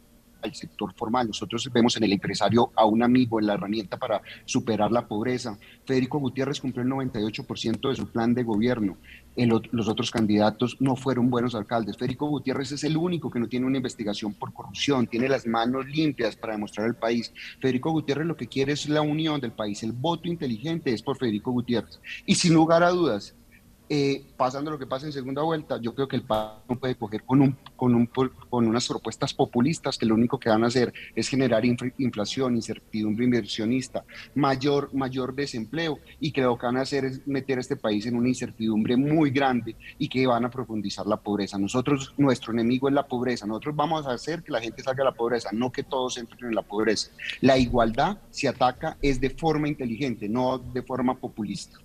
al 0.44 0.54
sector 0.54 0.94
formal. 0.94 1.28
Nosotros 1.28 1.70
vemos 1.72 1.96
en 1.98 2.04
el 2.04 2.14
empresario 2.14 2.72
a 2.76 2.86
un 2.86 3.04
amigo, 3.04 3.40
en 3.40 3.48
la 3.48 3.54
herramienta 3.54 3.98
para 3.98 4.22
superar 4.46 4.92
la 4.92 5.08
pobreza. 5.08 5.58
Federico 5.86 6.20
Gutiérrez 6.20 6.60
cumplió 6.60 6.84
el 6.84 6.90
98% 6.90 7.90
de 7.90 7.96
su 7.96 8.08
plan 8.08 8.34
de 8.34 8.44
gobierno. 8.44 8.98
los 9.36 9.88
otros 9.88 10.12
candidatos 10.12 10.78
no 10.80 10.96
fueron 10.96 11.30
buenos 11.30 11.56
alcaldes. 11.56 11.98
Federico 11.98 12.28
Gutiérrez 12.28 12.72
es 12.72 12.84
el 12.84 12.98
único 12.98 13.32
que 13.32 13.40
no 13.40 13.48
tiene 13.48 13.66
una 13.66 13.78
investigación 13.78 14.34
por 14.34 14.54
corrupción, 14.54 15.08
tiene 15.08 15.28
las 15.28 15.48
manos 15.48 15.86
limpias 15.88 16.36
para 16.36 16.54
demostrar 16.54 16.88
al 16.88 16.96
país. 16.96 17.34
Federico 17.60 17.92
Gutiérrez 17.92 18.28
lo 18.28 18.38
que 18.38 18.48
quiere 18.48 18.74
es 18.74 18.88
la 18.90 19.02
unión 19.02 19.42
del 19.42 19.52
país. 19.52 19.84
El 19.84 19.92
voto 19.92 20.28
inteligente 20.28 20.94
es 20.94 21.02
por 21.02 21.18
Federico 21.18 21.52
Gutiérrez. 21.52 22.00
Y 22.26 22.36
sin 22.36 22.54
lugar 22.54 22.84
a 22.84 22.90
dudas, 22.90 23.36
eh, 23.96 24.26
pasando 24.36 24.72
lo 24.72 24.80
que 24.80 24.88
pasa 24.88 25.06
en 25.06 25.12
segunda 25.12 25.44
vuelta, 25.44 25.80
yo 25.80 25.94
creo 25.94 26.08
que 26.08 26.16
el 26.16 26.24
país 26.24 26.50
no 26.68 26.80
puede 26.80 26.96
coger 26.96 27.24
con, 27.24 27.42
un, 27.42 27.56
con, 27.76 27.94
un, 27.94 28.08
con 28.08 28.66
unas 28.66 28.88
propuestas 28.88 29.36
populistas 29.36 30.00
que 30.00 30.08
lo 30.08 30.16
único 30.16 30.40
que 30.40 30.50
van 30.50 30.64
a 30.64 30.68
hacer 30.68 30.92
es 31.14 31.28
generar 31.28 31.64
inflación, 31.64 32.56
incertidumbre 32.56 33.26
inversionista, 33.26 34.04
mayor, 34.34 34.92
mayor 34.96 35.36
desempleo 35.36 36.00
y 36.20 36.32
que 36.32 36.42
lo 36.42 36.58
que 36.58 36.66
van 36.66 36.78
a 36.78 36.82
hacer 36.82 37.06
es 37.06 37.28
meter 37.28 37.60
a 37.60 37.62
este 37.62 37.76
país 37.76 38.08
en 38.08 38.16
una 38.16 38.30
incertidumbre 38.30 38.98
muy 38.98 39.30
grande 39.30 39.76
y 40.00 40.10
que 40.10 40.26
van 40.26 40.44
a 40.44 40.50
profundizar 40.50 41.06
la 41.06 41.18
pobreza. 41.18 41.60
Nosotros, 41.60 42.16
nuestro 42.18 42.52
enemigo 42.52 42.88
es 42.88 42.96
la 42.96 43.06
pobreza, 43.06 43.46
nosotros 43.46 43.76
vamos 43.76 44.08
a 44.08 44.14
hacer 44.14 44.42
que 44.42 44.52
la 44.52 44.60
gente 44.60 44.82
salga 44.82 45.04
de 45.04 45.12
la 45.12 45.16
pobreza, 45.16 45.52
no 45.54 45.72
que 45.72 45.84
todos 45.84 46.18
entren 46.18 46.50
en 46.50 46.56
la 46.56 46.64
pobreza. 46.64 47.12
La 47.42 47.60
igualdad 47.60 48.18
se 48.32 48.48
ataca 48.48 48.98
es 49.04 49.22
de 49.22 49.30
forma 49.30 49.68
inteligente, 49.68 50.28
no 50.28 50.58
de 50.58 50.82
forma 50.82 51.16
populista. 51.16 51.78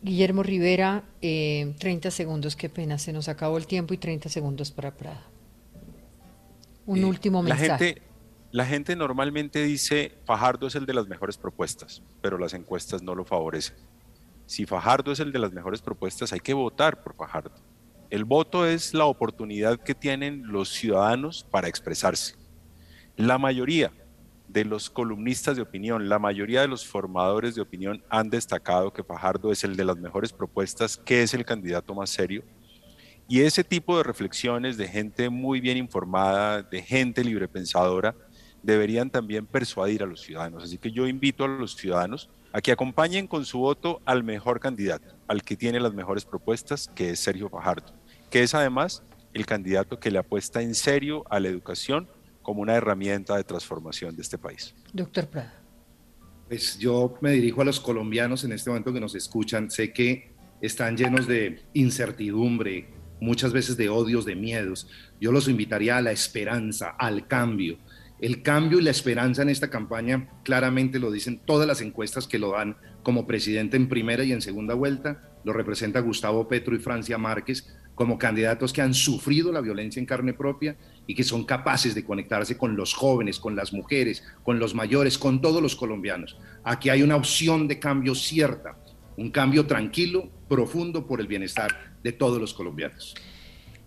Guillermo 0.00 0.42
Rivera, 0.42 1.04
30 1.20 1.20
eh, 1.20 2.10
segundos, 2.10 2.54
qué 2.54 2.68
pena, 2.68 2.98
se 2.98 3.12
nos 3.12 3.28
acabó 3.28 3.58
el 3.58 3.66
tiempo 3.66 3.94
y 3.94 3.98
30 3.98 4.28
segundos 4.28 4.70
para 4.70 4.96
Prada. 4.96 5.26
Un 6.86 7.04
último 7.04 7.42
mensaje. 7.42 7.68
La 7.68 7.78
gente, 7.78 8.02
la 8.52 8.66
gente 8.66 8.96
normalmente 8.96 9.62
dice 9.64 10.12
Fajardo 10.24 10.68
es 10.68 10.74
el 10.74 10.86
de 10.86 10.94
las 10.94 11.08
mejores 11.08 11.36
propuestas, 11.36 12.02
pero 12.22 12.38
las 12.38 12.54
encuestas 12.54 13.02
no 13.02 13.14
lo 13.14 13.24
favorecen. 13.24 13.76
Si 14.46 14.64
Fajardo 14.64 15.12
es 15.12 15.20
el 15.20 15.32
de 15.32 15.38
las 15.40 15.52
mejores 15.52 15.82
propuestas, 15.82 16.32
hay 16.32 16.40
que 16.40 16.54
votar 16.54 17.02
por 17.02 17.14
Fajardo. 17.14 17.52
El 18.08 18.24
voto 18.24 18.66
es 18.66 18.94
la 18.94 19.04
oportunidad 19.04 19.78
que 19.80 19.94
tienen 19.94 20.44
los 20.46 20.70
ciudadanos 20.70 21.46
para 21.50 21.68
expresarse. 21.68 22.36
La 23.16 23.36
mayoría, 23.36 23.92
de 24.48 24.64
los 24.64 24.88
columnistas 24.88 25.56
de 25.56 25.62
opinión, 25.62 26.08
la 26.08 26.18
mayoría 26.18 26.62
de 26.62 26.68
los 26.68 26.86
formadores 26.86 27.54
de 27.54 27.60
opinión 27.60 28.02
han 28.08 28.30
destacado 28.30 28.92
que 28.92 29.04
Fajardo 29.04 29.52
es 29.52 29.62
el 29.62 29.76
de 29.76 29.84
las 29.84 29.98
mejores 29.98 30.32
propuestas, 30.32 30.96
que 30.96 31.22
es 31.22 31.34
el 31.34 31.44
candidato 31.44 31.94
más 31.94 32.10
serio. 32.10 32.42
Y 33.28 33.42
ese 33.42 33.62
tipo 33.62 33.98
de 33.98 34.04
reflexiones 34.04 34.78
de 34.78 34.88
gente 34.88 35.28
muy 35.28 35.60
bien 35.60 35.76
informada, 35.76 36.62
de 36.62 36.82
gente 36.82 37.22
librepensadora, 37.22 38.14
deberían 38.62 39.10
también 39.10 39.44
persuadir 39.44 40.02
a 40.02 40.06
los 40.06 40.22
ciudadanos. 40.22 40.64
Así 40.64 40.78
que 40.78 40.90
yo 40.90 41.06
invito 41.06 41.44
a 41.44 41.48
los 41.48 41.76
ciudadanos 41.76 42.30
a 42.52 42.62
que 42.62 42.72
acompañen 42.72 43.26
con 43.26 43.44
su 43.44 43.58
voto 43.58 44.00
al 44.06 44.24
mejor 44.24 44.60
candidato, 44.60 45.14
al 45.26 45.42
que 45.42 45.56
tiene 45.56 45.78
las 45.78 45.92
mejores 45.92 46.24
propuestas, 46.24 46.90
que 46.94 47.10
es 47.10 47.20
Sergio 47.20 47.50
Fajardo, 47.50 47.92
que 48.30 48.42
es 48.42 48.54
además 48.54 49.02
el 49.34 49.44
candidato 49.44 50.00
que 50.00 50.10
le 50.10 50.18
apuesta 50.18 50.62
en 50.62 50.74
serio 50.74 51.24
a 51.28 51.38
la 51.38 51.48
educación 51.48 52.08
como 52.48 52.62
una 52.62 52.76
herramienta 52.76 53.36
de 53.36 53.44
transformación 53.44 54.16
de 54.16 54.22
este 54.22 54.38
país. 54.38 54.74
Doctor 54.94 55.26
Prada. 55.26 55.52
Pues 56.48 56.78
yo 56.78 57.14
me 57.20 57.32
dirijo 57.32 57.60
a 57.60 57.64
los 57.66 57.78
colombianos 57.78 58.42
en 58.42 58.52
este 58.52 58.70
momento 58.70 58.90
que 58.90 59.00
nos 59.00 59.14
escuchan. 59.14 59.70
Sé 59.70 59.92
que 59.92 60.30
están 60.62 60.96
llenos 60.96 61.26
de 61.26 61.60
incertidumbre, 61.74 62.88
muchas 63.20 63.52
veces 63.52 63.76
de 63.76 63.90
odios, 63.90 64.24
de 64.24 64.34
miedos. 64.34 64.88
Yo 65.20 65.30
los 65.30 65.46
invitaría 65.46 65.98
a 65.98 66.00
la 66.00 66.10
esperanza, 66.10 66.88
al 66.98 67.26
cambio. 67.26 67.76
El 68.18 68.40
cambio 68.40 68.78
y 68.78 68.82
la 68.82 68.92
esperanza 68.92 69.42
en 69.42 69.50
esta 69.50 69.68
campaña 69.68 70.30
claramente 70.42 70.98
lo 70.98 71.10
dicen 71.10 71.42
todas 71.44 71.68
las 71.68 71.82
encuestas 71.82 72.26
que 72.26 72.38
lo 72.38 72.52
dan 72.52 72.78
como 73.02 73.26
presidente 73.26 73.76
en 73.76 73.90
primera 73.90 74.24
y 74.24 74.32
en 74.32 74.40
segunda 74.40 74.72
vuelta. 74.72 75.36
Lo 75.44 75.52
representa 75.52 76.00
Gustavo 76.00 76.48
Petro 76.48 76.74
y 76.74 76.78
Francia 76.78 77.18
Márquez 77.18 77.68
como 77.94 78.16
candidatos 78.16 78.72
que 78.72 78.80
han 78.80 78.94
sufrido 78.94 79.52
la 79.52 79.60
violencia 79.60 80.00
en 80.00 80.06
carne 80.06 80.32
propia 80.32 80.78
y 81.08 81.14
que 81.14 81.24
son 81.24 81.44
capaces 81.44 81.94
de 81.94 82.04
conectarse 82.04 82.58
con 82.58 82.76
los 82.76 82.92
jóvenes, 82.92 83.40
con 83.40 83.56
las 83.56 83.72
mujeres, 83.72 84.22
con 84.44 84.58
los 84.58 84.74
mayores, 84.74 85.16
con 85.16 85.40
todos 85.40 85.62
los 85.62 85.74
colombianos. 85.74 86.36
Aquí 86.62 86.90
hay 86.90 87.02
una 87.02 87.16
opción 87.16 87.66
de 87.66 87.78
cambio 87.78 88.14
cierta, 88.14 88.76
un 89.16 89.30
cambio 89.30 89.66
tranquilo, 89.66 90.28
profundo 90.50 91.06
por 91.06 91.20
el 91.20 91.26
bienestar 91.26 91.96
de 92.04 92.12
todos 92.12 92.38
los 92.38 92.52
colombianos. 92.52 93.14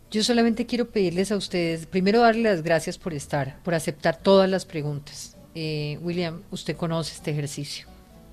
Yo 0.09 0.23
solamente 0.23 0.65
quiero 0.65 0.89
pedirles 0.89 1.31
a 1.31 1.37
ustedes, 1.37 1.85
primero 1.85 2.21
darles 2.21 2.43
las 2.43 2.63
gracias 2.63 2.97
por 2.97 3.13
estar, 3.13 3.61
por 3.63 3.75
aceptar 3.75 4.17
todas 4.17 4.49
las 4.49 4.65
preguntas. 4.65 5.37
Eh, 5.53 5.99
William, 6.01 6.41
usted 6.49 6.75
conoce 6.75 7.13
este 7.13 7.29
ejercicio, 7.29 7.85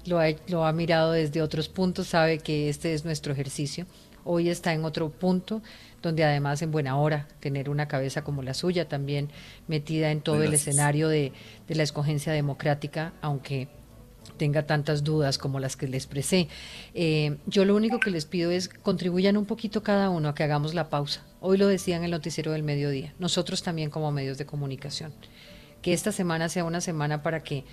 lo 0.06 0.18
lo 0.46 0.64
ha 0.64 0.72
mirado 0.72 1.12
desde 1.12 1.42
otros 1.42 1.68
puntos, 1.68 2.06
sabe 2.06 2.38
que 2.38 2.70
este 2.70 2.94
es 2.94 3.04
nuestro 3.04 3.34
ejercicio 3.34 3.86
hoy 4.28 4.50
está 4.50 4.74
en 4.74 4.84
otro 4.84 5.08
punto, 5.08 5.62
donde 6.02 6.24
además 6.24 6.62
en 6.62 6.70
buena 6.70 6.96
hora 6.96 7.28
tener 7.40 7.68
una 7.70 7.88
cabeza 7.88 8.22
como 8.22 8.42
la 8.42 8.54
suya 8.54 8.88
también 8.88 9.30
metida 9.66 10.10
en 10.10 10.20
todo 10.20 10.42
el 10.42 10.54
escenario 10.54 11.08
de, 11.08 11.32
la 11.68 11.82
escogencia 11.82 12.32
democrática, 12.32 13.12
aunque 13.20 13.68
tenga 14.36 14.66
tantas 14.66 15.04
dudas 15.04 15.38
como 15.38 15.58
las 15.58 15.76
que 15.76 15.88
le 15.88 15.96
expresé. 15.96 16.48
Eh, 16.94 17.38
yo 17.46 17.64
lo 17.64 17.74
único 17.74 17.98
que 17.98 18.10
les 18.10 18.26
pido 18.26 18.50
es 18.50 18.68
contribuyan 18.68 19.36
un 19.36 19.46
poquito 19.46 19.82
cada 19.82 20.10
uno 20.10 20.28
a 20.28 20.34
que 20.34 20.44
hagamos 20.44 20.74
la 20.74 20.88
pausa. 20.88 21.24
Hoy 21.40 21.58
lo 21.58 21.66
decía 21.66 21.96
en 21.96 22.04
el 22.04 22.10
noticiero 22.10 22.52
del 22.52 22.62
mediodía, 22.62 23.14
nosotros 23.18 23.62
también 23.62 23.90
como 23.90 24.12
medios 24.12 24.38
de 24.38 24.46
comunicación, 24.46 25.12
que 25.82 25.92
esta 25.92 26.12
semana 26.12 26.48
sea 26.48 26.64
una 26.64 26.80
semana 26.80 27.22
para 27.22 27.42
que 27.42 27.64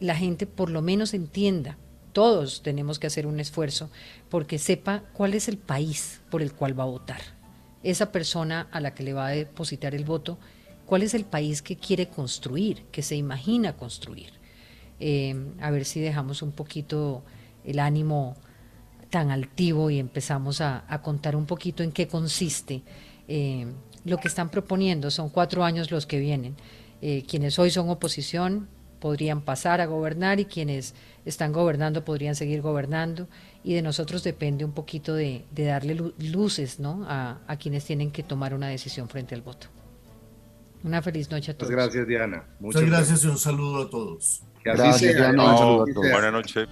la 0.00 0.14
gente 0.14 0.46
por 0.46 0.70
lo 0.70 0.82
menos 0.82 1.14
entienda 1.14 1.76
todos 2.12 2.62
tenemos 2.62 2.98
que 2.98 3.06
hacer 3.06 3.26
un 3.26 3.38
esfuerzo 3.38 3.90
porque 4.28 4.58
sepa 4.58 5.04
cuál 5.12 5.34
es 5.34 5.46
el 5.48 5.58
país 5.58 6.20
por 6.30 6.42
el 6.42 6.52
cual 6.52 6.78
va 6.78 6.82
a 6.82 6.86
votar. 6.86 7.37
Esa 7.82 8.12
persona 8.12 8.68
a 8.72 8.80
la 8.80 8.94
que 8.94 9.02
le 9.02 9.12
va 9.12 9.28
a 9.28 9.30
depositar 9.30 9.94
el 9.94 10.04
voto, 10.04 10.38
cuál 10.86 11.02
es 11.02 11.14
el 11.14 11.24
país 11.24 11.62
que 11.62 11.76
quiere 11.76 12.08
construir, 12.08 12.84
que 12.90 13.02
se 13.02 13.14
imagina 13.14 13.76
construir. 13.76 14.32
Eh, 15.00 15.36
a 15.60 15.70
ver 15.70 15.84
si 15.84 16.00
dejamos 16.00 16.42
un 16.42 16.52
poquito 16.52 17.22
el 17.64 17.78
ánimo 17.78 18.36
tan 19.10 19.30
altivo 19.30 19.90
y 19.90 19.98
empezamos 19.98 20.60
a, 20.60 20.84
contar 21.02 21.36
un 21.36 21.46
poquito 21.46 21.82
en 21.82 21.92
qué 21.92 22.08
consiste 22.08 22.82
eh, 23.26 23.66
lo 24.04 24.18
que 24.18 24.28
están 24.28 24.50
proponiendo. 24.50 25.10
Son 25.10 25.30
cuatro 25.30 25.64
años 25.64 25.90
los 25.90 26.06
que 26.06 26.18
vienen. 26.18 26.56
Eh, 27.00 27.24
quienes 27.28 27.58
hoy 27.58 27.70
son 27.70 27.88
oposición 27.90 28.68
podrían 28.98 29.42
pasar 29.42 29.80
a 29.80 29.86
gobernar 29.86 30.40
y 30.40 30.46
quienes 30.46 30.94
están 31.24 31.52
gobernando 31.52 32.04
podrían 32.04 32.34
seguir 32.34 32.60
gobernando 32.60 33.28
y 33.64 33.74
de 33.74 33.82
nosotros 33.82 34.22
depende 34.22 34.64
un 34.64 34.72
poquito 34.72 35.14
de, 35.14 35.44
darle 35.52 35.94
luces 36.18 36.78
¿no? 36.78 37.04
a, 37.08 37.56
quienes 37.60 37.84
tienen 37.84 38.10
que 38.10 38.22
tomar 38.22 38.54
una 38.54 38.68
decisión 38.68 39.08
frente 39.08 39.34
al 39.34 39.42
voto. 39.42 39.66
Una 40.84 41.02
feliz 41.02 41.30
noche 41.30 41.50
a 41.50 41.54
todos. 41.54 41.70
Muchas 41.70 41.84
gracias, 41.84 42.06
Diana. 42.06 42.44
Muchas, 42.60 42.84
gracias, 42.84 43.24
y 43.24 43.26
un 43.26 43.38
saludo 43.38 43.82
a 43.82 43.90
todos. 43.90 44.42
gracias, 44.64 45.16
Diana. 45.16 45.52
un 45.52 45.58
saludo 45.58 45.82
a 45.82 45.92
todos. 45.92 46.10
Buenas 46.10 46.32
noches. 46.32 46.68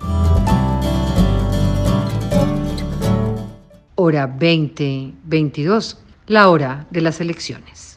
Hora 3.97 4.27
2022, 4.27 5.99
la 6.29 6.51
hora 6.51 6.87
de 6.91 7.01
las 7.01 7.21
elecciones. 7.21 7.96